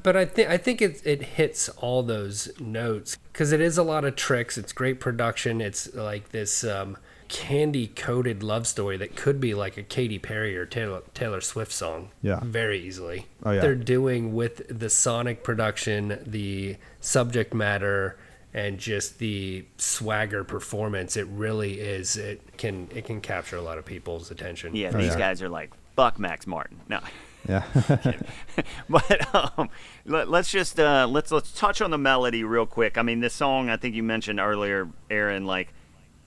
but 0.02 0.16
I 0.16 0.24
think 0.24 0.48
I 0.48 0.56
think 0.56 0.80
it 0.80 1.02
it 1.04 1.22
hits 1.22 1.68
all 1.68 2.02
those 2.02 2.50
notes 2.58 3.18
because 3.32 3.52
it 3.52 3.60
is 3.60 3.76
a 3.76 3.82
lot 3.82 4.04
of 4.06 4.16
tricks. 4.16 4.56
It's 4.56 4.72
great 4.72 5.00
production. 5.00 5.60
It's 5.60 5.92
like 5.94 6.30
this 6.30 6.64
um, 6.64 6.96
candy 7.34 7.88
coated 7.88 8.44
love 8.44 8.64
story 8.64 8.96
that 8.96 9.16
could 9.16 9.40
be 9.40 9.54
like 9.54 9.76
a 9.76 9.82
Katy 9.82 10.20
Perry 10.20 10.56
or 10.56 10.64
Taylor 10.64 11.02
Taylor 11.14 11.40
Swift 11.40 11.72
song. 11.72 12.10
Yeah. 12.22 12.38
very 12.44 12.78
easily. 12.78 13.26
Oh, 13.42 13.50
yeah. 13.50 13.60
They're 13.60 13.74
doing 13.74 14.34
with 14.34 14.62
the 14.68 14.88
sonic 14.88 15.42
production, 15.42 16.22
the 16.24 16.76
subject 17.00 17.52
matter, 17.52 18.16
and 18.54 18.78
just 18.78 19.18
the 19.18 19.64
swagger 19.78 20.44
performance. 20.44 21.16
It 21.16 21.26
really 21.26 21.80
is. 21.80 22.16
It 22.16 22.56
can 22.56 22.88
it 22.94 23.04
can 23.04 23.20
capture 23.20 23.56
a 23.56 23.62
lot 23.62 23.78
of 23.78 23.84
people's 23.84 24.30
attention. 24.30 24.76
Yeah, 24.76 24.92
Oh, 24.94 24.98
these 24.98 25.08
yeah. 25.08 25.18
guys 25.18 25.42
are 25.42 25.48
like 25.48 25.72
fuck 25.96 26.20
Max 26.20 26.46
Martin. 26.46 26.80
No. 26.88 27.00
yeah, 27.48 27.64
but 28.88 29.34
um, 29.34 29.68
let, 30.06 30.28
us 30.28 30.48
just 30.48 30.78
uh, 30.78 31.06
let's 31.10 31.32
let's 31.32 31.52
touch 31.52 31.82
on 31.82 31.90
the 31.90 31.98
melody 31.98 32.44
real 32.44 32.64
quick. 32.64 32.96
I 32.96 33.02
mean, 33.02 33.18
this 33.18 33.34
song 33.34 33.68
I 33.70 33.76
think 33.76 33.96
you 33.96 34.02
mentioned 34.04 34.38
earlier, 34.40 34.88
Aaron. 35.10 35.44
Like, 35.46 35.74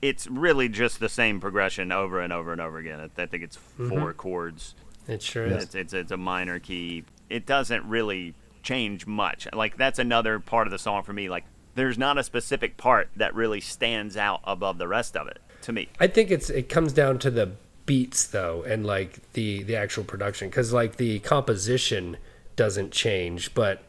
it's 0.00 0.26
really 0.26 0.68
just 0.68 1.00
the 1.00 1.08
same 1.08 1.40
progression 1.40 1.92
over 1.92 2.20
and 2.20 2.32
over 2.32 2.52
and 2.52 2.60
over 2.60 2.78
again. 2.78 3.00
I, 3.00 3.22
I 3.22 3.26
think 3.26 3.42
it's 3.42 3.56
mm-hmm. 3.56 3.88
4 3.88 4.12
chords. 4.14 4.74
It 5.06 5.22
sure 5.22 5.46
is. 5.46 5.64
It's, 5.64 5.74
it's 5.74 5.92
it's 5.94 6.12
a 6.12 6.16
minor 6.16 6.58
key. 6.58 7.04
It 7.30 7.46
doesn't 7.46 7.88
really 7.88 8.34
change 8.62 9.06
much. 9.06 9.48
Like 9.52 9.76
that's 9.76 9.98
another 9.98 10.38
part 10.38 10.66
of 10.66 10.70
the 10.70 10.78
song 10.78 11.02
for 11.02 11.12
me. 11.12 11.28
Like, 11.28 11.44
there's 11.74 11.96
not 11.96 12.18
a 12.18 12.22
specific 12.22 12.76
part 12.76 13.08
that 13.16 13.34
really 13.34 13.60
stands 13.60 14.16
out 14.16 14.40
above 14.44 14.78
the 14.78 14.88
rest 14.88 15.16
of 15.16 15.26
it 15.28 15.40
to 15.62 15.72
me. 15.72 15.88
I 15.98 16.06
think 16.06 16.30
it's 16.30 16.50
it 16.50 16.68
comes 16.68 16.92
down 16.92 17.18
to 17.20 17.30
the 17.30 17.52
beats 17.86 18.26
though, 18.26 18.62
and 18.64 18.84
like 18.84 19.32
the 19.32 19.62
the 19.62 19.76
actual 19.76 20.04
production, 20.04 20.48
because 20.48 20.72
like 20.72 20.96
the 20.96 21.20
composition 21.20 22.18
doesn't 22.56 22.92
change, 22.92 23.54
but 23.54 23.82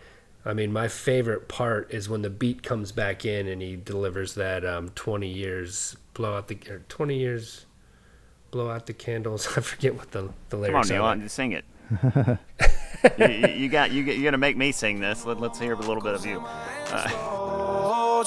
I 0.46 0.54
mean 0.54 0.72
my 0.72 0.88
favorite 0.88 1.48
part 1.48 1.94
is 1.94 2.08
when 2.10 2.22
the 2.22 2.30
beat 2.30 2.64
comes 2.64 2.92
back 2.92 3.26
in 3.26 3.48
and 3.48 3.62
he 3.62 3.76
delivers 3.76 4.36
that 4.36 4.66
um, 4.66 4.90
twenty 4.96 5.28
years 5.30 5.98
blow 6.14 6.36
out 6.38 6.48
the 6.48 6.58
or 6.70 6.80
twenty 6.90 7.18
years 7.18 7.66
blow 8.52 8.70
out 8.70 8.86
the 8.88 8.94
candles. 8.94 9.48
I 9.58 9.62
forget 9.62 9.96
what 9.96 10.12
the 10.12 10.30
the 10.50 10.58
Come 10.58 10.60
on, 10.60 10.72
lyrics 10.72 10.90
Neil, 10.90 11.04
are. 11.04 11.12
on, 11.12 11.30
sing 11.30 11.52
it. 11.52 11.66
you, 13.18 13.26
you- 13.28 13.48
you 13.48 13.70
got 13.70 13.92
you, 13.92 14.04
you're 14.04 14.24
gonna 14.24 14.38
make 14.38 14.56
me 14.58 14.72
sing 14.72 15.00
this. 15.00 15.26
Let, 15.26 15.40
let's 15.40 15.60
hear 15.60 15.74
a 15.74 15.78
little 15.78 16.02
bit 16.02 16.16
of 16.16 16.26
you. 16.26 16.44
Oh, 16.92 18.24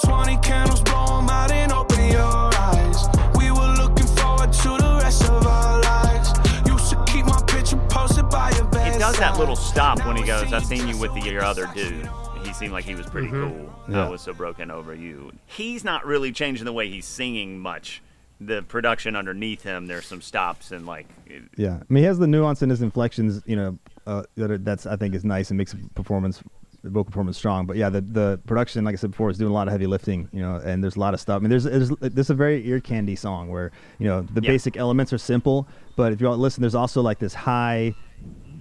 that 9.23 9.39
little 9.39 9.55
stop 9.55 10.05
when 10.05 10.17
he 10.17 10.25
goes, 10.25 10.53
"I've 10.53 10.67
seen 10.67 10.89
you 10.89 10.97
with 10.99 11.15
the, 11.15 11.21
your 11.21 11.45
other 11.45 11.71
dude." 11.75 12.09
He 12.45 12.53
seemed 12.53 12.73
like 12.73 12.85
he 12.85 12.97
was 12.97 13.07
pretty 13.07 13.29
cool. 13.29 13.73
Yeah. 13.89 14.05
I 14.07 14.09
was 14.09 14.21
so 14.21 14.33
broken 14.35 14.69
over 14.69 14.97
you. 14.97 15.31
He's 15.47 15.85
not 15.85 16.05
really 16.05 16.33
changing 16.33 16.65
the 16.65 16.73
way 16.73 16.89
he's 16.89 17.05
singing 17.07 17.61
much. 17.61 18.03
The 18.41 18.63
production 18.63 19.15
underneath 19.15 19.63
him, 19.63 19.87
there's 19.87 20.07
some 20.07 20.21
stops 20.21 20.73
and 20.73 20.85
like, 20.85 21.07
it- 21.27 21.45
yeah. 21.57 21.75
I 21.77 21.83
mean, 21.89 22.03
he 22.03 22.07
has 22.09 22.19
the 22.19 22.27
nuance 22.27 22.63
in 22.63 22.69
his 22.71 22.83
inflections, 22.83 23.41
you 23.47 23.55
know, 23.55 23.79
uh, 24.09 24.25
that 24.35 24.51
are, 24.51 24.59
that's 24.59 24.87
I 24.87 24.97
think 24.97 25.15
is 25.15 25.25
nice 25.25 25.51
and 25.53 25.57
makes 25.59 25.77
performance 25.95 26.43
vocal 26.83 27.05
performance 27.05 27.37
strong. 27.39 27.65
But 27.67 27.77
yeah, 27.77 27.91
the 27.91 28.01
the 28.01 28.41
production, 28.45 28.85
like 28.85 28.95
I 28.95 28.97
said 28.97 29.13
before, 29.13 29.31
is 29.31 29.39
doing 29.39 29.53
a 29.53 29.55
lot 29.55 29.69
of 29.69 29.73
heavy 29.73 29.87
lifting, 29.87 30.29
you 30.33 30.43
know, 30.43 30.57
and 30.57 30.83
there's 30.83 30.97
a 30.97 31.01
lot 31.01 31.15
of 31.15 31.21
stuff. 31.21 31.37
I 31.37 31.39
mean, 31.39 31.51
there's, 31.51 31.63
there's 31.63 31.91
this 32.01 32.27
is 32.27 32.31
a 32.31 32.35
very 32.35 32.67
ear 32.67 32.81
candy 32.81 33.15
song 33.15 33.51
where 33.51 33.71
you 34.01 34.09
know 34.09 34.23
the 34.23 34.43
Yeah. 34.43 34.49
basic 34.51 34.77
elements 34.77 35.13
are 35.13 35.19
simple, 35.19 35.69
but 35.95 36.13
if 36.13 36.21
you 36.21 36.27
all 36.27 36.37
listen, 36.37 36.61
there's 36.61 36.75
also 36.75 37.01
like 37.01 37.21
this 37.21 37.35
high, 37.35 37.95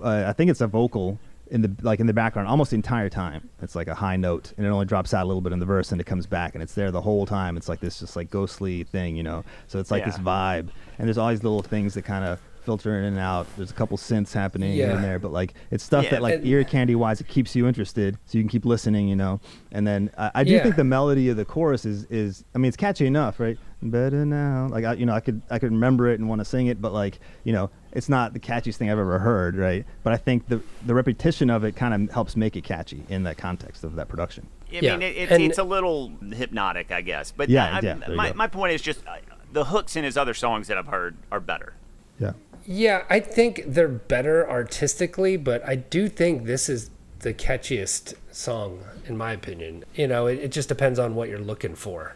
uh, 0.04 0.26
I 0.28 0.34
think 0.34 0.52
it's 0.52 0.62
a 0.62 0.68
vocal 0.68 1.20
in 1.50 1.62
the 1.62 1.72
like 1.82 2.00
in 2.00 2.08
the 2.08 2.14
background 2.14 2.48
almost 2.48 2.72
the 2.72 2.76
entire 2.76 3.10
time. 3.10 3.50
It's 3.62 3.76
like 3.76 3.88
a 3.88 3.96
high 3.96 4.16
note, 4.16 4.54
and 4.58 4.66
it 4.66 4.70
only 4.70 4.86
drops 4.86 5.14
out 5.14 5.24
a 5.24 5.28
little 5.28 5.42
bit 5.42 5.52
in 5.54 5.60
the 5.60 5.66
verse, 5.66 5.92
and 5.92 6.00
it 6.00 6.06
comes 6.06 6.26
back, 6.26 6.54
and 6.54 6.64
it's 6.64 6.74
there 6.74 6.92
the 6.92 7.02
whole 7.02 7.26
time. 7.26 7.58
It's 7.58 7.68
like 7.70 7.80
this 7.82 8.00
just 8.00 8.16
like 8.16 8.30
ghostly 8.30 8.84
thing, 8.84 9.16
you 9.16 9.24
know. 9.24 9.44
So 9.68 9.80
it's 9.80 9.92
like 9.92 10.06
this 10.06 10.18
vibe, 10.18 10.70
and 10.98 11.08
there's 11.08 11.18
all 11.18 11.30
these 11.30 11.44
little 11.44 11.62
things 11.62 11.94
that 11.96 12.04
kind 12.04 12.24
of 12.26 12.40
filter 12.64 12.96
in 13.00 13.06
and 13.06 13.18
out. 13.18 13.48
There's 13.58 13.72
a 13.72 13.74
couple 13.74 13.98
synths 13.98 14.32
happening 14.34 14.74
here 14.74 14.92
and 14.92 15.04
there, 15.04 15.18
but 15.20 15.32
like 15.34 15.56
it's 15.72 15.84
stuff 15.84 16.04
Yeah, 16.06 16.12
that 16.12 16.22
like 16.22 16.36
and- 16.36 16.46
ear 16.48 16.64
candy 16.64 16.96
wise, 16.96 17.20
it 17.20 17.28
keeps 17.28 17.56
you 17.56 17.68
interested, 17.68 18.18
so 18.28 18.38
you 18.38 18.44
can 18.44 18.50
keep 18.50 18.66
listening, 18.66 19.08
you 19.10 19.16
know. 19.16 19.42
And 19.74 19.86
then 19.86 20.10
I, 20.18 20.32
I 20.36 20.44
do 20.44 20.52
Yeah. 20.52 20.64
think 20.64 20.76
the 20.78 20.84
melody 20.84 21.28
of 21.30 21.38
the 21.38 21.44
chorus 21.46 21.86
is 21.86 22.06
is 22.06 22.46
I 22.56 22.60
mean 22.60 22.70
it's 22.70 22.78
catchy 22.78 23.08
enough, 23.08 23.40
right? 23.40 23.58
Better 23.82 24.26
now. 24.26 24.67
Like 24.72 24.86
I, 24.86 24.94
you 24.94 25.06
know, 25.06 25.13
I 25.13 25.20
could 25.20 25.41
I 25.50 25.60
could 25.60 25.72
remember 25.72 26.10
it 26.10 26.20
and 26.20 26.30
want 26.30 26.39
to 26.39 26.46
sing 26.46 26.67
it, 26.67 26.82
but 26.82 26.94
like 26.94 27.20
you 27.44 27.54
know, 27.54 27.70
it's 27.91 28.10
not 28.10 28.34
the 28.34 28.39
catchiest 28.39 28.76
thing 28.76 28.89
I've 28.89 29.00
ever 29.00 29.20
heard, 29.20 29.56
right? 29.56 29.86
But 30.04 30.13
I 30.13 30.17
think 30.17 30.48
the 30.48 30.62
the 30.86 30.94
repetition 30.94 31.50
of 31.50 31.63
it 31.63 31.76
kind 31.76 31.94
of 31.94 32.13
helps 32.13 32.36
make 32.36 32.56
it 32.56 32.63
catchy 32.63 33.04
in 33.10 33.24
that 33.24 33.38
context 33.38 33.84
of 33.84 33.96
that 33.96 34.08
production. 34.08 34.48
I 34.72 34.76
Yeah, 34.80 34.91
mean, 34.94 35.02
it, 35.02 35.17
it's, 35.17 35.32
and- 35.32 35.44
it's 35.44 35.58
a 35.58 35.63
little 35.63 36.12
hypnotic, 36.32 36.91
I 36.91 37.02
guess. 37.02 37.32
But 37.32 37.50
Yeah, 37.50 37.78
I, 37.78 37.80
yeah, 37.82 38.15
my, 38.15 38.32
my 38.34 38.48
point 38.48 38.74
is 38.74 38.82
just 38.82 39.06
uh, 39.06 39.17
the 39.52 39.65
hooks 39.65 39.96
in 39.98 40.04
his 40.06 40.15
other 40.15 40.34
songs 40.34 40.67
that 40.67 40.78
I've 40.78 40.88
heard 40.88 41.17
are 41.32 41.41
better. 41.41 41.74
Yeah. 42.20 42.34
Yeah, 42.65 43.04
I 43.10 43.20
think 43.20 43.63
they're 43.65 43.88
better 43.89 44.50
artistically, 44.50 45.36
but 45.36 45.67
I 45.67 45.76
do 45.76 46.08
think 46.08 46.46
this 46.46 46.70
is 46.70 46.89
the 47.20 47.34
catchiest 47.34 48.13
song, 48.32 48.84
in 49.08 49.17
my 49.17 49.34
opinion. 49.34 49.84
You 49.96 50.08
know, 50.08 50.28
it, 50.28 50.39
it 50.39 50.52
just 50.52 50.70
depends 50.70 51.00
on 51.00 51.15
what 51.15 51.28
you're 51.28 51.39
looking 51.39 51.76
for. 51.76 52.15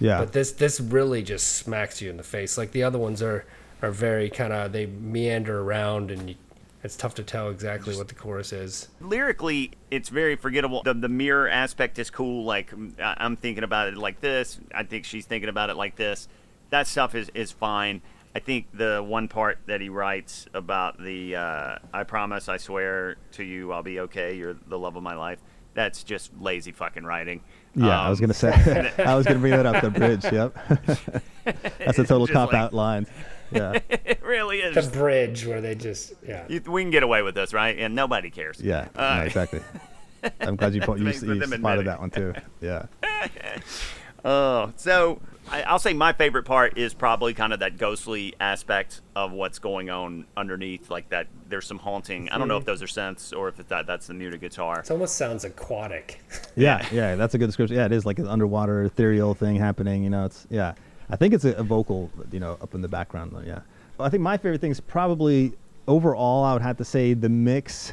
Yeah. 0.00 0.18
But 0.18 0.32
this 0.32 0.52
this 0.52 0.80
really 0.80 1.22
just 1.22 1.54
smacks 1.56 2.02
you 2.02 2.10
in 2.10 2.16
the 2.16 2.22
face. 2.22 2.58
Like 2.58 2.72
the 2.72 2.82
other 2.82 2.98
ones 2.98 3.22
are 3.22 3.44
are 3.82 3.90
very 3.90 4.30
kind 4.30 4.52
of 4.52 4.72
they 4.72 4.86
meander 4.86 5.60
around, 5.60 6.10
and 6.10 6.30
you, 6.30 6.36
it's 6.82 6.96
tough 6.96 7.14
to 7.16 7.22
tell 7.22 7.50
exactly 7.50 7.96
what 7.96 8.08
the 8.08 8.14
chorus 8.14 8.52
is. 8.52 8.88
Lyrically, 9.00 9.72
it's 9.90 10.08
very 10.08 10.36
forgettable. 10.36 10.82
The, 10.82 10.94
the 10.94 11.08
mirror 11.08 11.48
aspect 11.48 11.98
is 11.98 12.10
cool. 12.10 12.44
Like, 12.44 12.72
I- 13.02 13.16
I'm 13.18 13.36
thinking 13.36 13.64
about 13.64 13.88
it 13.88 13.96
like 13.96 14.20
this. 14.20 14.60
I 14.74 14.84
think 14.84 15.04
she's 15.04 15.26
thinking 15.26 15.48
about 15.48 15.68
it 15.70 15.76
like 15.76 15.96
this. 15.96 16.28
That 16.70 16.86
stuff 16.86 17.14
is, 17.14 17.30
is 17.34 17.50
fine. 17.50 18.02
I 18.34 18.38
think 18.38 18.66
the 18.72 19.02
one 19.04 19.28
part 19.28 19.58
that 19.66 19.80
he 19.80 19.88
writes 19.88 20.46
about 20.52 21.02
the 21.02 21.36
uh, 21.36 21.78
I 21.92 22.04
promise, 22.04 22.48
I 22.48 22.58
swear 22.58 23.16
to 23.32 23.42
you, 23.42 23.72
I'll 23.72 23.82
be 23.82 24.00
okay. 24.00 24.36
You're 24.36 24.54
the 24.66 24.78
love 24.78 24.94
of 24.96 25.02
my 25.02 25.14
life. 25.14 25.38
That's 25.74 26.02
just 26.04 26.30
lazy 26.40 26.72
fucking 26.72 27.04
writing. 27.04 27.40
Yeah, 27.76 28.00
I 28.00 28.08
was 28.10 28.18
Um, 28.20 28.22
gonna 28.22 28.34
say. 28.34 28.92
I 28.98 29.14
was 29.14 29.26
gonna 29.26 29.38
bring 29.38 29.52
that 29.52 29.66
up. 29.66 29.82
The 29.82 29.90
bridge. 29.90 30.24
Yep. 30.24 30.56
That's 31.78 31.98
a 31.98 32.04
total 32.04 32.26
Just 32.26 32.32
cop 32.32 32.52
like- 32.52 32.60
out 32.62 32.72
line. 32.72 33.06
Yeah. 33.52 33.78
It 33.88 34.20
really 34.24 34.58
is. 34.58 34.74
The 34.74 34.96
bridge 34.98 35.46
where 35.46 35.60
they 35.60 35.74
just 35.76 36.14
yeah. 36.26 36.44
You, 36.48 36.60
we 36.66 36.82
can 36.82 36.90
get 36.90 37.04
away 37.04 37.22
with 37.22 37.34
this, 37.36 37.52
right? 37.52 37.78
And 37.78 37.94
nobody 37.94 38.30
cares. 38.30 38.60
Yeah. 38.60 38.88
Uh, 38.96 39.18
no, 39.18 39.22
exactly. 39.22 39.60
I'm 40.40 40.56
glad 40.56 40.74
you 40.74 40.80
put, 40.80 40.98
you, 40.98 41.06
you 41.06 41.12
spotted 41.12 41.52
admitting. 41.52 41.84
that 41.84 42.00
one 42.00 42.10
too. 42.10 42.34
Yeah. 42.60 42.86
Oh, 44.24 44.72
so 44.76 45.20
I, 45.50 45.62
I'll 45.62 45.78
say 45.78 45.92
my 45.92 46.12
favorite 46.12 46.44
part 46.44 46.76
is 46.76 46.92
probably 46.92 47.32
kind 47.32 47.52
of 47.52 47.60
that 47.60 47.78
ghostly 47.78 48.34
aspect 48.40 49.00
of 49.14 49.32
what's 49.32 49.58
going 49.58 49.90
on 49.90 50.26
underneath. 50.36 50.90
Like 50.90 51.08
that, 51.10 51.28
there's 51.48 51.66
some 51.66 51.78
haunting. 51.78 52.28
I 52.30 52.38
don't 52.38 52.48
know 52.48 52.56
if 52.56 52.64
hmm. 52.64 52.66
those 52.66 52.82
are 52.82 52.86
synths 52.86 53.36
or 53.36 53.48
if 53.48 53.60
it's 53.60 53.68
that 53.68 53.86
that's 53.86 54.08
the 54.08 54.14
muted 54.14 54.40
guitar. 54.40 54.80
It 54.80 54.90
almost 54.90 55.16
sounds 55.16 55.44
aquatic. 55.44 56.20
Yeah, 56.58 56.86
yeah, 56.90 57.16
that's 57.16 57.34
a 57.34 57.38
good 57.38 57.46
description. 57.46 57.76
Yeah, 57.76 57.84
it 57.84 57.92
is 57.92 58.06
like 58.06 58.18
an 58.18 58.26
underwater 58.26 58.84
ethereal 58.84 59.34
thing 59.34 59.56
happening. 59.56 60.04
You 60.04 60.08
know, 60.08 60.24
it's 60.24 60.46
yeah. 60.48 60.72
I 61.10 61.16
think 61.16 61.34
it's 61.34 61.44
a, 61.44 61.52
a 61.52 61.62
vocal, 61.62 62.10
you 62.32 62.40
know, 62.40 62.56
up 62.62 62.74
in 62.74 62.80
the 62.80 62.88
background. 62.88 63.32
Though, 63.34 63.42
yeah. 63.42 63.60
I 64.00 64.08
think 64.08 64.22
my 64.22 64.38
favorite 64.38 64.62
thing 64.62 64.70
is 64.70 64.80
probably 64.80 65.52
overall. 65.86 66.44
I 66.44 66.54
would 66.54 66.62
have 66.62 66.78
to 66.78 66.84
say 66.84 67.12
the 67.12 67.28
mix, 67.28 67.92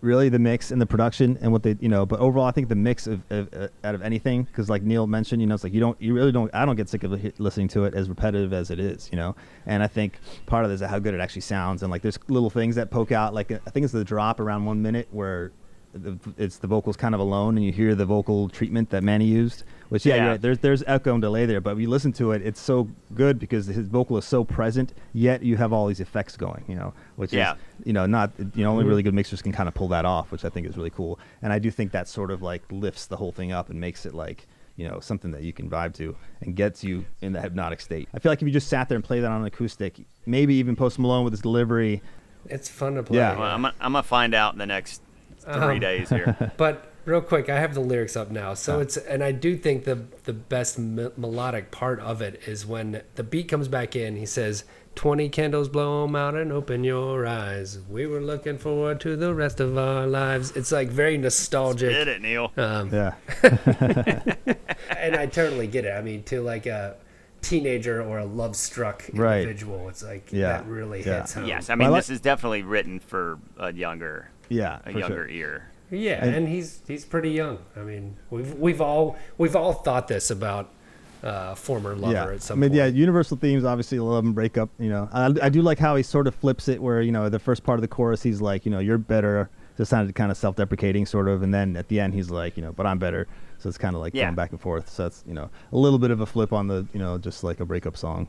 really 0.00 0.28
the 0.28 0.38
mix 0.38 0.70
and 0.70 0.80
the 0.80 0.86
production 0.86 1.38
and 1.40 1.52
what 1.52 1.62
they, 1.62 1.76
you 1.80 1.88
know. 1.88 2.06
But 2.06 2.20
overall, 2.20 2.46
I 2.46 2.50
think 2.50 2.68
the 2.68 2.74
mix 2.74 3.06
of, 3.06 3.22
of 3.30 3.48
uh, 3.54 3.68
out 3.84 3.94
of 3.94 4.02
anything, 4.02 4.44
because 4.44 4.68
like 4.68 4.82
Neil 4.82 5.06
mentioned, 5.06 5.40
you 5.40 5.46
know, 5.46 5.54
it's 5.54 5.64
like 5.64 5.72
you 5.72 5.80
don't, 5.80 6.00
you 6.00 6.14
really 6.14 6.32
don't. 6.32 6.52
I 6.54 6.64
don't 6.64 6.76
get 6.76 6.88
sick 6.88 7.04
of 7.04 7.12
listening 7.38 7.68
to 7.68 7.84
it 7.84 7.94
as 7.94 8.08
repetitive 8.08 8.52
as 8.52 8.70
it 8.70 8.78
is, 8.78 9.08
you 9.10 9.16
know. 9.16 9.34
And 9.66 9.82
I 9.82 9.86
think 9.86 10.18
part 10.46 10.64
of 10.64 10.70
this 10.70 10.80
is 10.80 10.88
how 10.88 10.98
good 10.98 11.14
it 11.14 11.20
actually 11.20 11.42
sounds, 11.42 11.82
and 11.82 11.90
like 11.90 12.02
there's 12.02 12.18
little 12.28 12.50
things 12.50 12.76
that 12.76 12.90
poke 12.90 13.12
out. 13.12 13.34
Like 13.34 13.50
I 13.50 13.70
think 13.70 13.84
it's 13.84 13.92
the 13.92 14.04
drop 14.04 14.40
around 14.40 14.64
one 14.64 14.82
minute 14.82 15.08
where 15.10 15.52
the, 15.94 16.18
it's 16.36 16.58
the 16.58 16.66
vocals 16.66 16.96
kind 16.96 17.14
of 17.14 17.20
alone, 17.20 17.56
and 17.56 17.64
you 17.64 17.72
hear 17.72 17.94
the 17.94 18.04
vocal 18.04 18.48
treatment 18.48 18.90
that 18.90 19.02
Manny 19.02 19.24
used. 19.24 19.64
Which 19.88 20.04
yeah, 20.04 20.14
Yeah. 20.16 20.22
you're 20.22 20.30
right, 20.32 20.40
there's 20.40 20.58
there's 20.58 20.84
echo 20.86 21.14
and 21.14 21.22
delay 21.22 21.46
there, 21.46 21.60
but 21.60 21.74
when 21.76 21.82
you 21.82 21.88
listen 21.88 22.12
to 22.14 22.32
it, 22.32 22.42
it's 22.42 22.60
so 22.60 22.88
good 23.14 23.38
because 23.38 23.66
his 23.66 23.88
vocal 23.88 24.18
is 24.18 24.24
so 24.24 24.44
present. 24.44 24.92
Yet 25.14 25.42
you 25.42 25.56
have 25.56 25.72
all 25.72 25.86
these 25.86 26.00
effects 26.00 26.36
going, 26.36 26.64
you 26.68 26.74
know, 26.74 26.92
which 27.16 27.32
Yeah. 27.32 27.54
is 27.54 27.58
you 27.86 27.92
know 27.94 28.06
not 28.06 28.32
you 28.38 28.62
know 28.64 28.70
only 28.70 28.82
mm-hmm. 28.82 28.90
really 28.90 29.02
good 29.02 29.14
mixers 29.14 29.40
can 29.40 29.52
kind 29.52 29.68
of 29.68 29.74
pull 29.74 29.88
that 29.88 30.04
off, 30.04 30.30
which 30.30 30.44
I 30.44 30.50
think 30.50 30.66
is 30.66 30.76
really 30.76 30.90
cool. 30.90 31.18
And 31.42 31.52
I 31.52 31.58
do 31.58 31.70
think 31.70 31.92
that 31.92 32.06
sort 32.08 32.30
of 32.30 32.42
like 32.42 32.62
lifts 32.70 33.06
the 33.06 33.16
whole 33.16 33.32
thing 33.32 33.52
up 33.52 33.70
and 33.70 33.80
makes 33.80 34.04
it 34.04 34.12
like 34.14 34.46
you 34.76 34.86
know 34.86 35.00
something 35.00 35.30
that 35.32 35.42
you 35.42 35.52
can 35.52 35.68
vibe 35.70 35.94
to 35.94 36.14
and 36.42 36.54
gets 36.54 36.84
you 36.84 37.06
in 37.22 37.32
the 37.32 37.40
hypnotic 37.40 37.80
state. 37.80 38.08
I 38.14 38.18
feel 38.18 38.30
like 38.30 38.42
if 38.42 38.46
you 38.46 38.52
just 38.52 38.68
sat 38.68 38.88
there 38.90 38.96
and 38.96 39.04
played 39.04 39.20
that 39.24 39.30
on 39.30 39.40
an 39.40 39.46
acoustic, 39.46 39.96
maybe 40.26 40.54
even 40.56 40.76
Post 40.76 40.98
Malone 40.98 41.24
with 41.24 41.32
his 41.32 41.40
delivery, 41.40 42.02
It's 42.46 42.68
fun 42.68 42.94
to 42.94 43.02
play. 43.02 43.18
Yeah. 43.18 43.36
Well, 43.38 43.42
I'm, 43.50 43.62
gonna- 43.62 43.74
I'm 43.80 43.92
gonna 43.92 44.02
find 44.04 44.34
out 44.34 44.52
in 44.52 44.58
the 44.58 44.66
next 44.66 45.02
three 45.44 45.52
Um, 45.76 45.80
days 45.80 46.08
here. 46.10 46.52
But 46.56 46.92
real 47.04 47.20
quick, 47.22 47.48
I 47.48 47.58
have 47.58 47.74
the 47.74 47.80
lyrics 47.80 48.16
up 48.16 48.30
now. 48.30 48.54
So 48.54 48.80
it's 48.80 48.96
and 48.96 49.22
I 49.24 49.32
do 49.32 49.56
think 49.56 49.84
the 49.84 49.98
the 50.24 50.32
best 50.32 50.78
me- 50.78 51.08
melodic 51.16 51.70
part 51.70 52.00
of 52.00 52.20
it 52.22 52.40
is 52.46 52.66
when 52.66 53.02
the 53.14 53.22
beat 53.22 53.48
comes 53.48 53.68
back 53.68 53.96
in. 53.96 54.16
He 54.16 54.26
says, 54.26 54.64
"20 54.94 55.28
candles 55.30 55.68
blow 55.68 55.78
blow 55.78 56.04
'em 56.04 56.16
out 56.16 56.34
and 56.34 56.52
open 56.52 56.84
your 56.84 57.26
eyes. 57.26 57.78
We 57.88 58.06
were 58.06 58.20
looking 58.20 58.58
forward 58.58 59.00
to 59.00 59.16
the 59.16 59.34
rest 59.34 59.60
of 59.60 59.78
our 59.78 60.06
lives." 60.06 60.50
It's 60.56 60.72
like 60.72 60.88
very 60.88 61.16
nostalgic. 61.16 61.90
Did 61.90 62.08
it, 62.08 62.20
Neil? 62.20 62.52
Um, 62.56 62.90
yeah, 62.92 63.14
and 64.96 65.16
I 65.16 65.26
totally 65.26 65.66
get 65.66 65.84
it. 65.84 65.90
I 65.92 66.02
mean, 66.02 66.22
to 66.24 66.40
like 66.40 66.66
a 66.66 66.96
teenager 67.40 68.02
or 68.02 68.18
a 68.18 68.24
love 68.24 68.56
struck 68.56 69.04
Right. 69.12 69.42
individual, 69.42 69.88
it's 69.88 70.02
like 70.02 70.32
Yeah. 70.32 70.48
that 70.48 70.66
really 70.66 71.02
Yeah. 71.02 71.20
hits 71.20 71.34
home. 71.34 71.46
yes, 71.46 71.70
I 71.70 71.76
mean 71.76 71.88
Well, 71.88 71.96
this 71.96 72.10
is 72.10 72.20
definitely 72.20 72.62
written 72.64 72.98
for 72.98 73.38
a 73.56 73.72
younger, 73.72 74.30
yeah, 74.48 74.78
a 74.84 74.92
younger 74.92 75.06
sure. 75.08 75.28
ear. 75.28 75.68
Yeah, 75.90 76.22
And- 76.24 76.34
and, 76.34 76.48
he's 76.48 76.82
he's 76.86 77.04
pretty 77.06 77.30
young. 77.30 77.58
I 77.76 77.80
mean, 77.80 78.16
we've 78.30 78.54
we've 78.54 78.80
all 78.80 79.16
we've 79.38 79.56
all 79.56 79.72
thought 79.72 80.06
this 80.08 80.30
about 80.30 80.68
uh, 81.22 81.54
former 81.54 81.96
lover 81.96 82.12
yeah. 82.12 82.30
at 82.34 82.42
some 82.42 82.58
I 82.58 82.60
mean, 82.60 82.70
point. 82.70 82.76
yeah, 82.78 82.86
universal 82.86 83.36
themes 83.36 83.64
obviously 83.64 83.98
love 83.98 84.24
and 84.24 84.34
break 84.34 84.56
up. 84.58 84.68
You 84.78 84.90
know, 84.90 85.08
I, 85.12 85.34
I 85.42 85.48
do 85.48 85.62
like 85.62 85.78
how 85.78 85.96
he 85.96 86.02
sort 86.02 86.26
of 86.26 86.34
flips 86.34 86.68
it, 86.68 86.80
where 86.82 87.00
you 87.02 87.10
know 87.10 87.28
the 87.28 87.38
first 87.38 87.64
part 87.64 87.78
of 87.78 87.80
the 87.82 87.88
chorus 87.88 88.22
he's 88.22 88.40
like, 88.40 88.64
you 88.66 88.70
know, 88.70 88.78
you're 88.80 88.98
better, 88.98 89.48
just 89.76 89.90
sounded 89.90 90.14
kind 90.14 90.30
of 90.30 90.36
self-deprecating 90.36 91.06
sort 91.06 91.26
of, 91.28 91.42
and 91.42 91.52
then 91.52 91.76
at 91.76 91.88
the 91.88 91.98
end 92.00 92.12
he's 92.14 92.30
like, 92.30 92.56
you 92.56 92.62
know, 92.62 92.72
but 92.72 92.86
I'm 92.86 92.98
better. 92.98 93.26
So 93.58 93.68
it's 93.68 93.78
kind 93.78 93.96
of 93.96 94.00
like 94.02 94.14
Yeah. 94.14 94.26
going 94.26 94.36
back 94.36 94.50
and 94.52 94.60
forth. 94.60 94.88
So 94.90 95.06
it's 95.06 95.24
you 95.26 95.34
know 95.34 95.48
a 95.72 95.76
little 95.78 95.98
bit 95.98 96.10
of 96.10 96.20
a 96.20 96.26
flip 96.26 96.52
on 96.52 96.66
the 96.68 96.86
you 96.92 97.00
know 97.00 97.16
just 97.18 97.42
like 97.42 97.60
a 97.60 97.64
breakup 97.64 97.96
song. 97.96 98.28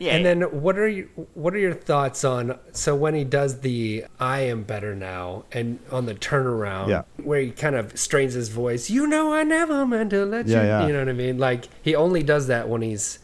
Yeah, 0.00 0.14
And 0.14 0.24
then 0.24 0.42
what 0.62 0.78
are 0.78 0.86
you 0.86 1.08
what 1.34 1.54
are 1.54 1.58
your 1.58 1.74
thoughts 1.74 2.22
on 2.24 2.56
so 2.72 2.94
when 2.94 3.14
he 3.14 3.24
does 3.24 3.60
the 3.62 4.04
I 4.20 4.40
am 4.42 4.62
better 4.62 4.94
now 4.94 5.44
and 5.50 5.80
on 5.90 6.06
the 6.06 6.14
turnaround 6.14 6.88
Yeah. 6.88 7.02
where 7.22 7.40
he 7.40 7.50
kind 7.50 7.74
of 7.74 7.98
strains 7.98 8.34
his 8.34 8.48
voice, 8.48 8.88
you 8.90 9.08
know 9.08 9.32
I 9.32 9.42
never 9.42 9.84
meant 9.84 10.10
to 10.10 10.24
let 10.24 10.46
Yeah, 10.46 10.62
you 10.62 10.68
yeah. 10.68 10.86
you 10.86 10.92
know 10.92 11.00
what 11.00 11.08
I 11.08 11.12
mean? 11.14 11.38
Like 11.38 11.68
he 11.82 11.96
only 11.96 12.22
does 12.22 12.46
that 12.46 12.68
when 12.68 12.80
he's 12.82 13.18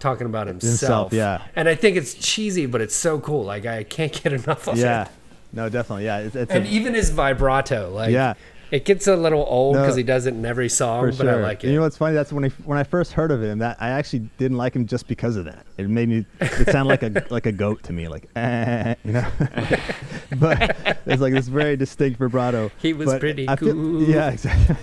talking 0.00 0.26
about 0.26 0.46
himself. 0.48 0.70
Himself, 0.80 1.12
yeah. 1.14 1.42
And 1.56 1.68
I 1.68 1.74
think 1.74 1.96
it's 1.96 2.12
cheesy, 2.14 2.66
but 2.66 2.80
it's 2.82 2.94
so 2.94 3.18
cool. 3.20 3.44
Like 3.44 3.64
I 3.66 3.82
can't 3.84 4.12
get 4.22 4.32
enough 4.34 4.68
of 4.68 4.76
Yeah, 4.76 4.82
it. 4.82 5.04
Yeah. 5.04 5.08
No, 5.54 5.68
definitely, 5.70 6.04
yeah. 6.04 6.18
It's, 6.18 6.36
it's 6.36 6.52
And 6.52 6.66
a, 6.66 6.68
even 6.68 6.92
his 6.92 7.08
vibrato, 7.10 7.90
like 7.90 8.10
Yeah. 8.10 8.34
It 8.70 8.84
gets 8.84 9.06
a 9.06 9.16
little 9.16 9.44
old 9.48 9.76
No, 9.76 9.82
because 9.82 9.96
he 9.96 10.02
does 10.02 10.26
it 10.26 10.34
in 10.34 10.44
every 10.44 10.68
song, 10.68 11.00
for 11.02 11.08
but 11.16 11.24
sure. 11.24 11.38
I 11.38 11.42
like 11.42 11.64
it. 11.64 11.68
You 11.68 11.76
know 11.76 11.82
what's 11.82 11.96
funny? 11.96 12.14
That's 12.14 12.32
when 12.32 12.44
I 12.44 12.48
when 12.64 12.78
I 12.78 12.84
first 12.84 13.12
heard 13.12 13.30
of 13.30 13.42
him. 13.42 13.58
That 13.58 13.76
I 13.80 13.90
actually 13.90 14.28
didn't 14.38 14.56
like 14.56 14.74
him 14.74 14.86
just 14.86 15.06
because 15.08 15.36
of 15.36 15.44
that. 15.46 15.64
It 15.76 15.88
made 15.88 16.08
me. 16.08 16.26
It 16.40 16.70
sounded 16.70 16.88
like 16.90 17.02
a 17.02 17.24
like 17.32 17.46
a 17.46 17.52
goat 17.52 17.82
to 17.84 17.92
me, 17.92 18.08
like 18.08 18.28
eh, 18.36 18.94
you 19.04 19.12
know. 19.12 19.26
but 20.38 20.76
it's 21.06 21.22
like 21.22 21.32
this 21.32 21.48
very 21.48 21.76
distinct 21.76 22.18
vibrato. 22.18 22.70
He 22.78 22.92
was 22.92 23.06
But 23.06 23.20
pretty 23.20 23.48
I 23.48 23.56
feel- 23.56 23.72
cool. 23.74 24.02
Yeah, 24.02 24.30
exactly. 24.30 24.76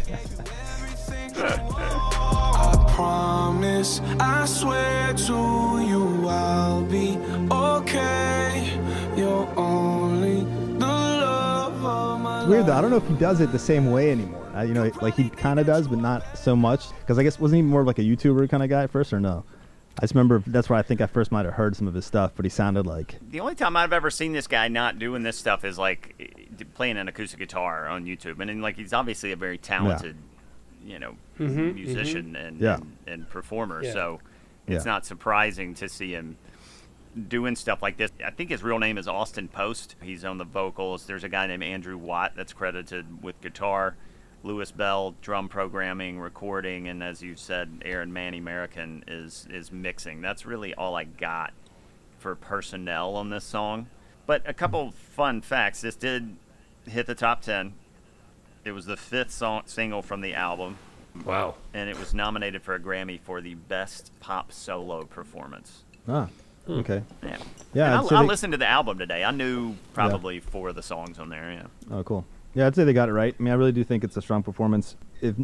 I 1.38 2.86
promise, 2.95 4.00
I 4.19 4.45
swear 4.45 5.13
to 5.13 5.34
you, 5.88 6.28
I'll 6.28 6.84
be 6.86 7.17
okay. 7.52 8.80
You're 9.15 9.48
only 9.58 10.41
the 10.80 10.86
love 10.88 11.84
of 11.86 12.21
my 12.21 12.25
It's 12.46 12.52
weird 12.52 12.68
though. 12.68 12.74
I 12.74 12.82
don't 12.82 12.92
know 12.92 12.98
if 12.98 13.08
he 13.08 13.16
does 13.16 13.42
it 13.42 13.52
the 13.52 13.58
same 13.58 13.90
way 13.90 14.12
anymore. 14.12 14.48
I, 14.54 14.66
you 14.66 14.76
know, 14.76 14.92
like 15.02 15.16
he 15.16 15.32
kind 15.32 15.60
of 15.60 15.66
does, 15.66 15.88
but 15.88 15.98
not 15.98 16.38
so 16.38 16.56
much. 16.56 16.90
Because 17.00 17.18
I 17.18 17.24
guess 17.24 17.40
wasn't 17.40 17.58
he 17.58 17.62
more 17.64 17.82
of 17.82 17.88
like 17.88 17.98
a 17.98 18.04
YouTuber 18.04 18.48
kind 18.52 18.62
of 18.62 18.70
guy 18.70 18.84
at 18.84 18.92
first, 18.92 19.12
or 19.14 19.20
no? 19.20 19.44
I 19.98 20.02
just 20.02 20.14
remember 20.14 20.44
that's 20.46 20.70
where 20.70 20.78
I 20.78 20.84
think 20.84 21.02
I 21.02 21.08
first 21.08 21.32
might 21.32 21.46
have 21.46 21.56
heard 21.56 21.76
some 21.76 21.88
of 21.88 21.96
his 21.96 22.06
stuff, 22.06 22.34
but 22.36 22.46
he 22.46 22.50
sounded 22.50 22.86
like 22.86 23.16
the 23.32 23.40
only 23.40 23.56
time 23.56 23.76
I've 23.76 23.94
ever 23.94 24.12
seen 24.12 24.32
this 24.32 24.46
guy 24.46 24.68
not 24.68 25.00
doing 25.00 25.24
this 25.24 25.40
stuff 25.40 25.66
is 25.66 25.80
like 25.80 26.32
playing 26.76 26.98
an 26.98 27.08
acoustic 27.08 27.40
guitar 27.40 27.88
on 27.88 28.06
YouTube, 28.06 28.40
and 28.40 28.48
then 28.48 28.62
like 28.62 28.76
he's 28.76 28.94
obviously 28.94 29.32
a 29.32 29.36
very 29.36 29.58
talented, 29.58 30.16
you 30.86 31.00
know, 31.00 31.16
mm-hmm. 31.40 31.46
Mm-hmm. 31.60 31.74
musician 31.74 32.36
and, 32.36 32.62
Yeah. 32.62 32.76
and 32.76 32.98
and 33.08 33.30
performer. 33.30 33.84
Yeah. 33.84 33.94
So 33.94 34.20
it's 34.68 34.86
Yeah. 34.86 34.92
not 34.92 35.04
surprising 35.04 35.74
to 35.76 35.90
see 35.90 36.12
him 36.12 36.38
doing 37.28 37.56
stuff 37.56 37.82
like 37.82 37.97
this. 37.97 38.12
I 38.23 38.32
think 38.32 38.49
his 38.49 38.63
real 38.63 38.80
name 38.80 38.97
is 38.97 39.08
Austin 39.08 39.47
Post. 39.47 39.95
He's 40.01 40.26
on 40.26 40.38
the 40.38 40.43
vocals. 40.45 41.05
There's 41.05 41.24
a 41.24 41.30
guy 41.30 41.47
named 41.47 41.63
Andrew 41.63 41.97
Watt 41.97 42.34
that's 42.36 42.53
credited 42.53 43.24
with 43.24 43.39
guitar. 43.41 43.95
Louis 44.43 44.72
Bell, 44.72 45.16
drum 45.22 45.49
programming, 45.49 46.20
recording, 46.20 46.88
and 46.88 47.01
as 47.01 47.22
you 47.24 47.36
said, 47.36 47.82
Aaron 47.84 48.13
Manny 48.13 48.39
Marroquin 48.39 49.01
is 49.07 49.47
is 49.49 49.72
mixing. 49.72 50.22
That's 50.22 50.45
really 50.45 50.74
all 50.76 50.95
I 50.95 51.05
got 51.05 51.53
for 52.20 52.36
personnel 52.36 53.16
on 53.16 53.30
this 53.30 53.43
song. 53.43 53.88
But 54.28 54.43
a 54.45 54.53
couple 54.53 54.91
fun 54.91 55.41
facts. 55.41 55.82
This 55.82 55.95
did 55.95 56.36
hit 56.88 57.07
the 57.07 57.16
top 57.16 57.41
ten. 57.41 57.74
It 58.63 58.72
was 58.72 58.86
the 58.86 58.97
fifth 58.97 59.32
song 59.32 59.63
single 59.66 60.01
from 60.01 60.22
the 60.22 60.34
album. 60.36 60.78
Wow. 61.24 61.55
and 61.74 61.89
it 61.89 61.97
was 61.97 62.13
nominated 62.13 62.61
for 62.61 62.76
a 62.76 62.80
Grammy 62.80 63.22
for 63.22 63.39
the 63.39 63.55
best 63.55 64.11
pop 64.20 64.51
solo 64.51 65.05
performance. 65.05 65.84
Ah, 66.09 66.28
okay. 66.70 67.03
Yeah. 67.24 67.38
Yeah, 67.74 67.99
And 67.99 68.09
I, 68.11 68.20
I 68.20 68.22
they- 68.22 68.28
listened 68.28 68.53
to 68.53 68.57
the 68.57 68.68
album 68.68 68.97
today. 68.97 69.24
I 69.24 69.32
knew 69.32 69.76
probably 69.93 70.39
four 70.39 70.70
of 70.70 70.76
the 70.76 70.84
songs 70.84 71.20
on 71.20 71.30
there. 71.30 71.51
Yeah. 71.51 71.95
Oh, 71.97 72.03
cool. 72.03 72.26
Yeah, 72.53 72.68
I'd 72.68 72.76
say 72.76 72.86
they 72.86 72.93
got 72.93 73.09
it 73.09 73.13
right. 73.13 73.36
I 73.38 73.43
mean, 73.43 73.51
I 73.51 73.55
really 73.57 73.74
do 73.74 73.84
think 73.84 74.03
it's 74.05 74.16
a 74.16 74.22
strong 74.22 74.43
performance. 74.43 74.95
If 75.22 75.36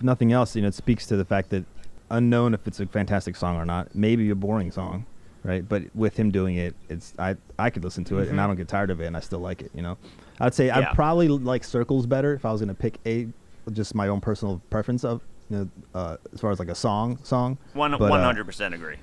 nothing 0.00 0.32
else, 0.32 0.56
you 0.56 0.62
know, 0.62 0.68
it 0.68 0.74
speaks 0.74 1.06
to 1.06 1.16
the 1.16 1.24
fact 1.24 1.50
that 1.50 1.64
unknown 2.10 2.54
if 2.54 2.66
it's 2.66 2.80
a 2.80 2.86
fantastic 2.86 3.36
song 3.36 3.56
or 3.56 3.66
not, 3.66 3.94
maybe 3.94 4.30
a 4.30 4.34
boring 4.34 4.70
song, 4.70 5.04
right? 5.44 5.68
But 5.68 5.82
with 5.94 6.16
him 6.16 6.30
doing 6.30 6.56
it, 6.56 6.74
it's 6.88 7.12
I 7.18 7.36
I 7.58 7.68
could 7.68 7.84
listen 7.84 8.04
to 8.04 8.20
it 8.20 8.28
and 8.28 8.40
I 8.40 8.46
don't 8.46 8.56
get 8.56 8.68
tired 8.68 8.90
of 8.90 9.00
it 9.02 9.06
and 9.06 9.16
I 9.16 9.20
still 9.20 9.40
like 9.40 9.60
it. 9.60 9.70
You 9.74 9.82
know, 9.82 9.98
I'd 10.40 10.54
say 10.54 10.66
Yeah. 10.66 10.78
I'd 10.78 10.94
probably 10.94 11.28
like 11.28 11.62
Circles 11.64 12.06
better 12.06 12.32
if 12.32 12.44
I 12.46 12.52
was 12.52 12.60
gonna 12.62 12.74
pick 12.74 12.98
a 13.04 13.28
just 13.72 13.94
my 13.94 14.08
own 14.08 14.20
personal 14.22 14.62
preference 14.70 15.04
of 15.04 15.20
you 15.50 15.56
know 15.58 15.68
uh, 15.94 16.16
as 16.32 16.40
far 16.40 16.52
as 16.52 16.58
like 16.58 16.68
a 16.68 16.74
song 16.74 17.18
song. 17.22 17.58
One 17.74 17.92
uh, 17.92 17.98
one 17.98 18.20
hundred 18.22 18.44
percent 18.46 18.72
agree. 18.74 18.96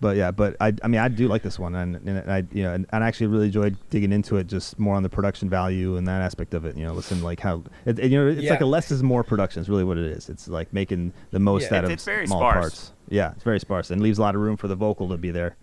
But 0.00 0.16
yeah, 0.16 0.30
but 0.30 0.56
I, 0.60 0.72
I 0.82 0.88
mean, 0.88 1.00
I 1.00 1.08
do 1.08 1.28
like 1.28 1.42
this 1.42 1.58
one, 1.58 1.74
and, 1.74 1.96
and 2.08 2.30
I, 2.30 2.44
you 2.52 2.62
know, 2.62 2.72
and, 2.74 2.86
and 2.90 3.04
I 3.04 3.06
actually 3.08 3.28
really 3.28 3.46
enjoyed 3.46 3.76
digging 3.90 4.12
into 4.12 4.36
it, 4.36 4.46
just 4.46 4.78
more 4.78 4.94
on 4.94 5.02
the 5.02 5.08
production 5.08 5.48
value 5.48 5.96
and 5.96 6.06
that 6.08 6.22
aspect 6.22 6.54
of 6.54 6.64
it. 6.64 6.76
You 6.76 6.84
know, 6.84 6.92
listen, 6.92 7.22
like 7.22 7.40
how, 7.40 7.62
it, 7.84 7.98
you 8.02 8.18
know, 8.18 8.28
it's 8.28 8.48
like 8.50 8.60
a 8.60 8.66
less 8.66 8.90
is 8.90 9.02
more 9.02 9.22
production. 9.24 9.60
Is 9.62 9.68
really 9.68 9.84
what 9.84 9.98
it 9.98 10.06
is. 10.06 10.28
It's 10.28 10.48
like 10.48 10.72
making 10.72 11.12
the 11.30 11.38
most 11.38 11.70
Yeah, 11.70 11.78
out 11.78 11.84
it's- 11.84 11.86
of 11.86 11.90
it's 11.92 12.04
very 12.04 12.26
small 12.26 12.40
sparse. 12.40 12.54
parts. 12.60 12.92
Yeah, 13.08 13.32
it's 13.32 13.44
very 13.44 13.60
sparse 13.60 13.90
and 13.90 14.00
leaves 14.02 14.18
a 14.18 14.22
lot 14.22 14.34
of 14.34 14.40
room 14.40 14.56
for 14.56 14.68
the 14.68 14.76
vocal 14.76 15.08
to 15.10 15.16
be 15.16 15.30
there. 15.30 15.56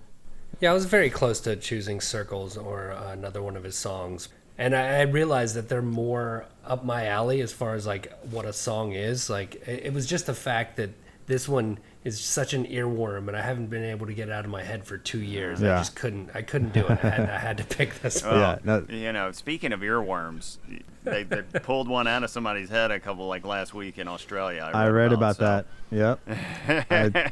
Yeah, 0.60 0.72
I 0.72 0.74
was 0.74 0.86
very 0.86 1.10
close 1.10 1.42
to 1.42 1.56
choosing 1.56 2.00
Circles 2.00 2.56
or 2.58 2.92
uh, 2.92 3.12
another 3.12 3.42
one 3.42 3.58
of 3.58 3.64
his 3.64 3.76
songs. 3.76 4.30
And 4.58 4.76
I, 4.76 5.00
I 5.00 5.02
realized 5.02 5.56
that 5.56 5.68
they're 5.68 5.82
more 5.82 6.46
up 6.64 6.86
my 6.86 7.08
alley 7.08 7.42
as 7.42 7.52
far 7.52 7.74
as 7.74 7.86
like 7.88 8.14
what 8.30 8.46
a 8.46 8.54
song 8.54 8.94
is. 8.94 9.30
Like 9.30 9.56
it, 9.68 9.88
it 9.88 9.94
was 9.94 10.06
just 10.06 10.28
the 10.28 10.34
fact 10.36 10.78
that 10.78 10.92
this 11.26 11.50
one 11.50 11.80
is 12.04 12.20
such 12.20 12.54
an 12.54 12.66
earworm, 12.66 13.28
and 13.30 13.38
I 13.38 13.42
haven't 13.42 13.68
been 13.68 13.84
able 13.84 14.06
to 14.08 14.14
get 14.14 14.28
it 14.28 14.32
out 14.34 14.44
of 14.44 14.52
my 14.52 14.62
head 14.64 14.86
for 14.86 14.98
two 14.98 15.22
years. 15.22 15.62
Yeah. 15.62 15.76
I 15.76 15.78
just 15.78 15.96
couldn't. 15.96 16.32
I 16.34 16.42
couldn't 16.42 16.74
do 16.74 16.82
it. 16.86 16.92
I 17.04 17.10
had, 17.10 17.30
I 17.30 17.38
had 17.38 17.58
to 17.60 17.64
pick 17.64 17.96
this 18.02 18.24
one. 18.24 18.34
Yeah, 18.40 18.58
no- 18.64 18.86
you 18.90 19.14
know, 19.14 19.32
speaking 19.32 19.72
of 19.72 19.80
earworms, 19.80 20.58
they, 21.04 21.24
they 21.24 21.42
pulled 21.62 21.88
one 21.88 22.08
out 22.08 22.24
of 22.24 22.30
somebody's 22.30 22.70
head 22.70 22.92
a 22.92 23.00
couple 23.00 23.28
like 23.28 23.46
last 23.46 23.74
week 23.74 23.98
in 23.98 24.08
Australia. 24.10 24.70
I 24.74 24.88
read 24.90 25.14
about 25.14 25.38
so- 25.38 25.44
that. 25.46 25.66
Yep. 25.92 26.20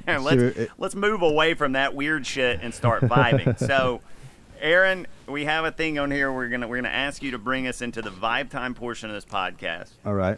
I- 0.07 0.17
let's 0.19 0.41
it- 0.41 0.71
let's 0.77 0.95
move 0.95 1.21
away 1.21 1.53
from 1.53 1.73
that 1.73 1.93
weird 1.93 2.25
shit 2.25 2.59
and 2.61 2.73
start 2.73 3.01
vibing. 3.03 3.57
so, 3.67 3.99
Aaron, 4.61 5.07
we 5.27 5.45
have 5.45 5.65
a 5.65 5.71
thing 5.71 5.99
on 5.99 6.11
here. 6.11 6.31
We're 6.31 6.47
gonna 6.47 6.67
we're 6.67 6.77
gonna 6.77 6.89
ask 6.89 7.21
you 7.23 7.31
to 7.31 7.37
bring 7.37 7.67
us 7.67 7.81
into 7.81 8.01
the 8.01 8.11
vibe 8.11 8.49
time 8.49 8.73
portion 8.73 9.09
of 9.09 9.15
this 9.15 9.25
podcast, 9.25 9.89
all 10.05 10.13
right 10.13 10.37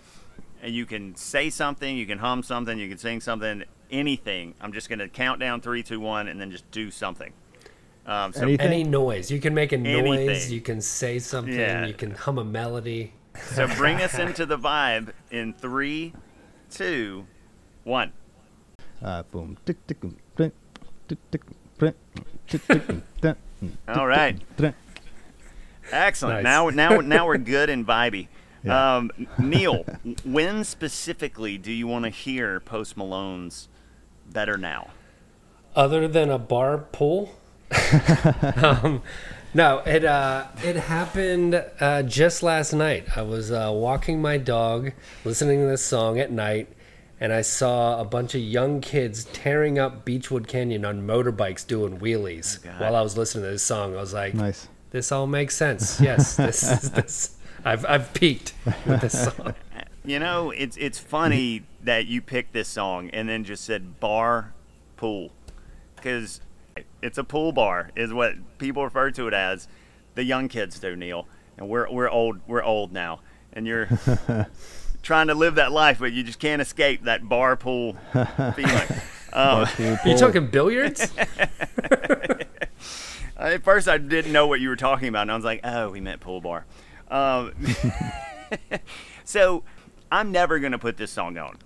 and 0.64 0.74
you 0.74 0.86
can 0.86 1.14
say 1.16 1.50
something, 1.50 1.98
you 1.98 2.06
can 2.06 2.18
hum 2.18 2.42
something, 2.42 2.80
you 2.80 2.88
can 2.88 2.98
sing 2.98 3.20
something, 3.20 3.64
anything. 3.92 4.56
I'm 4.62 4.72
just 4.72 4.90
gonna 4.90 5.10
count 5.10 5.40
down 5.42 5.60
three, 5.60 5.84
two, 5.84 6.00
one, 6.00 6.30
and 6.30 6.40
then 6.40 6.50
just 6.50 6.72
do 6.72 6.90
something. 6.90 7.34
Um, 8.06 8.32
so 8.32 8.44
anything? 8.44 8.66
any 8.66 8.84
noise, 8.86 9.30
you 9.30 9.42
can 9.42 9.54
make 9.54 9.74
a 9.74 9.76
anything. 9.76 10.26
noise, 10.26 10.52
you 10.52 10.62
can 10.62 10.80
say 10.82 11.20
something, 11.20 11.54
yeah. 11.54 11.86
you 11.86 11.94
can 11.94 12.12
hum 12.12 12.38
a 12.38 12.46
melody. 12.46 13.14
So 13.52 13.68
bring 13.76 13.98
us 13.98 14.18
into 14.18 14.46
the 14.46 14.58
vibe 14.58 15.12
in 15.32 15.54
three, 15.54 16.14
two, 16.72 17.28
one. 17.84 18.14
Uh, 19.04 19.24
boom. 19.24 19.58
All 23.88 24.08
right. 24.08 24.40
Excellent. 25.92 26.44
Nice. 26.44 26.44
Now, 26.44 26.70
now, 26.70 27.02
now 27.02 27.28
we're 27.28 27.38
good 27.38 27.70
and 27.70 27.86
vibey. 27.86 28.28
Yeah. 28.64 28.96
Um, 28.98 29.12
Neil, 29.38 29.86
when 30.24 30.64
specifically 30.64 31.58
do 31.58 31.72
you 31.72 31.88
want 31.88 32.06
to 32.06 32.10
hear 32.10 32.60
Post 32.60 32.96
Malone's 32.98 33.68
"Better 34.32 34.58
Now"? 34.58 34.90
other 35.76 36.08
than 36.08 36.30
a 36.30 36.38
bar 36.38 36.78
pool. 36.78 37.34
um, 38.58 39.02
no, 39.54 39.80
it 39.86 40.06
uh, 40.06 40.46
it 40.64 40.76
happened 40.76 41.64
uh, 41.80 42.04
just 42.04 42.44
last 42.44 42.74
night. 42.74 43.06
I 43.18 43.22
was 43.24 43.52
uh, 43.52 43.72
walking 43.74 44.22
my 44.22 44.38
dog, 44.38 44.92
listening 45.26 45.60
to 45.62 45.66
this 45.68 45.84
song 45.84 46.20
at 46.20 46.32
night, 46.32 46.68
and 47.20 47.34
I 47.34 47.42
saw 47.42 48.00
a 48.00 48.06
bunch 48.06 48.36
of 48.36 48.42
young 48.42 48.82
kids 48.82 49.26
tearing 49.26 49.78
up 49.80 50.06
Beachwood 50.06 50.48
Canyon 50.48 50.86
on 50.86 51.06
motorbikes 51.08 51.66
doing 51.66 52.00
wheelies 52.00 52.64
God. 52.64 52.80
while 52.80 52.96
I 52.96 53.02
was 53.02 53.18
listening 53.18 53.44
to 53.46 53.52
this 53.52 53.64
song. 53.64 53.96
I 53.96 54.00
was 54.00 54.14
like, 54.14 54.34
Nice. 54.36 54.68
"This 54.92 55.12
all 55.12 55.28
makes 55.28 55.56
sense." 55.56 56.00
Yes, 56.00 56.36
this 56.36 56.64
is 56.84 56.92
this. 56.92 57.38
I've 57.66 57.86
I've 57.86 58.14
peaked 58.14 58.54
with 58.86 59.02
this 59.02 59.24
song. 59.24 59.54
You 60.06 60.20
know, 60.20 60.52
it's 60.52 60.76
it's 60.76 61.00
funny 61.00 61.64
that 61.82 62.08
you 62.08 62.22
picked 62.22 62.52
this 62.52 62.68
song 62.68 63.10
and 63.12 63.30
then 63.30 63.46
just 63.46 63.64
said 63.64 64.02
bar 64.02 64.54
pool, 64.98 65.32
because 65.96 66.42
it's 67.02 67.18
a 67.18 67.24
pool 67.24 67.54
bar 67.54 67.90
is 67.96 68.12
what 68.14 68.34
people 68.58 68.84
refer 68.84 69.12
to 69.12 69.30
it 69.30 69.34
as. 69.34 69.70
The 70.16 70.26
young 70.26 70.50
kids 70.50 70.78
do, 70.78 70.98
Neil, 70.98 71.26
and 71.58 71.70
we're 71.70 71.90
we're 71.90 72.10
old 72.10 72.42
we're 72.48 72.62
old 72.62 72.92
now, 72.92 73.22
and 73.54 73.66
you're 73.66 73.88
trying 75.04 75.28
to 75.28 75.36
live 75.36 75.56
that 75.56 75.72
life, 75.72 76.00
but 76.00 76.12
you 76.12 76.22
just 76.22 76.40
can't 76.40 76.62
escape 76.62 77.04
that 77.06 77.30
bar 77.30 77.56
pool 77.56 77.96
feeling. 78.58 78.88
Um, 79.32 79.66
You 80.06 80.18
talking 80.18 80.48
billiards? 80.48 81.14
At 83.38 83.64
first, 83.64 83.88
I 83.88 83.98
didn't 83.98 84.34
know 84.34 84.48
what 84.48 84.60
you 84.60 84.68
were 84.68 84.76
talking 84.76 85.08
about, 85.08 85.22
and 85.24 85.32
I 85.32 85.36
was 85.36 85.46
like, 85.46 85.62
"Oh, 85.64 85.92
we 85.92 86.02
meant 86.02 86.20
pool 86.20 86.42
bar." 86.42 86.66
Um, 87.10 87.54
so, 89.24 89.64
I'm 90.12 90.32
never 90.32 90.60
gonna 90.60 90.80
put 90.80 90.98
this 90.98 91.12
song 91.12 91.38
on, 91.38 91.58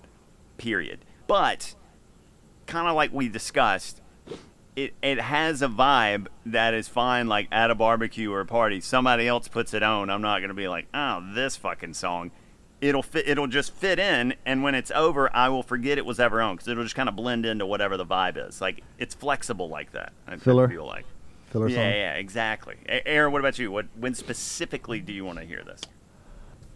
period. 0.57 0.99
But, 1.27 1.75
kind 2.65 2.87
of 2.87 2.95
like 2.95 3.11
we 3.13 3.29
discussed, 3.29 4.01
it 4.75 4.93
it 5.01 5.19
has 5.19 5.61
a 5.61 5.67
vibe 5.67 6.27
that 6.45 6.73
is 6.73 6.87
fine, 6.87 7.27
like 7.27 7.47
at 7.51 7.71
a 7.71 7.75
barbecue 7.75 8.31
or 8.31 8.41
a 8.41 8.45
party. 8.45 8.79
Somebody 8.79 9.27
else 9.27 9.47
puts 9.47 9.73
it 9.73 9.83
on, 9.83 10.09
I'm 10.09 10.21
not 10.21 10.39
gonna 10.41 10.53
be 10.53 10.67
like, 10.67 10.87
"Oh, 10.93 11.23
this 11.33 11.55
fucking 11.57 11.93
song." 11.95 12.31
It'll 12.79 13.01
fit. 13.01 13.27
It'll 13.27 13.47
just 13.47 13.73
fit 13.73 13.97
in, 13.97 14.35
and 14.45 14.61
when 14.61 14.75
it's 14.75 14.91
over, 14.91 15.35
I 15.35 15.49
will 15.49 15.63
forget 15.63 15.97
it 15.97 16.05
was 16.05 16.19
ever 16.19 16.39
on 16.39 16.55
because 16.57 16.67
it'll 16.67 16.83
just 16.83 16.95
kind 16.95 17.09
of 17.09 17.15
blend 17.15 17.43
into 17.43 17.65
whatever 17.65 17.97
the 17.97 18.05
vibe 18.05 18.37
is. 18.47 18.61
Like 18.61 18.83
it's 18.99 19.15
flexible 19.15 19.67
like 19.67 19.93
that. 19.93 20.13
I 20.27 20.35
Filler? 20.37 20.69
feel 20.69 20.85
like. 20.85 21.05
Filler 21.47 21.67
Yeah, 21.69 21.75
song. 21.75 21.83
yeah, 21.85 22.13
exactly. 22.15 22.75
Aaron, 22.87 23.31
what 23.31 23.39
about 23.39 23.57
you? 23.57 23.71
What 23.71 23.85
when 23.95 24.13
specifically 24.13 24.99
do 24.99 25.13
you 25.13 25.25
want 25.25 25.39
to 25.39 25.45
hear 25.45 25.63
this? 25.65 25.81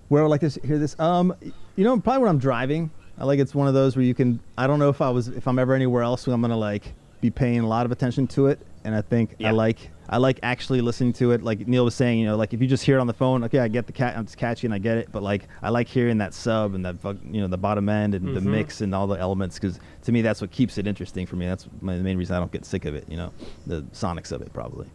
Where 0.07 0.22
I 0.22 0.28
would 0.28 0.30
like 0.41 0.41
to 0.49 0.59
hear 0.65 0.78
this? 0.78 0.97
Um, 0.99 1.34
you 1.76 1.84
know, 1.84 1.99
probably 1.99 2.22
when 2.22 2.30
I'm 2.30 2.39
driving. 2.39 2.91
I 3.17 3.26
like 3.26 3.39
it's 3.39 3.53
one 3.53 3.67
of 3.67 3.74
those 3.74 3.95
where 3.95 4.03
you 4.05 4.13
can. 4.13 4.39
I 4.57 4.67
don't 4.67 4.80
know 4.80 4.89
if 4.89 5.01
I 5.01 5.09
was 5.09 5.28
if 5.28 5.47
I'm 5.47 5.59
ever 5.59 5.74
anywhere 5.74 6.03
else 6.03 6.26
I'm 6.28 6.41
gonna 6.41 6.57
like 6.57 6.93
be 7.19 7.30
paying 7.30 7.59
a 7.59 7.67
lot 7.67 7.86
of 7.86 7.91
attention 7.91 8.28
to 8.28 8.47
it, 8.47 8.59
and 8.84 8.95
I 8.95 9.01
think 9.01 9.36
Yeah. 9.38 9.49
I 9.49 9.51
like 9.51 9.91
I 10.12 10.18
like 10.18 10.39
actually 10.43 10.82
listening 10.82 11.14
to 11.14 11.32
it. 11.32 11.41
Like 11.41 11.68
Neil 11.68 11.86
was 11.86 11.95
saying, 11.95 12.20
you 12.20 12.26
know, 12.26 12.36
like 12.36 12.53
if 12.53 12.62
you 12.62 12.68
just 12.68 12.84
hear 12.84 12.97
it 12.97 13.01
on 13.01 13.07
the 13.07 13.14
phone, 13.14 13.45
okay, 13.45 13.59
I 13.59 13.70
get 13.70 13.88
the 13.88 13.93
cat, 13.93 14.20
it's 14.20 14.36
catchy 14.36 14.68
and 14.68 14.74
I 14.74 14.78
get 14.78 14.97
it, 14.97 15.09
but 15.12 15.24
like 15.24 15.47
I 15.64 15.70
like 15.70 15.88
hearing 15.88 16.18
that 16.18 16.34
sub 16.34 16.76
and 16.76 16.86
that 16.86 16.97
you 17.32 17.39
know 17.39 17.47
the 17.47 17.57
bottom 17.57 17.88
end 17.88 18.14
and 18.14 18.36
the 18.36 18.41
mm-hmm. 18.41 18.51
mix 18.51 18.82
and 18.82 18.93
all 18.93 19.07
the 19.07 19.18
elements 19.18 19.57
because 19.57 19.80
to 20.03 20.12
me 20.12 20.22
that's 20.22 20.41
what 20.41 20.51
keeps 20.51 20.78
it 20.78 20.86
interesting 20.86 21.26
for 21.26 21.38
me. 21.38 21.45
That's 21.45 21.66
my, 21.80 21.95
the 21.95 22.03
main 22.03 22.18
reason 22.18 22.36
I 22.36 22.39
don't 22.39 22.51
get 22.51 22.66
sick 22.66 22.84
of 22.84 22.93
it. 22.93 23.05
You 23.07 23.16
know, 23.16 23.34
the 23.66 23.84
sonics 23.93 24.34
of 24.34 24.41
it 24.41 24.51
probably. 24.51 24.89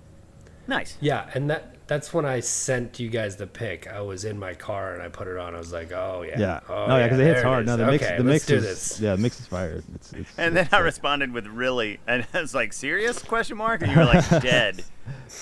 Nice. 0.68 0.98
Yeah, 1.00 1.30
and 1.34 1.48
that 1.48 1.75
that's 1.86 2.12
when 2.12 2.24
I 2.24 2.40
sent 2.40 2.98
you 2.98 3.08
guys 3.08 3.36
the 3.36 3.46
pic. 3.46 3.86
I 3.86 4.00
was 4.00 4.24
in 4.24 4.38
my 4.38 4.54
car 4.54 4.94
and 4.94 5.02
I 5.02 5.08
put 5.08 5.28
it 5.28 5.36
on. 5.36 5.54
I 5.54 5.58
was 5.58 5.72
like, 5.72 5.92
"Oh 5.92 6.24
yeah, 6.26 6.38
Yeah. 6.38 6.60
oh, 6.68 6.86
no, 6.86 6.96
yeah, 6.96 7.04
because 7.04 7.20
it 7.20 7.24
hits 7.26 7.42
hard. 7.42 7.64
is. 7.64 7.66
No, 7.68 7.76
the 7.76 7.86
mix, 7.86 8.04
okay, 8.04 8.16
the 8.18 8.24
mix 8.24 8.50
is 8.50 8.62
this. 8.64 9.00
yeah, 9.00 9.14
the 9.14 9.22
mix 9.22 9.38
is 9.40 9.46
fire. 9.46 9.82
It's, 9.94 10.12
it's, 10.12 10.30
And 10.36 10.56
then 10.56 10.64
it's, 10.64 10.74
I 10.74 10.80
uh, 10.80 10.82
responded 10.82 11.32
with 11.32 11.46
really, 11.46 12.00
and 12.06 12.26
I 12.34 12.40
was 12.40 12.54
like, 12.54 12.72
"Serious?" 12.72 13.22
Question 13.22 13.56
mark. 13.56 13.82
And 13.82 13.92
you 13.92 13.98
were 13.98 14.04
like, 14.04 14.28
"Dead." 14.42 14.82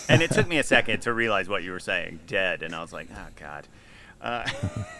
And 0.08 0.22
it 0.22 0.30
took 0.30 0.46
me 0.46 0.58
a 0.58 0.62
second 0.62 1.00
to 1.00 1.14
realize 1.14 1.48
what 1.48 1.62
you 1.62 1.72
were 1.72 1.80
saying, 1.80 2.20
"Dead." 2.26 2.62
And 2.62 2.74
I 2.74 2.82
was 2.82 2.92
like, 2.92 3.08
"Oh 3.14 3.28
God." 3.36 3.66
Uh, 4.20 4.48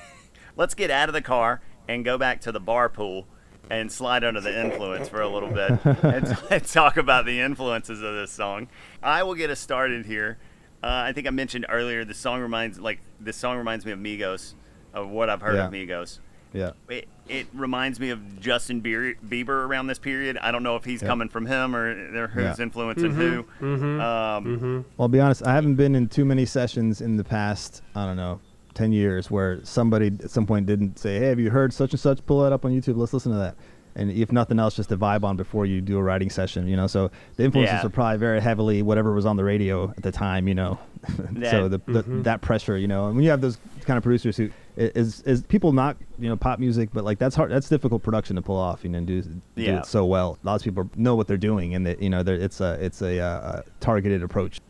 let's 0.56 0.74
get 0.74 0.90
out 0.90 1.08
of 1.08 1.12
the 1.12 1.22
car 1.22 1.60
and 1.88 2.04
go 2.04 2.16
back 2.16 2.40
to 2.42 2.52
the 2.52 2.60
bar 2.60 2.88
pool 2.88 3.26
and 3.70 3.90
slide 3.90 4.24
under 4.24 4.40
the 4.40 4.60
influence 4.62 5.08
for 5.08 5.22
a 5.22 5.28
little 5.28 5.48
bit 5.50 5.70
and, 5.84 6.36
and 6.50 6.64
talk 6.66 6.96
about 6.98 7.24
the 7.24 7.40
influences 7.40 8.02
of 8.02 8.14
this 8.14 8.30
song. 8.30 8.68
I 9.02 9.22
will 9.22 9.34
get 9.34 9.48
us 9.50 9.58
started 9.60 10.04
here. 10.06 10.38
Uh, 10.84 11.04
I 11.08 11.12
think 11.14 11.26
I 11.26 11.30
mentioned 11.30 11.64
earlier. 11.70 12.04
The 12.04 12.12
song 12.12 12.40
reminds 12.42 12.78
like 12.78 12.98
this 13.18 13.36
song 13.36 13.56
reminds 13.56 13.86
me 13.86 13.92
of 13.92 13.98
Migos, 13.98 14.52
of 14.92 15.08
what 15.08 15.30
I've 15.30 15.40
heard 15.40 15.56
of 15.56 15.72
Migos. 15.72 16.18
yeah. 16.52 16.72
It, 16.90 17.08
it 17.26 17.46
reminds 17.54 17.98
me 17.98 18.10
of 18.10 18.38
Justin 18.38 18.82
Bieber, 18.82 19.14
Bieber 19.26 19.48
around 19.66 19.86
this 19.86 19.98
period. 19.98 20.36
I 20.42 20.52
don't 20.52 20.62
know 20.62 20.76
if 20.76 20.84
he's 20.84 21.00
Yeah. 21.00 21.08
coming 21.08 21.30
from 21.30 21.46
him 21.46 21.74
or 21.74 21.88
or 22.22 22.26
who's 22.28 22.58
Yeah. 22.58 22.62
influencing 22.64 23.12
who. 23.14 23.46
Um, 23.62 24.84
Well, 24.98 25.04
I'll 25.04 25.08
be 25.08 25.20
honest. 25.20 25.42
I 25.46 25.54
haven't 25.54 25.76
been 25.76 25.94
in 25.94 26.08
too 26.08 26.26
many 26.26 26.44
sessions 26.44 27.00
in 27.00 27.16
the 27.16 27.24
past. 27.24 27.80
I 27.94 28.04
don't 28.04 28.16
know, 28.16 28.40
ten 28.74 28.92
years 28.92 29.30
where 29.30 29.64
somebody 29.64 30.08
at 30.22 30.30
some 30.30 30.44
point 30.46 30.66
didn't 30.66 30.98
say, 30.98 31.18
"Hey, 31.18 31.28
have 31.28 31.40
you 31.40 31.50
heard 31.50 31.72
such 31.72 31.92
and 31.92 32.00
such? 32.00 32.24
Pull 32.26 32.42
that 32.42 32.52
up 32.52 32.66
on 32.66 32.72
YouTube. 32.72 32.96
Let's 32.98 33.14
listen 33.14 33.32
to 33.32 33.38
that." 33.38 33.56
And 33.96 34.10
if 34.10 34.32
nothing 34.32 34.58
else, 34.58 34.74
just 34.76 34.88
to 34.90 34.96
vibe 34.96 35.22
on 35.24 35.36
before 35.36 35.66
you 35.66 35.80
do 35.80 35.98
a 35.98 36.02
writing 36.02 36.30
session. 36.30 36.66
You 36.68 36.76
know, 36.76 36.86
so 36.86 37.10
the 37.36 37.44
influences 37.44 37.74
Yeah. 37.80 37.86
are 37.86 37.90
probably 37.90 38.18
very 38.18 38.40
heavily 38.40 38.82
whatever 38.82 39.12
was 39.12 39.26
on 39.26 39.36
the 39.36 39.44
radio 39.44 39.90
at 39.90 40.02
the 40.02 40.12
time. 40.12 40.48
You 40.48 40.54
know, 40.54 40.78
so 41.50 41.68
the, 41.68 41.78
the 41.86 42.02
that 42.22 42.40
pressure. 42.40 42.76
You 42.76 42.88
know, 42.88 43.06
and 43.06 43.14
when 43.16 43.24
you 43.24 43.30
have 43.30 43.40
those 43.40 43.58
kind 43.84 43.96
of 43.98 44.02
producers 44.02 44.36
who 44.36 44.50
is 44.76 44.90
is 44.96 45.20
is 45.22 45.42
people 45.42 45.72
not 45.72 45.96
you 46.18 46.28
know 46.28 46.36
pop 46.36 46.58
music, 46.58 46.90
but 46.92 47.04
like 47.04 47.18
that's 47.18 47.36
hard. 47.36 47.50
That's 47.50 47.68
difficult 47.68 48.02
production 48.02 48.36
to 48.36 48.42
pull 48.42 48.56
off. 48.56 48.82
You 48.84 48.90
know, 48.90 48.98
and 48.98 49.06
do, 49.06 49.22
do 49.22 49.40
Yeah. 49.56 49.78
it 49.80 49.86
so 49.86 50.04
well. 50.04 50.38
Lots 50.42 50.62
of 50.62 50.64
people 50.74 50.90
know 50.96 51.14
what 51.14 51.26
they're 51.28 51.36
doing, 51.36 51.74
and 51.74 51.86
that 51.86 52.02
you 52.02 52.10
know, 52.10 52.22
they're- 52.22 52.34
it's 52.34 52.60
a 52.60 52.72
it's 52.84 53.00
a, 53.02 53.20
uh, 53.20 53.60
a 53.60 53.62
targeted 53.80 54.22
approach. 54.22 54.60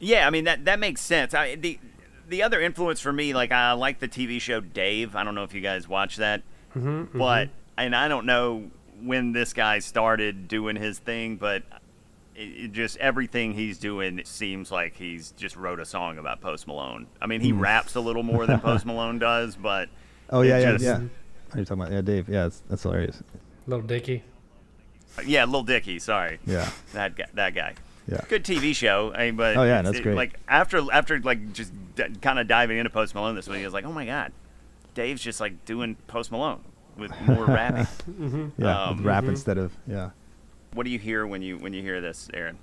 Yeah, 0.00 0.26
I 0.26 0.30
mean 0.30 0.44
that 0.44 0.64
that 0.66 0.78
makes 0.80 1.00
sense. 1.00 1.32
I, 1.32 1.54
the 1.54 1.78
the 2.28 2.42
other 2.42 2.60
influence 2.60 3.00
for 3.00 3.12
me, 3.12 3.32
like 3.32 3.52
I 3.52 3.72
like 3.72 4.00
the 4.00 4.08
TV 4.08 4.40
show 4.40 4.60
Dave. 4.60 5.14
I 5.16 5.24
don't 5.24 5.34
know 5.34 5.44
if 5.44 5.54
you 5.54 5.60
guys 5.60 5.88
watch 5.88 6.16
that, 6.16 6.42
Mm-hmm, 6.76 7.16
but 7.18 7.48
and 7.76 7.94
I 7.94 8.08
don't 8.08 8.26
know 8.26 8.70
when 9.02 9.32
this 9.32 9.52
guy 9.52 9.78
started 9.80 10.48
doing 10.48 10.76
his 10.76 10.98
thing, 10.98 11.36
but 11.36 11.62
it, 12.36 12.40
it 12.40 12.72
just 12.72 12.96
everything 12.98 13.52
he's 13.54 13.78
doing 13.78 14.18
it 14.18 14.26
seems 14.26 14.70
like 14.72 14.96
he's 14.96 15.32
just 15.32 15.56
wrote 15.56 15.78
a 15.80 15.84
song 15.84 16.18
about 16.18 16.40
Post 16.40 16.66
Malone. 16.66 17.06
I 17.20 17.26
mean, 17.26 17.40
he 17.40 17.52
raps 17.52 17.94
a 17.94 18.00
little 18.00 18.22
more 18.22 18.46
than 18.46 18.60
Post 18.60 18.86
Malone 18.86 19.18
does, 19.18 19.56
but 19.56 19.88
Hmm. 20.30 20.36
Oh 20.36 20.40
yeah, 20.42 20.58
yeah, 20.58 20.72
just- 20.72 20.84
yeah. 20.84 21.00
What 21.00 21.56
are 21.56 21.58
you 21.60 21.64
talking 21.66 21.82
about? 21.82 21.92
Yeah, 21.92 22.00
Dave. 22.00 22.28
Yeah, 22.28 22.48
that's 22.68 22.82
hilarious. 22.82 23.22
Lil 23.66 23.82
Dicky. 23.82 24.22
yeah, 25.24 25.44
Lil 25.44 25.62
Dicky. 25.62 25.98
Sorry, 25.98 26.38
Yeah. 26.46 26.68
that 26.92 27.14
guy. 27.16 27.26
That 27.34 27.54
guy. 27.54 27.74
Yeah. 28.10 28.20
Good 28.28 28.44
TV 28.44 28.74
show, 28.74 29.12
I 29.14 29.26
mean, 29.26 29.36
but 29.36 29.56
Oh, 29.56 29.62
yeah, 29.62 29.78
it's- 29.80 29.92
that's 29.92 30.02
great. 30.02 30.16
Like 30.16 30.38
after 30.48 30.82
after 30.92 31.20
like 31.20 31.52
just 31.52 31.72
d- 31.94 32.04
kind 32.20 32.38
of 32.38 32.48
diving 32.48 32.78
into 32.78 32.90
Post 32.90 33.14
Malone 33.14 33.34
this 33.36 33.48
week, 33.48 33.60
I 33.62 33.64
was 33.64 33.72
like, 33.74 33.84
oh 33.84 33.92
my 33.92 34.04
god, 34.06 34.32
Dave's 34.94 35.22
just 35.22 35.40
like 35.40 35.64
doing 35.64 35.96
Post 36.06 36.32
Malone 36.32 36.60
with 36.96 37.12
more 37.26 37.46
rapping. 37.46 37.86
Mm-hmm. 38.08 38.62
Yeah, 38.62 38.84
Um, 38.84 38.96
with 38.96 39.06
rap 39.06 39.22
mm-hmm. 39.22 39.30
instead 39.30 39.58
of 39.58 39.72
yeah. 39.86 40.10
What 40.72 40.84
do 40.84 40.90
you 40.90 40.98
hear 40.98 41.26
when 41.26 41.42
you 41.42 41.58
when 41.58 41.72
you 41.72 41.82
hear 41.82 42.00
this, 42.00 42.28
Aaron? 42.34 42.58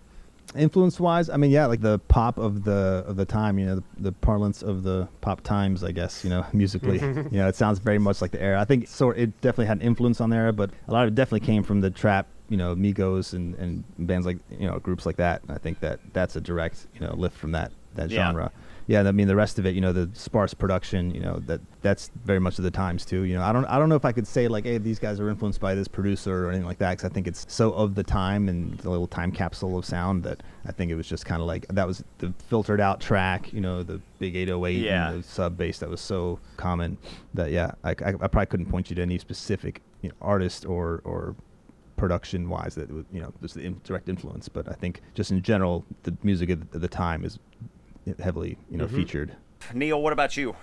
influence 0.56 1.00
wise 1.00 1.30
i 1.30 1.38
mean 1.38 1.50
yeah 1.50 1.66
like 1.66 1.80
the 1.80 1.98
pop 2.10 2.38
of 2.38 2.66
the 2.66 3.06
of 3.08 3.16
the 3.16 3.24
time 3.24 3.58
you 3.58 3.66
know 3.66 3.76
the, 3.76 3.84
the 4.00 4.12
parlance 4.12 4.62
of 4.62 4.84
the 4.84 5.08
pop 5.22 5.40
times 5.42 5.82
i 5.82 5.92
guess 5.92 6.26
you 6.26 6.30
know 6.30 6.46
musically 6.54 7.00
mm-hmm. 7.00 7.34
you 7.34 7.40
know 7.42 7.48
it 7.48 7.56
sounds 7.56 7.80
very 7.80 8.00
much 8.00 8.22
like 8.22 8.32
the 8.32 8.42
era 8.42 8.60
i 8.60 8.66
think 8.66 8.86
so 8.88 9.12
it 9.12 9.40
definitely 9.40 9.66
had 9.66 9.78
an 9.78 9.84
influence 9.84 10.20
on 10.20 10.30
the 10.30 10.36
era 10.36 10.52
but 10.52 10.70
a 10.90 10.92
lot 10.92 11.04
of 11.04 11.08
it 11.10 11.16
definitely 11.16 11.46
came 11.46 11.64
from 11.64 11.80
the 11.80 11.90
trap 11.90 12.28
you 12.50 12.58
know 12.58 12.76
migos 12.76 13.34
and 13.34 13.56
and 13.56 13.84
bands 14.08 14.26
like 14.26 14.40
you 14.60 14.68
know 14.68 14.78
groups 14.80 15.06
like 15.06 15.16
that 15.16 15.42
and 15.44 15.52
i 15.52 15.58
think 15.58 15.80
that 15.80 16.00
that's 16.12 16.36
a 16.36 16.42
direct 16.42 16.86
you 16.96 17.00
know 17.00 17.14
lift 17.16 17.38
from 17.38 17.54
that 17.54 17.72
that 17.96 18.10
Yeah. 18.10 18.26
genre 18.26 18.52
yeah 18.92 19.08
i 19.08 19.12
mean 19.12 19.28
the 19.28 19.36
rest 19.36 19.58
of 19.58 19.66
it 19.66 19.74
you 19.74 19.80
know 19.82 19.94
the 19.94 20.10
sparse 20.14 20.54
production 20.54 21.14
you 21.16 21.22
know 21.22 21.40
that 21.46 21.62
that's 21.82 22.12
very 22.26 22.40
much 22.40 22.58
of 22.58 22.64
the 22.64 22.72
times 22.72 23.06
too 23.06 23.22
you 23.24 23.34
know 23.34 23.42
i 23.42 23.54
don't 23.54 23.66
i 23.66 23.80
don't 23.80 23.88
know 23.90 23.96
if 23.96 24.04
i 24.04 24.12
could 24.12 24.28
say 24.28 24.48
like 24.48 24.66
hey 24.66 24.78
these 24.78 25.00
guys 25.00 25.20
are 25.20 25.30
influenced 25.30 25.60
by 25.62 25.74
this 25.74 25.88
producer 25.88 26.46
or 26.46 26.50
anything 26.50 26.66
like 26.68 26.78
that 26.78 26.92
because 26.92 27.10
i 27.10 27.14
think 27.14 27.26
it's 27.28 27.46
so 27.48 27.72
of 27.72 27.96
the 27.96 28.04
time 28.04 28.50
and 28.50 28.78
the 28.80 28.90
little 28.90 29.08
time 29.08 29.32
capsule 29.32 29.78
of 29.78 29.86
sound 29.86 30.24
that 30.24 30.44
i 30.68 30.72
think 30.72 30.92
it 30.92 30.96
was 30.96 31.08
just 31.08 31.26
kind 31.26 31.40
of 31.42 31.48
like 31.48 31.66
that 31.70 31.88
was 31.88 32.04
the 32.18 32.34
filtered 32.50 32.82
out 32.82 33.00
track 33.00 33.52
you 33.54 33.62
know 33.62 33.82
the 33.82 34.02
big 34.20 34.36
808 34.36 34.78
Yeah. 34.82 35.12
and 35.12 35.24
the 35.24 35.28
sub 35.28 35.58
bass 35.58 35.80
that 35.80 35.90
was 35.90 36.02
so 36.02 36.40
common 36.58 36.98
that 37.34 37.50
yeah 37.52 37.72
i, 37.84 37.92
I, 37.92 38.10
I 38.10 38.28
probably 38.28 38.46
couldn't 38.48 38.66
point 38.68 38.90
you 38.90 38.96
to 38.98 39.02
any 39.02 39.18
specific 39.18 39.82
you 40.02 40.10
know, 40.10 40.16
artist 40.22 40.66
or 40.66 41.02
or 41.06 41.36
production 41.98 42.50
wise 42.50 42.74
that 42.74 42.92
was, 42.92 43.06
you 43.14 43.22
know 43.22 43.32
there's 43.40 43.54
the 43.54 43.62
in, 43.62 43.80
direct 43.84 44.10
influence 44.10 44.50
but 44.50 44.68
i 44.68 44.74
think 44.74 45.02
just 45.14 45.30
in 45.32 45.40
general 45.42 45.86
the 46.04 46.14
music 46.24 46.50
of 46.50 46.72
the 46.72 46.88
time 46.88 47.24
is 47.24 47.38
heavily 48.20 48.58
you 48.70 48.78
know 48.78 48.88
featured 48.88 49.36
Neil, 49.74 50.02
what 50.02 50.12
about 50.14 50.36
you? 50.38 50.56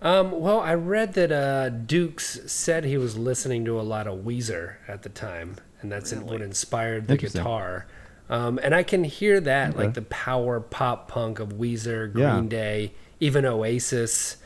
Um, 0.00 0.30
well, 0.40 0.60
I 0.60 0.74
read 0.74 1.14
that 1.14 1.32
uh, 1.32 1.68
Dukes 1.70 2.40
said 2.50 2.84
he 2.84 2.96
was 2.96 3.16
listening 3.18 3.64
to 3.64 3.80
a 3.80 3.82
lot 3.82 4.06
of 4.06 4.20
Weezer 4.20 4.74
at 4.86 5.02
the 5.02 5.08
time, 5.08 5.56
and 5.80 5.90
that's 5.90 6.12
in- 6.12 6.24
what 6.26 6.40
inspired 6.40 7.08
the 7.08 7.16
guitar. 7.16 7.86
Um, 8.28 8.60
and 8.62 8.74
I 8.74 8.82
can 8.82 9.04
hear 9.04 9.40
that, 9.40 9.70
Okay. 9.70 9.78
like 9.84 9.94
the 9.94 10.02
power 10.02 10.60
pop 10.60 11.08
punk 11.08 11.38
of 11.40 11.54
Weezer, 11.54 12.12
Green 12.12 12.24
Yeah. 12.26 12.42
Day, 12.48 12.92
even 13.20 13.44
Oasis. 13.46 14.36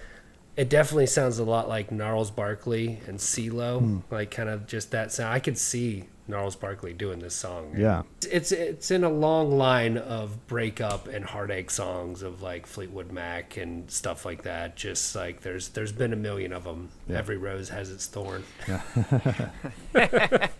It 0.57 0.68
definitely 0.68 1.07
sounds 1.07 1.38
a 1.38 1.44
lot 1.44 1.68
like 1.68 1.90
Gnarls 1.90 2.30
Barkley 2.30 3.00
and 3.07 3.18
CeeLo, 3.18 3.78
Hmm. 3.80 3.98
like 4.11 4.30
kind 4.30 4.48
of 4.48 4.66
just 4.66 4.90
that 4.90 5.11
sound. 5.11 5.32
I 5.32 5.38
could 5.40 5.57
see 5.57 6.05
Gnarls 6.28 6.57
Barkley 6.57 6.92
doing 6.92 7.18
this 7.20 7.34
song. 7.34 7.74
yeah 7.76 8.03
It's 8.30 8.53
it's 8.53 8.90
in 8.90 9.03
a 9.03 9.09
long 9.09 9.57
line 9.57 9.96
of 9.98 10.46
breakup 10.46 11.09
and 11.09 11.24
heartache 11.24 11.70
songs 11.70 12.22
of 12.22 12.42
like 12.42 12.66
Fleetwood 12.66 13.11
Mac 13.11 13.57
and 13.57 13.90
stuff 13.90 14.24
like 14.26 14.42
that. 14.42 14.76
Just 14.76 15.16
like 15.16 15.40
there's 15.40 15.70
there's 15.70 15.90
been 15.92 16.12
a 16.12 16.16
million 16.16 16.53
of 16.53 16.64
them. 16.64 16.90
Yeah. 17.09 17.18
Every 17.18 17.38
rose 17.38 17.70
has 17.70 17.90
its 17.90 18.07
thorn. 18.07 18.44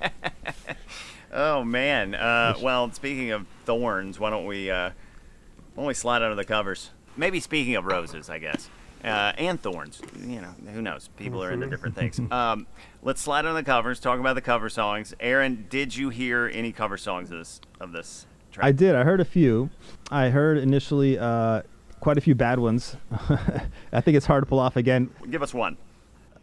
Oh 1.35 1.65
man. 1.65 2.15
Uh, 2.15 2.55
well, 2.61 2.93
speaking 2.93 3.31
of 3.31 3.47
thorns, 3.65 4.21
why 4.21 4.29
don't 4.29 4.45
we 4.45 4.71
uh, 4.71 4.91
why 4.91 5.83
don't 5.83 5.87
we 5.87 5.95
slide 5.95 6.21
under 6.23 6.35
the 6.35 6.45
covers? 6.45 6.91
Maybe 7.17 7.41
speaking 7.41 7.75
of 7.75 7.87
roses, 7.87 8.29
I 8.29 8.39
guess, 8.39 8.69
uh, 9.05 9.33
and 9.37 9.61
thorns. 9.61 10.01
You 10.21 10.41
know, 10.41 10.55
who 10.73 10.83
knows? 10.83 11.09
People 11.17 11.43
are 11.43 11.51
into 11.51 11.67
different 11.69 11.95
things. 11.95 12.21
Um, 12.33 12.67
let's 13.03 13.21
slide 13.21 13.45
under 13.45 13.53
the 13.53 13.65
covers. 13.65 14.01
Talk 14.01 14.19
about 14.19 14.35
the 14.35 14.41
cover 14.41 14.69
songs. 14.69 15.13
Aaron, 15.21 15.67
did 15.69 15.95
you 15.95 16.09
hear 16.09 16.51
any 16.53 16.73
cover 16.73 16.97
songs 16.97 17.31
of 17.31 17.39
this 17.39 17.61
of 17.79 17.93
this 17.93 18.27
track? 18.51 18.67
I 18.67 18.73
did. 18.73 18.95
I 18.95 19.05
heard 19.05 19.21
a 19.21 19.25
few. 19.25 19.69
I 20.11 20.29
heard 20.31 20.57
initially 20.57 21.19
uh, 21.19 21.63
quite 22.01 22.17
a 22.17 22.21
few 22.21 22.35
bad 22.35 22.59
ones. 22.59 22.97
I 23.93 24.01
think 24.01 24.17
it's 24.17 24.27
hard 24.27 24.43
to 24.43 24.47
pull 24.47 24.59
off 24.59 24.77
again. 24.77 25.11
Give 25.31 25.43
us 25.43 25.53
one. 25.53 25.77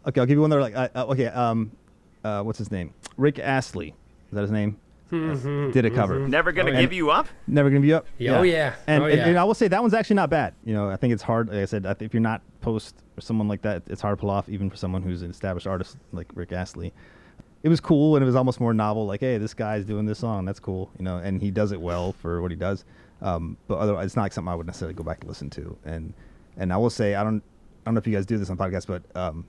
Okay, 0.05 0.21
I'll 0.21 0.27
give 0.27 0.37
you 0.37 0.41
one 0.41 0.49
that 0.51 0.57
are 0.57 0.61
like, 0.61 0.75
uh, 0.75 0.89
uh, 0.95 1.05
okay, 1.07 1.27
um, 1.27 1.71
uh, 2.23 2.43
what's 2.43 2.59
his 2.59 2.71
name? 2.71 2.93
Rick 3.17 3.39
Astley. 3.39 3.89
Is 3.89 4.33
that 4.33 4.41
his 4.41 4.51
name? 4.51 4.77
Did 5.11 5.85
a 5.85 5.89
cover. 5.89 6.19
Never 6.27 6.51
gonna 6.51 6.71
Oh, 6.71 6.79
give 6.81 6.93
you 6.93 7.09
up. 7.09 7.27
Never 7.47 7.69
gonna 7.69 7.81
be 7.81 7.93
up. 7.93 8.05
Yeah, 8.17 8.39
oh, 8.39 8.43
yeah. 8.43 8.75
And, 8.87 9.03
Oh, 9.03 9.05
and, 9.07 9.17
yeah. 9.17 9.27
and 9.27 9.37
I 9.39 9.43
will 9.43 9.53
say 9.55 9.67
that 9.67 9.81
one's 9.81 9.93
actually 9.93 10.17
not 10.17 10.29
bad. 10.29 10.53
You 10.63 10.73
know, 10.73 10.89
I 10.89 10.95
think 10.97 11.13
it's 11.13 11.23
hard. 11.23 11.49
Like 11.49 11.57
I 11.57 11.65
said, 11.65 11.85
I 11.85 11.93
think 11.93 12.09
if 12.09 12.13
you're 12.13 12.21
not 12.21 12.41
post 12.61 12.95
or 13.17 13.21
someone 13.21 13.47
like 13.47 13.61
that, 13.63 13.83
it's 13.87 14.01
hard 14.01 14.17
to 14.17 14.21
pull 14.21 14.29
off, 14.29 14.47
even 14.49 14.69
for 14.69 14.75
someone 14.75 15.01
who's 15.01 15.21
an 15.21 15.31
established 15.31 15.67
artist 15.67 15.97
like 16.11 16.27
Rick 16.35 16.51
Astley. 16.51 16.93
It 17.63 17.69
was 17.69 17.79
cool, 17.81 18.15
and 18.15 18.23
it 18.23 18.25
was 18.25 18.35
almost 18.35 18.59
more 18.61 18.73
novel. 18.73 19.05
Like, 19.05 19.19
hey, 19.19 19.37
this 19.37 19.53
guy's 19.53 19.83
doing 19.83 20.05
this 20.05 20.19
song. 20.19 20.45
That's 20.45 20.59
cool. 20.61 20.89
You 20.97 21.03
know, 21.03 21.17
and 21.17 21.41
he 21.41 21.51
does 21.51 21.71
it 21.73 21.81
well 21.81 22.13
for 22.13 22.41
what 22.41 22.51
he 22.51 22.57
does. 22.57 22.85
Um, 23.21 23.57
but 23.67 23.79
otherwise, 23.79 24.05
it's 24.05 24.15
not 24.15 24.21
like 24.23 24.33
something 24.33 24.49
I 24.51 24.55
would 24.55 24.65
necessarily 24.67 24.93
go 24.93 25.03
back 25.03 25.17
and 25.21 25.27
listen 25.27 25.49
to. 25.51 25.75
And 25.85 26.13
and 26.55 26.71
I 26.71 26.77
will 26.77 26.89
say, 26.89 27.15
I 27.15 27.23
don't, 27.23 27.37
I 27.37 27.85
don't 27.85 27.95
know 27.95 27.99
if 27.99 28.07
you 28.07 28.13
guys 28.13 28.25
do 28.25 28.37
this 28.37 28.49
on 28.49 28.57
podcasts, 28.57 28.87
but 28.87 29.03
um, 29.15 29.45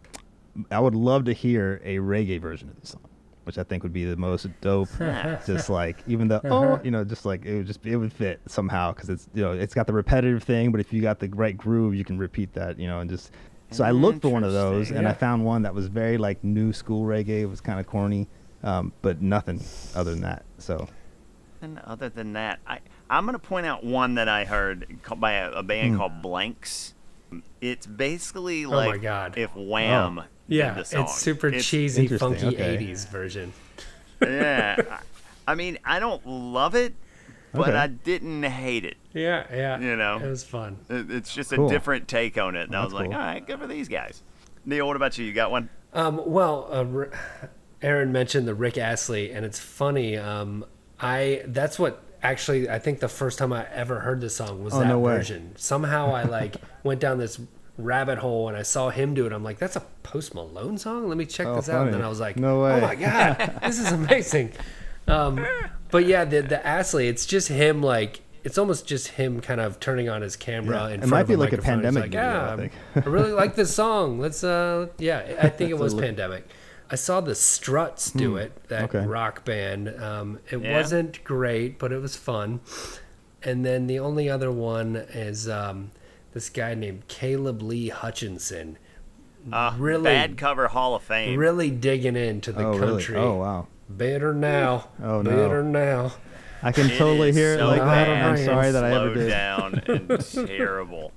I 0.72 0.80
would 0.80 0.94
love 0.96 1.24
to 1.26 1.32
hear 1.32 1.80
a 1.84 1.98
reggae 1.98 2.40
version 2.40 2.68
of 2.68 2.80
this 2.80 2.90
song, 2.90 3.02
which 3.50 3.58
I 3.58 3.64
think 3.64 3.82
would 3.82 3.92
be 3.92 4.04
the 4.04 4.16
most 4.16 4.46
dope. 4.60 4.88
just 5.44 5.68
like 5.68 6.04
even 6.06 6.28
the 6.28 6.40
oh, 6.48 6.80
you 6.84 6.92
know, 6.92 7.02
just 7.02 7.24
like 7.24 7.44
it 7.44 7.56
would 7.56 7.66
just 7.66 7.84
it 7.84 7.96
would 7.96 8.12
fit 8.12 8.40
somehow 8.46 8.92
because 8.92 9.08
it's 9.08 9.28
you 9.34 9.42
know 9.42 9.50
it's 9.50 9.74
got 9.74 9.88
the 9.88 9.92
repetitive 9.92 10.44
thing, 10.44 10.70
but 10.70 10.80
if 10.80 10.92
you 10.92 11.02
got 11.02 11.18
the 11.18 11.28
right 11.30 11.56
groove, 11.56 11.94
you 11.96 12.04
can 12.04 12.16
repeat 12.16 12.52
that, 12.54 12.78
you 12.78 12.86
know, 12.86 13.00
and 13.00 13.10
just. 13.10 13.32
So 13.72 13.82
I 13.84 13.90
looked 13.90 14.22
for 14.22 14.28
one 14.28 14.42
of 14.44 14.52
those, 14.52 14.88
Interesting. 14.90 14.96
and 14.98 15.08
I 15.08 15.12
found 15.12 15.44
one 15.44 15.62
that 15.62 15.74
was 15.74 15.86
very 15.88 16.16
like 16.18 16.42
new 16.44 16.72
school 16.72 17.04
reggae. 17.06 17.40
It 17.42 17.46
was 17.46 17.60
kind 17.60 17.78
of 17.80 17.86
corny, 17.86 18.28
um, 18.62 18.92
but 19.02 19.20
nothing 19.22 19.60
other 19.94 20.10
than 20.12 20.22
that. 20.22 20.44
So 20.58 20.88
And 21.62 21.78
other 21.80 22.08
than 22.08 22.32
that, 22.34 22.60
I 22.68 22.78
I'm 23.08 23.26
gonna 23.26 23.38
point 23.40 23.66
out 23.66 23.82
one 23.84 24.14
that 24.14 24.28
I 24.28 24.44
heard 24.44 24.98
ca- 25.02 25.14
by 25.16 25.32
a, 25.32 25.50
a 25.52 25.62
band 25.64 25.96
called 25.96 26.20
Blanks. 26.22 26.94
It's 27.60 27.86
basically 27.86 28.64
Oh 28.64 28.70
my 28.70 28.86
like 28.88 29.02
God. 29.02 29.38
if 29.38 29.54
Wham. 29.54 30.18
Oh. 30.18 30.24
Did 30.50 30.56
Yeah, 30.56 30.74
the 30.74 30.84
song. 30.84 31.04
it's 31.04 31.16
super 31.18 31.46
It's- 31.48 31.64
cheesy, 31.64 32.06
funky 32.08 32.46
okay. 32.48 32.76
'80s 32.76 33.08
version. 33.08 33.52
yeah. 34.20 34.76
I 35.46 35.52
I 35.52 35.54
mean, 35.56 35.78
I 35.84 35.98
don't 35.98 36.24
love 36.26 36.74
it, 36.76 36.94
but 37.52 37.70
Okay. 37.70 37.76
I 37.78 37.86
didn't 37.88 38.42
hate 38.44 38.84
it. 38.84 38.96
Yeah, 39.12 39.44
yeah. 39.52 39.78
You 39.80 39.96
know. 39.96 40.18
it 40.22 40.28
was 40.28 40.44
fun. 40.44 40.76
It- 40.88 41.10
It's 41.10 41.34
just 41.34 41.52
a 41.52 41.66
different 41.68 42.06
take 42.06 42.38
on 42.38 42.54
it. 42.54 42.64
And 42.68 42.76
I 42.76 42.84
was 42.84 42.92
like, 42.92 43.06
cool. 43.06 43.14
all 43.14 43.18
right, 43.20 43.44
good 43.44 43.58
for 43.58 43.66
these 43.66 43.88
guys. 43.88 44.22
Neil, 44.64 44.86
what 44.86 44.94
about 44.94 45.18
you? 45.18 45.24
You 45.24 45.32
got 45.32 45.50
one? 45.50 45.68
Um, 45.92 46.20
well, 46.24 46.68
uh, 46.70 47.06
Aaron 47.82 48.12
mentioned 48.12 48.46
the 48.46 48.54
Rick 48.54 48.78
Astley, 48.78 49.32
and 49.32 49.44
it's 49.44 49.58
funny. 49.58 50.16
Um, 50.16 50.64
I 51.00 51.42
that's 51.46 51.78
what 51.78 52.00
actually 52.22 52.68
I 52.68 52.78
think 52.78 53.00
the 53.00 53.08
first 53.08 53.38
time 53.38 53.52
I 53.52 53.66
ever 53.72 54.00
heard 54.00 54.20
this 54.20 54.36
song 54.36 54.62
was 54.62 54.74
Oh, 54.74 54.80
that 54.80 54.86
no 54.88 54.98
way. 55.00 55.16
version. 55.16 55.52
Somehow 55.56 56.14
I 56.14 56.24
like 56.24 56.56
went 56.84 57.00
down 57.00 57.18
this 57.18 57.40
rabbit 57.82 58.18
hole 58.18 58.48
and 58.48 58.56
I 58.56 58.62
saw 58.62 58.90
him 58.90 59.14
do 59.14 59.26
it. 59.26 59.32
I'm 59.32 59.42
like, 59.44 59.58
that's 59.58 59.76
a 59.76 59.82
Post 60.02 60.34
Malone 60.34 60.78
song. 60.78 61.08
Let 61.08 61.16
me 61.18 61.26
check 61.26 61.46
Oh, 61.46 61.56
this 61.56 61.68
out. 61.68 61.86
And 61.86 61.94
then 61.94 62.02
I 62.02 62.08
was 62.08 62.20
like, 62.20 62.36
No 62.36 62.62
way. 62.62 62.72
oh 62.74 62.80
my 62.80 62.94
god, 62.94 63.58
this 63.62 63.78
is 63.78 63.92
amazing. 63.92 64.52
Um, 65.08 65.44
but 65.90 66.06
yeah, 66.06 66.24
the 66.24 66.42
the 66.42 66.64
Astley, 66.66 67.08
it's 67.08 67.26
just 67.26 67.48
him 67.48 67.82
like. 67.82 68.20
It's 68.42 68.56
almost 68.56 68.86
just 68.86 69.08
him 69.08 69.42
kind 69.42 69.60
of 69.60 69.80
turning 69.80 70.08
on 70.08 70.22
his 70.22 70.34
camera 70.34 70.88
Yeah. 70.88 70.94
in 70.94 71.02
It 71.02 71.08
front 71.08 71.10
might 71.10 71.20
of 71.20 71.28
be 71.28 71.34
a 71.34 71.36
like 71.36 71.52
a 71.52 71.56
microphone. 71.58 71.74
He's 71.80 71.84
pandemic 71.84 72.02
like, 72.04 72.10
video, 72.12 72.24
I 72.24 72.48
yeah, 72.48 72.56
think." 72.56 72.72
I 73.06 73.10
really 73.10 73.32
like 73.32 73.54
this 73.54 73.74
song. 73.82 74.18
Let's 74.18 74.42
uh 74.42 74.86
yeah, 74.96 75.36
I 75.42 75.50
think 75.50 75.68
it 75.70 75.78
was 75.78 75.92
look- 75.92 76.04
pandemic. 76.04 76.48
I 76.90 76.94
saw 76.96 77.20
the 77.20 77.34
Struts 77.34 78.10
do 78.12 78.36
it, 78.38 78.52
that 78.68 78.84
okay. 78.94 79.06
rock 79.06 79.44
band. 79.44 79.90
Um, 80.02 80.38
it 80.50 80.58
Yeah. 80.62 80.74
wasn't 80.74 81.22
great, 81.22 81.78
but 81.78 81.92
it 81.92 82.00
was 82.00 82.16
fun. 82.16 82.60
And 83.42 83.64
then 83.64 83.86
the 83.86 83.98
only 83.98 84.28
other 84.30 84.50
one 84.50 84.96
is 84.96 85.46
um, 85.48 85.90
this 86.32 86.48
guy 86.48 86.74
named 86.74 87.08
Caleb 87.08 87.62
Lee 87.62 87.88
Hutchinson. 87.88 88.78
Uh, 89.52 89.74
Really? 89.78 90.04
Bad 90.04 90.36
cover 90.36 90.68
Hall 90.68 90.94
of 90.94 91.02
Fame. 91.02 91.38
really 91.38 91.70
digging 91.70 92.16
into 92.16 92.52
the 92.52 92.64
oh, 92.64 92.70
really? 92.72 92.92
country. 92.92 93.16
Oh, 93.16 93.36
wow. 93.36 93.66
Better 93.88 94.34
now. 94.34 94.88
Oh, 95.02 95.22
no. 95.22 95.30
Better 95.30 95.62
now. 95.64 96.12
I 96.62 96.72
can 96.72 96.90
It 96.90 96.98
totally 96.98 97.30
is 97.30 97.36
hear 97.36 97.54
it 97.54 97.58
so 97.58 97.68
like 97.68 97.78
that. 97.80 98.06
bad 98.06 98.38
I'm 98.38 98.44
sorry 98.44 98.70
that 98.70 98.84
I 98.84 98.88
ever 98.90 99.06
slowed 99.06 99.14
did. 99.14 99.28
down 99.30 99.82
and 99.86 100.48
terrible. 100.58 101.12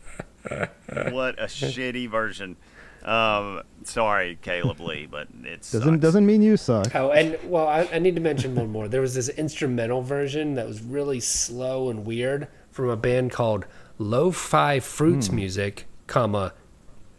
what 1.12 1.38
a 1.40 1.46
shitty 1.46 2.10
version. 2.10 2.56
Um, 3.04 3.62
sorry, 3.84 4.38
Caleb 4.42 4.80
Lee, 4.80 5.06
but 5.06 5.28
it 5.44 5.58
Doesn't 5.72 5.82
sucks. 5.82 5.98
doesn't 6.02 6.26
mean 6.26 6.42
you 6.42 6.56
suck. 6.56 6.96
Oh, 6.96 7.12
and 7.12 7.38
well, 7.44 7.68
I, 7.68 7.90
I 7.92 8.00
need 8.00 8.16
to 8.16 8.22
mention 8.22 8.56
one 8.56 8.70
more. 8.72 8.88
There 8.88 9.02
was 9.02 9.14
this 9.16 9.28
instrumental 9.28 10.02
version 10.02 10.54
that 10.56 10.66
was 10.66 10.82
really 10.82 11.20
slow 11.20 11.90
and 11.90 12.06
weird 12.06 12.48
from 12.72 12.88
a 12.90 12.96
band 12.96 13.32
called 13.32 13.66
Lo-Fi 13.98 14.80
Fruits 14.80 15.32
Music, 15.32 15.86
comma, 16.08 16.54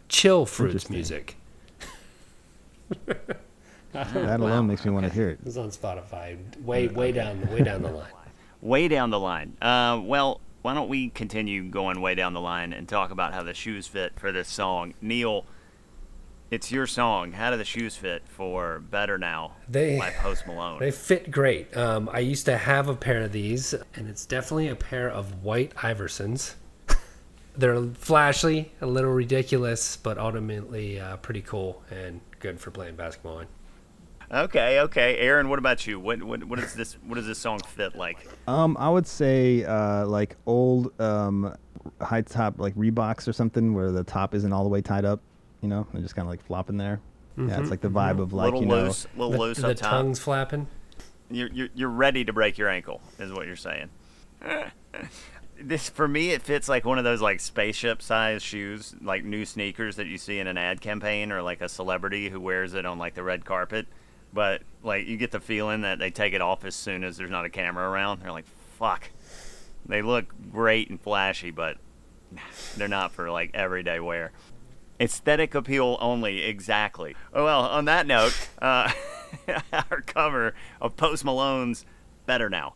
Chill 0.09 0.45
Fruits. 0.45 0.89
Music. 0.89 1.35
That 3.93 4.39
alone 4.41 4.67
makes 4.67 4.83
me 4.83 4.91
want 4.91 5.05
to 5.05 5.11
hear 5.11 5.29
it. 5.29 5.39
It's 5.45 5.57
on 5.57 5.69
Spotify. 5.69 6.37
Way, 6.63 6.87
way 6.89 7.11
down, 7.11 7.49
way 7.49 7.61
down 7.63 7.81
the 7.81 7.91
line. 7.91 8.07
way 8.61 8.87
down 8.87 9.09
the 9.09 9.19
line. 9.19 9.55
Uh, 9.61 10.01
well, 10.03 10.41
why 10.63 10.73
don't 10.73 10.89
we 10.89 11.09
continue 11.09 11.63
going 11.63 12.01
way 12.01 12.13
down 12.15 12.33
the 12.33 12.41
line 12.41 12.73
and 12.73 12.89
talk 12.89 13.11
about 13.11 13.33
how 13.33 13.41
the 13.43 13.53
shoes 13.53 13.87
fit 13.87 14.19
for 14.19 14.31
this 14.33 14.49
song? 14.49 14.93
Neil, 15.01 15.45
it's 16.51 16.71
your 16.73 16.87
song. 16.87 17.31
How 17.31 17.51
do 17.51 17.57
the 17.57 17.63
shoes 17.65 17.95
fit 17.95 18.23
for 18.27 18.79
Better 18.79 19.17
Now 19.17 19.53
They- 19.69 19.97
by 19.97 20.09
Post 20.11 20.45
Malone? 20.45 20.79
They 20.79 20.91
fit 20.91 21.31
great. 21.31 21.75
Um, 21.77 22.09
I 22.11 22.19
used 22.19 22.45
to 22.47 22.57
have 22.57 22.89
a 22.89 22.95
pair 22.95 23.21
of 23.21 23.31
these, 23.31 23.73
and 23.95 24.09
it's 24.09 24.25
definitely 24.25 24.67
a 24.67 24.75
pair 24.75 25.09
of 25.09 25.41
white 25.43 25.73
Iversons. 25.75 26.55
They're 27.57 27.81
flashy, 27.93 28.71
a 28.81 28.85
little 28.85 29.11
ridiculous, 29.11 29.97
but 29.97 30.17
ultimately 30.17 30.99
uh, 30.99 31.17
pretty 31.17 31.41
cool 31.41 31.83
and 31.89 32.21
good 32.39 32.59
for 32.59 32.71
playing 32.71 32.95
basketball 32.95 33.39
in. 33.39 33.47
Okay, 34.31 34.79
okay. 34.81 35.17
Aaron, 35.17 35.49
what 35.49 35.59
about 35.59 35.85
you? 35.85 35.99
What 35.99 36.23
what 36.23 36.43
what 36.45 36.57
is 36.59 36.73
this 36.73 36.93
what 37.05 37.15
does 37.15 37.27
this 37.27 37.37
song 37.37 37.59
fit 37.59 37.95
like? 37.95 38.27
Um, 38.47 38.75
I 38.79 38.89
would 38.89 39.05
say 39.05 39.63
uh, 39.63 40.05
like 40.07 40.35
old 40.47 40.99
um, 40.99 41.55
high 42.01 42.23
top 42.23 42.59
like 42.59 42.73
Reeboks 42.75 43.27
or 43.27 43.33
something 43.33 43.73
where 43.75 43.91
the 43.91 44.03
top 44.03 44.33
isn't 44.33 44.51
all 44.51 44.63
the 44.63 44.69
way 44.69 44.81
tied 44.81 45.05
up. 45.05 45.21
You 45.61 45.69
know, 45.69 45.85
they're 45.93 46.01
just 46.01 46.15
kind 46.15 46.25
of 46.25 46.29
like 46.31 46.43
flopping 46.43 46.77
there. 46.77 46.99
Yeah, 47.37 47.59
it's 47.59 47.69
like 47.69 47.81
the 47.81 47.89
vibe 47.89 48.19
of 48.19 48.33
like 48.33 48.45
little 48.45 48.61
you 48.61 48.67
know. 48.67 48.83
loose, 48.85 49.07
little 49.15 49.31
The, 49.31 49.37
loose 49.37 49.57
the 49.57 49.69
up 49.71 49.77
top. 49.77 49.91
tongues 49.91 50.19
flapping. 50.19 50.67
You're, 51.29 51.49
you're 51.51 51.69
you're 51.75 51.89
ready 51.89 52.23
to 52.25 52.33
break 52.33 52.57
your 52.57 52.69
ankle, 52.69 53.01
is 53.19 53.31
what 53.31 53.45
you're 53.45 53.55
saying. 53.55 53.89
this 55.67 55.89
for 55.89 56.07
me, 56.07 56.31
it 56.31 56.41
fits 56.41 56.69
like 56.69 56.85
one 56.85 56.97
of 56.97 57.03
those 57.03 57.21
like 57.21 57.39
spaceship 57.39 58.01
size 58.01 58.41
shoes, 58.43 58.95
like 59.01 59.23
new 59.23 59.45
sneakers 59.45 59.95
that 59.95 60.07
you 60.07 60.17
see 60.17 60.39
in 60.39 60.47
an 60.47 60.57
ad 60.57 60.81
campaign, 60.81 61.31
or 61.31 61.41
like 61.41 61.61
a 61.61 61.69
celebrity 61.69 62.29
who 62.29 62.39
wears 62.39 62.73
it 62.73 62.85
on 62.85 62.97
like 62.97 63.15
the 63.15 63.23
red 63.23 63.45
carpet. 63.45 63.87
But 64.33 64.61
like 64.83 65.07
you 65.07 65.17
get 65.17 65.31
the 65.31 65.39
feeling 65.39 65.81
that 65.81 65.99
they 65.99 66.11
take 66.11 66.33
it 66.33 66.41
off 66.41 66.65
as 66.65 66.75
soon 66.75 67.03
as 67.03 67.17
there's 67.17 67.31
not 67.31 67.45
a 67.45 67.49
camera 67.49 67.89
around. 67.89 68.21
They're 68.21 68.31
like, 68.31 68.47
fuck. 68.77 69.09
They 69.85 70.01
look 70.01 70.25
great 70.51 70.89
and 70.89 70.99
flashy, 70.99 71.51
but 71.51 71.77
they're 72.75 72.87
not 72.87 73.11
for 73.11 73.31
like 73.31 73.51
everyday 73.53 73.99
wear. 73.99 74.31
Aesthetic 74.99 75.53
appeal 75.55 75.97
only, 75.99 76.43
exactly. 76.43 77.15
Oh, 77.33 77.43
well, 77.43 77.61
on 77.61 77.85
that 77.85 78.07
note, 78.07 78.33
uh, 78.61 78.91
our 79.73 80.01
cover 80.01 80.55
of 80.79 80.95
Post 80.95 81.25
Malone's 81.25 81.85
Better 82.25 82.49
Now. 82.49 82.75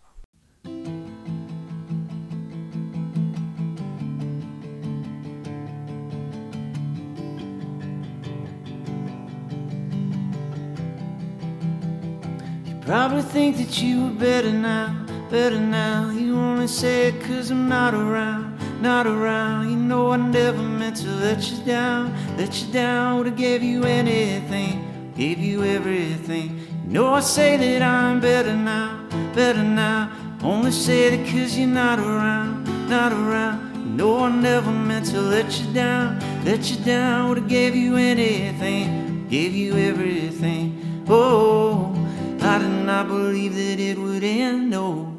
Probably 12.90 13.22
think 13.22 13.58
that 13.58 13.84
you 13.84 14.06
were 14.06 14.10
better 14.10 14.52
now, 14.52 15.06
better 15.30 15.60
now. 15.60 16.10
You 16.10 16.36
only 16.36 16.66
say 16.66 17.10
it 17.10 17.22
cause 17.22 17.52
I'm 17.52 17.70
not 17.70 17.94
around, 17.94 18.58
not 18.82 19.06
around. 19.06 19.70
You 19.70 19.76
know 19.76 20.12
I 20.12 20.18
never 20.18 20.64
meant 20.64 20.96
to 21.04 21.08
let 21.08 21.52
you 21.52 21.64
down, 21.66 22.12
let 22.36 22.60
you 22.60 22.74
down. 22.74 23.20
Would've 23.20 23.38
gave 23.38 23.62
you 23.62 23.84
anything, 23.84 25.14
gave 25.16 25.38
you 25.38 25.64
everything. 25.64 26.58
You 26.88 26.94
know 26.94 27.14
I 27.14 27.20
say 27.20 27.58
that 27.58 27.84
I'm 27.84 28.20
better 28.20 28.56
now, 28.56 29.08
better 29.36 29.62
now. 29.62 30.12
Only 30.42 30.72
say 30.72 31.14
it 31.14 31.30
cause 31.30 31.56
you're 31.56 31.68
not 31.68 32.00
around, 32.00 32.90
not 32.90 33.12
around. 33.12 33.86
You 33.86 33.92
know 33.98 34.24
I 34.24 34.32
never 34.32 34.72
meant 34.72 35.06
to 35.12 35.22
let 35.22 35.62
you 35.62 35.72
down, 35.74 36.20
let 36.44 36.72
you 36.72 36.84
down. 36.84 37.30
Would've 37.30 37.48
gave 37.48 37.76
you 37.76 37.98
anything, 37.98 39.28
gave 39.30 39.54
you 39.54 39.78
everything. 39.78 41.06
Oh. 41.08 41.99
I 42.42 42.58
did 42.60 42.86
not 42.86 43.08
believe 43.08 43.56
that 43.56 43.80
it 43.80 43.98
would 43.98 44.24
end, 44.24 44.70
no. 44.70 45.18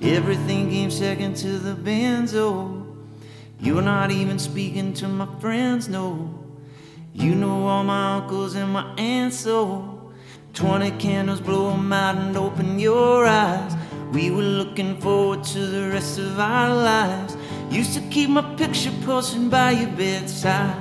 Everything 0.00 0.70
came 0.70 0.90
second 0.90 1.36
to 1.36 1.58
the 1.58 1.74
benzo. 1.74 2.84
You're 3.60 3.82
not 3.82 4.10
even 4.10 4.38
speaking 4.38 4.92
to 4.94 5.08
my 5.08 5.28
friends, 5.40 5.88
no. 5.88 6.38
You 7.12 7.34
know 7.34 7.66
all 7.66 7.84
my 7.84 8.16
uncles 8.16 8.54
and 8.56 8.72
my 8.72 8.92
aunts, 8.98 9.38
so. 9.38 10.10
Twenty 10.52 10.90
candles, 10.90 11.40
blow 11.40 11.72
'em 11.72 11.92
out 11.92 12.16
and 12.16 12.36
open 12.36 12.78
your 12.78 13.24
eyes. 13.26 13.74
We 14.12 14.30
were 14.30 14.42
looking 14.42 15.00
forward 15.00 15.44
to 15.44 15.66
the 15.66 15.88
rest 15.90 16.18
of 16.18 16.38
our 16.38 16.74
lives. 16.74 17.36
Used 17.70 17.94
to 17.94 18.00
keep 18.10 18.28
my 18.28 18.42
picture 18.56 18.92
posted 19.06 19.50
by 19.50 19.70
your 19.70 19.90
bedside. 19.90 20.76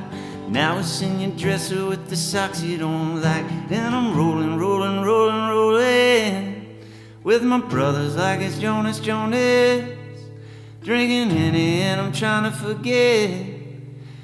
Now 0.51 0.79
it's 0.79 1.01
in 1.01 1.21
your 1.21 1.31
dresser 1.31 1.85
with 1.85 2.09
the 2.09 2.17
socks 2.17 2.61
you 2.61 2.77
don't 2.77 3.21
like. 3.21 3.69
Then 3.69 3.93
I'm 3.93 4.13
rolling, 4.13 4.57
rolling, 4.57 5.01
rolling, 5.01 5.47
rolling. 5.47 6.77
With 7.23 7.41
my 7.41 7.61
brothers 7.61 8.17
like 8.17 8.41
it's 8.41 8.59
Jonas 8.59 8.99
Jonas. 8.99 9.97
Drinking 10.83 11.29
Henny 11.29 11.83
and 11.83 12.01
I'm 12.01 12.11
trying 12.11 12.51
to 12.51 12.51
forget. 12.51 13.45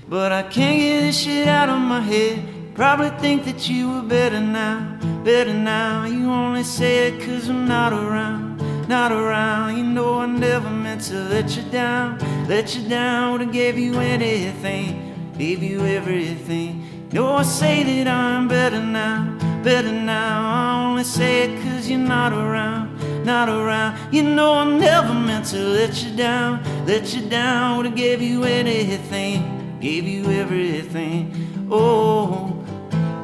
But 0.09 0.34
I 0.34 0.43
can't 0.43 0.78
get 0.78 0.99
this 0.99 1.17
shit 1.17 1.47
out 1.47 1.69
of 1.69 1.80
my 1.80 2.01
head. 2.01 2.75
Probably 2.75 3.09
think 3.21 3.45
that 3.45 3.69
you 3.69 3.89
were 3.89 4.01
better 4.01 4.41
now, 4.41 4.99
better 5.23 5.53
now. 5.53 6.03
You 6.03 6.30
only 6.30 6.63
say 6.63 7.07
it 7.07 7.21
cause 7.21 7.47
I'm 7.47 7.69
not 7.69 7.93
around, 7.93 8.88
not 8.89 9.13
around. 9.13 9.78
You 9.78 9.84
know 9.86 10.19
I 10.19 10.25
never 10.25 10.69
meant 10.69 11.03
to 11.03 11.15
let 11.23 11.55
you 11.55 11.63
down, 11.71 12.19
let 12.49 12.75
you 12.75 12.88
down. 12.89 13.32
Would've 13.32 13.53
gave 13.53 13.78
you 13.78 13.97
anything, 13.99 15.07
gave 15.38 15.61
you 15.61 15.85
everything. 15.85 17.09
No, 17.13 17.33
I 17.33 17.43
say 17.43 17.83
that 17.83 18.07
I'm 18.07 18.47
better 18.47 18.81
now, 18.81 19.38
better 19.63 19.91
now. 19.91 20.41
I 20.41 20.89
only 20.89 21.03
say 21.03 21.43
it 21.43 21.63
cause 21.63 21.89
you're 21.89 21.99
not 21.99 22.33
around, 22.33 23.23
not 23.23 23.47
around. 23.47 24.13
You 24.13 24.23
know 24.23 24.53
I 24.53 24.65
never 24.65 25.13
meant 25.13 25.45
to 25.47 25.57
let 25.57 26.03
you 26.03 26.15
down, 26.15 26.63
let 26.85 27.13
you 27.13 27.29
down. 27.29 27.77
Would've 27.77 27.95
gave 27.95 28.21
you 28.21 28.43
anything, 28.43 29.77
gave 29.79 30.05
you 30.05 30.25
everything. 30.31 31.67
Oh, 31.71 32.63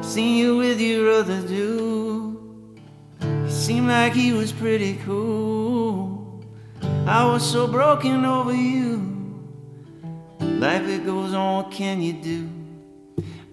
seen 0.02 0.36
you 0.36 0.56
with 0.56 0.80
your 0.80 1.10
other 1.10 1.40
dude. 1.42 2.38
Seemed 3.48 3.88
like 3.88 4.12
he 4.12 4.32
was 4.32 4.52
pretty 4.52 4.96
cool. 5.04 6.42
I 7.06 7.24
was 7.26 7.44
so 7.44 7.66
broken 7.66 8.24
over 8.24 8.54
you. 8.54 9.13
Life 10.64 10.88
it 10.88 11.04
goes 11.04 11.34
on, 11.34 11.56
what 11.56 11.70
can 11.70 12.00
you 12.00 12.14
do? 12.14 12.48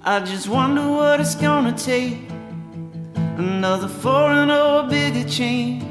I 0.02 0.22
just 0.22 0.48
wonder 0.48 0.88
what 0.88 1.20
it's 1.20 1.36
gonna 1.36 1.78
take. 1.78 2.18
Another 3.38 3.90
foreign 3.90 4.50
or 4.50 4.86
a 4.86 4.88
bigger 4.88 5.28
change. 5.28 5.84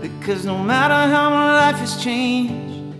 Because 0.00 0.46
no 0.46 0.56
matter 0.56 0.94
how 1.12 1.28
my 1.28 1.52
life 1.60 1.76
has 1.76 2.02
changed, 2.02 2.96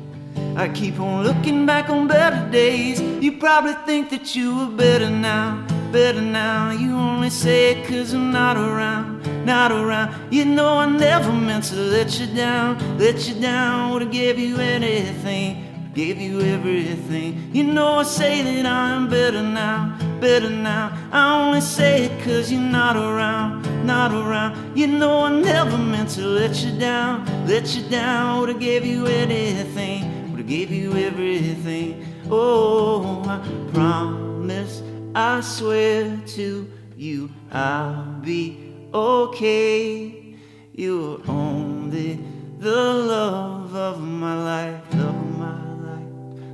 I 0.55 0.69
keep 0.69 1.01
on 1.01 1.25
looking 1.25 1.65
back 1.65 1.89
on 1.89 2.09
better 2.09 2.47
days. 2.51 3.01
You 3.01 3.39
probably 3.39 3.73
think 3.87 4.11
that 4.11 4.37
you 4.37 4.55
were 4.59 4.77
better 4.77 5.09
now, 5.09 5.67
better 5.93 6.21
now. 6.21 6.73
You 6.73 6.93
only 6.95 7.31
say 7.31 7.71
it 7.71 7.89
cause 7.89 8.13
I'm 8.13 8.33
not 8.33 8.59
around, 8.59 9.47
not 9.47 9.73
around. 9.73 10.15
You 10.31 10.45
know 10.45 10.77
I 10.77 10.85
never 10.91 11.33
meant 11.33 11.65
to 11.73 11.77
let 11.77 12.21
you 12.21 12.27
down, 12.27 12.99
let 12.99 13.27
you 13.27 13.35
down. 13.41 13.95
Would've 13.95 14.13
gave 14.13 14.39
you 14.39 14.59
anything, 14.59 15.74
gave 15.95 16.19
you 16.19 16.41
everything. 16.41 17.51
You 17.53 17.65
know 17.65 18.01
I 18.01 18.03
say 18.03 18.43
that 18.43 18.67
I'm 18.67 19.09
better 19.09 19.43
now, 19.43 19.97
better 20.21 20.51
now. 20.51 20.97
I 21.13 21.41
only 21.41 21.61
say 21.61 22.05
it 22.05 22.25
cause 22.25 22.51
you're 22.51 22.61
not 22.61 22.97
around, 22.97 23.87
not 23.87 24.13
around. 24.13 24.77
You 24.77 24.89
know 24.89 25.25
I 25.25 25.31
never 25.41 25.79
meant 25.79 26.11
to 26.11 26.23
let 26.23 26.63
you 26.65 26.77
down, 26.79 27.47
let 27.47 27.77
you 27.77 27.89
down. 27.89 28.41
Would've 28.41 28.59
gave 28.59 28.85
you 28.85 29.07
anything, 29.07 30.33
would've 30.33 30.49
gave 30.49 30.71
you 30.71 30.97
everything. 30.97 32.05
Oh, 32.31 33.23
I 33.27 33.39
promise, 33.73 34.83
I 35.15 35.41
swear 35.41 36.21
to 36.29 36.71
you, 36.97 37.31
I'll 37.53 38.05
be 38.21 38.75
okay. 38.93 40.37
You're 40.73 41.21
only 41.29 42.19
the 42.59 42.95
love 42.95 43.75
of 43.77 44.01
my 44.01 44.43
life, 44.43 44.95
love 44.95 45.15
of 45.15 45.15
my 45.15 45.29
life, 45.29 45.34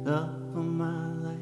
love 0.05 0.57
of 0.57 0.65
my 0.65 1.07
life. 1.15 1.37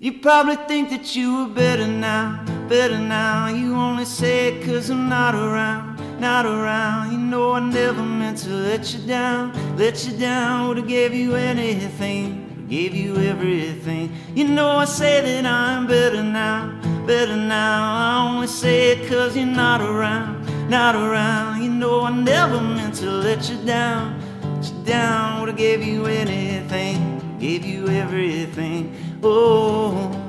You 0.00 0.14
probably 0.20 0.56
think 0.66 0.90
that 0.90 1.14
you 1.16 1.38
were 1.38 1.54
better 1.54 1.86
now, 1.86 2.44
better 2.68 2.98
now. 2.98 3.48
You 3.48 3.74
only 3.74 4.04
say 4.04 4.48
it 4.48 4.64
cause 4.64 4.90
I'm 4.90 5.08
not 5.08 5.34
around, 5.34 6.20
not 6.20 6.46
around. 6.46 7.12
You 7.12 7.18
know 7.18 7.52
I 7.52 7.60
never 7.60 8.02
meant 8.02 8.38
to 8.38 8.50
let 8.50 8.94
you 8.94 9.00
down, 9.06 9.52
let 9.76 10.06
you 10.06 10.16
down. 10.16 10.68
Would've 10.68 10.86
gave 10.86 11.12
you 11.12 11.34
anything, 11.34 12.66
gave 12.68 12.94
you 12.94 13.16
everything. 13.16 14.12
You 14.34 14.48
know 14.48 14.68
I 14.68 14.84
say 14.84 15.20
that 15.20 15.44
I'm 15.44 15.86
better 15.86 16.22
now, 16.22 16.80
better 17.06 17.36
now. 17.36 17.82
I 17.82 18.32
only 18.32 18.46
say 18.46 18.92
it 18.92 19.08
cause 19.08 19.36
you're 19.36 19.46
not 19.46 19.80
around, 19.80 20.70
not 20.70 20.94
around. 20.94 21.62
You 21.62 21.70
know 21.70 22.02
I 22.02 22.12
never 22.12 22.60
meant 22.60 22.94
to 22.96 23.10
let 23.10 23.50
you 23.50 23.56
down, 23.64 24.20
let 24.42 24.70
you 24.70 24.84
down. 24.84 25.40
Would've 25.40 25.56
gave 25.56 25.82
you 25.82 26.06
anything, 26.06 27.17
gave 27.38 27.64
you 27.64 27.88
everything. 27.88 28.94
Oh. 29.22 30.24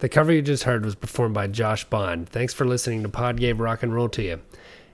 The 0.00 0.08
cover 0.08 0.32
you 0.32 0.42
just 0.42 0.62
heard 0.62 0.84
was 0.84 0.94
performed 0.94 1.34
by 1.34 1.48
Josh 1.48 1.84
Bond. 1.84 2.28
Thanks 2.28 2.54
for 2.54 2.64
listening 2.64 3.02
to 3.02 3.08
Pod 3.08 3.36
Gave 3.36 3.58
Rock 3.58 3.82
and 3.82 3.92
Roll 3.92 4.08
to 4.10 4.22
you. 4.22 4.40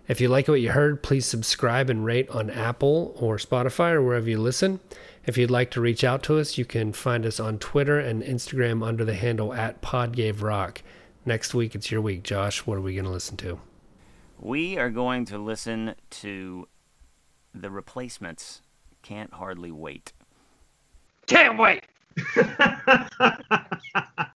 If 0.09 0.21
you 0.21 0.29
like 0.29 0.49
what 0.49 0.61
you 0.61 0.71
heard, 0.71 1.03
please 1.03 1.27
subscribe 1.27 1.89
and 1.89 2.05
rate 2.05 2.29
on 2.31 2.51
Apple 2.51 3.15
or 3.19 3.37
Spotify 3.37 3.93
or 3.93 4.03
wherever 4.03 4.29
you 4.29 4.39
listen. 4.39 4.81
If 5.27 5.39
you'd 5.39 5.51
like 5.51 5.71
to 5.71 5.81
reach 5.81 6.05
out 6.05 6.23
to 6.25 6.39
us, 6.39 6.59
you 6.59 6.67
can 6.67 6.93
find 6.93 7.25
us 7.25 7.41
on 7.41 7.59
Twitter 7.59 7.99
and 7.99 8.23
Instagram 8.23 8.87
under 8.87 9.07
the 9.07 9.15
handle 9.15 9.55
at 9.55 9.81
PodGaveRock. 9.81 10.83
Next 11.25 11.55
week, 11.55 11.75
it's 11.75 11.91
your 11.91 12.03
week. 12.03 12.23
Josh, 12.23 12.67
what 12.67 12.77
are 12.77 12.83
we 12.83 12.95
going 12.95 13.07
to 13.07 13.11
listen 13.11 13.39
to? 13.39 13.59
We 14.39 14.77
are 14.77 14.91
going 14.91 15.25
to 15.27 15.39
listen 15.39 15.95
to 16.11 16.69
the 17.55 17.71
replacements. 17.71 18.61
Can't 19.03 19.33
hardly 19.33 19.71
wait. 19.71 20.13
Can't 21.27 21.59
wait. 21.59 21.85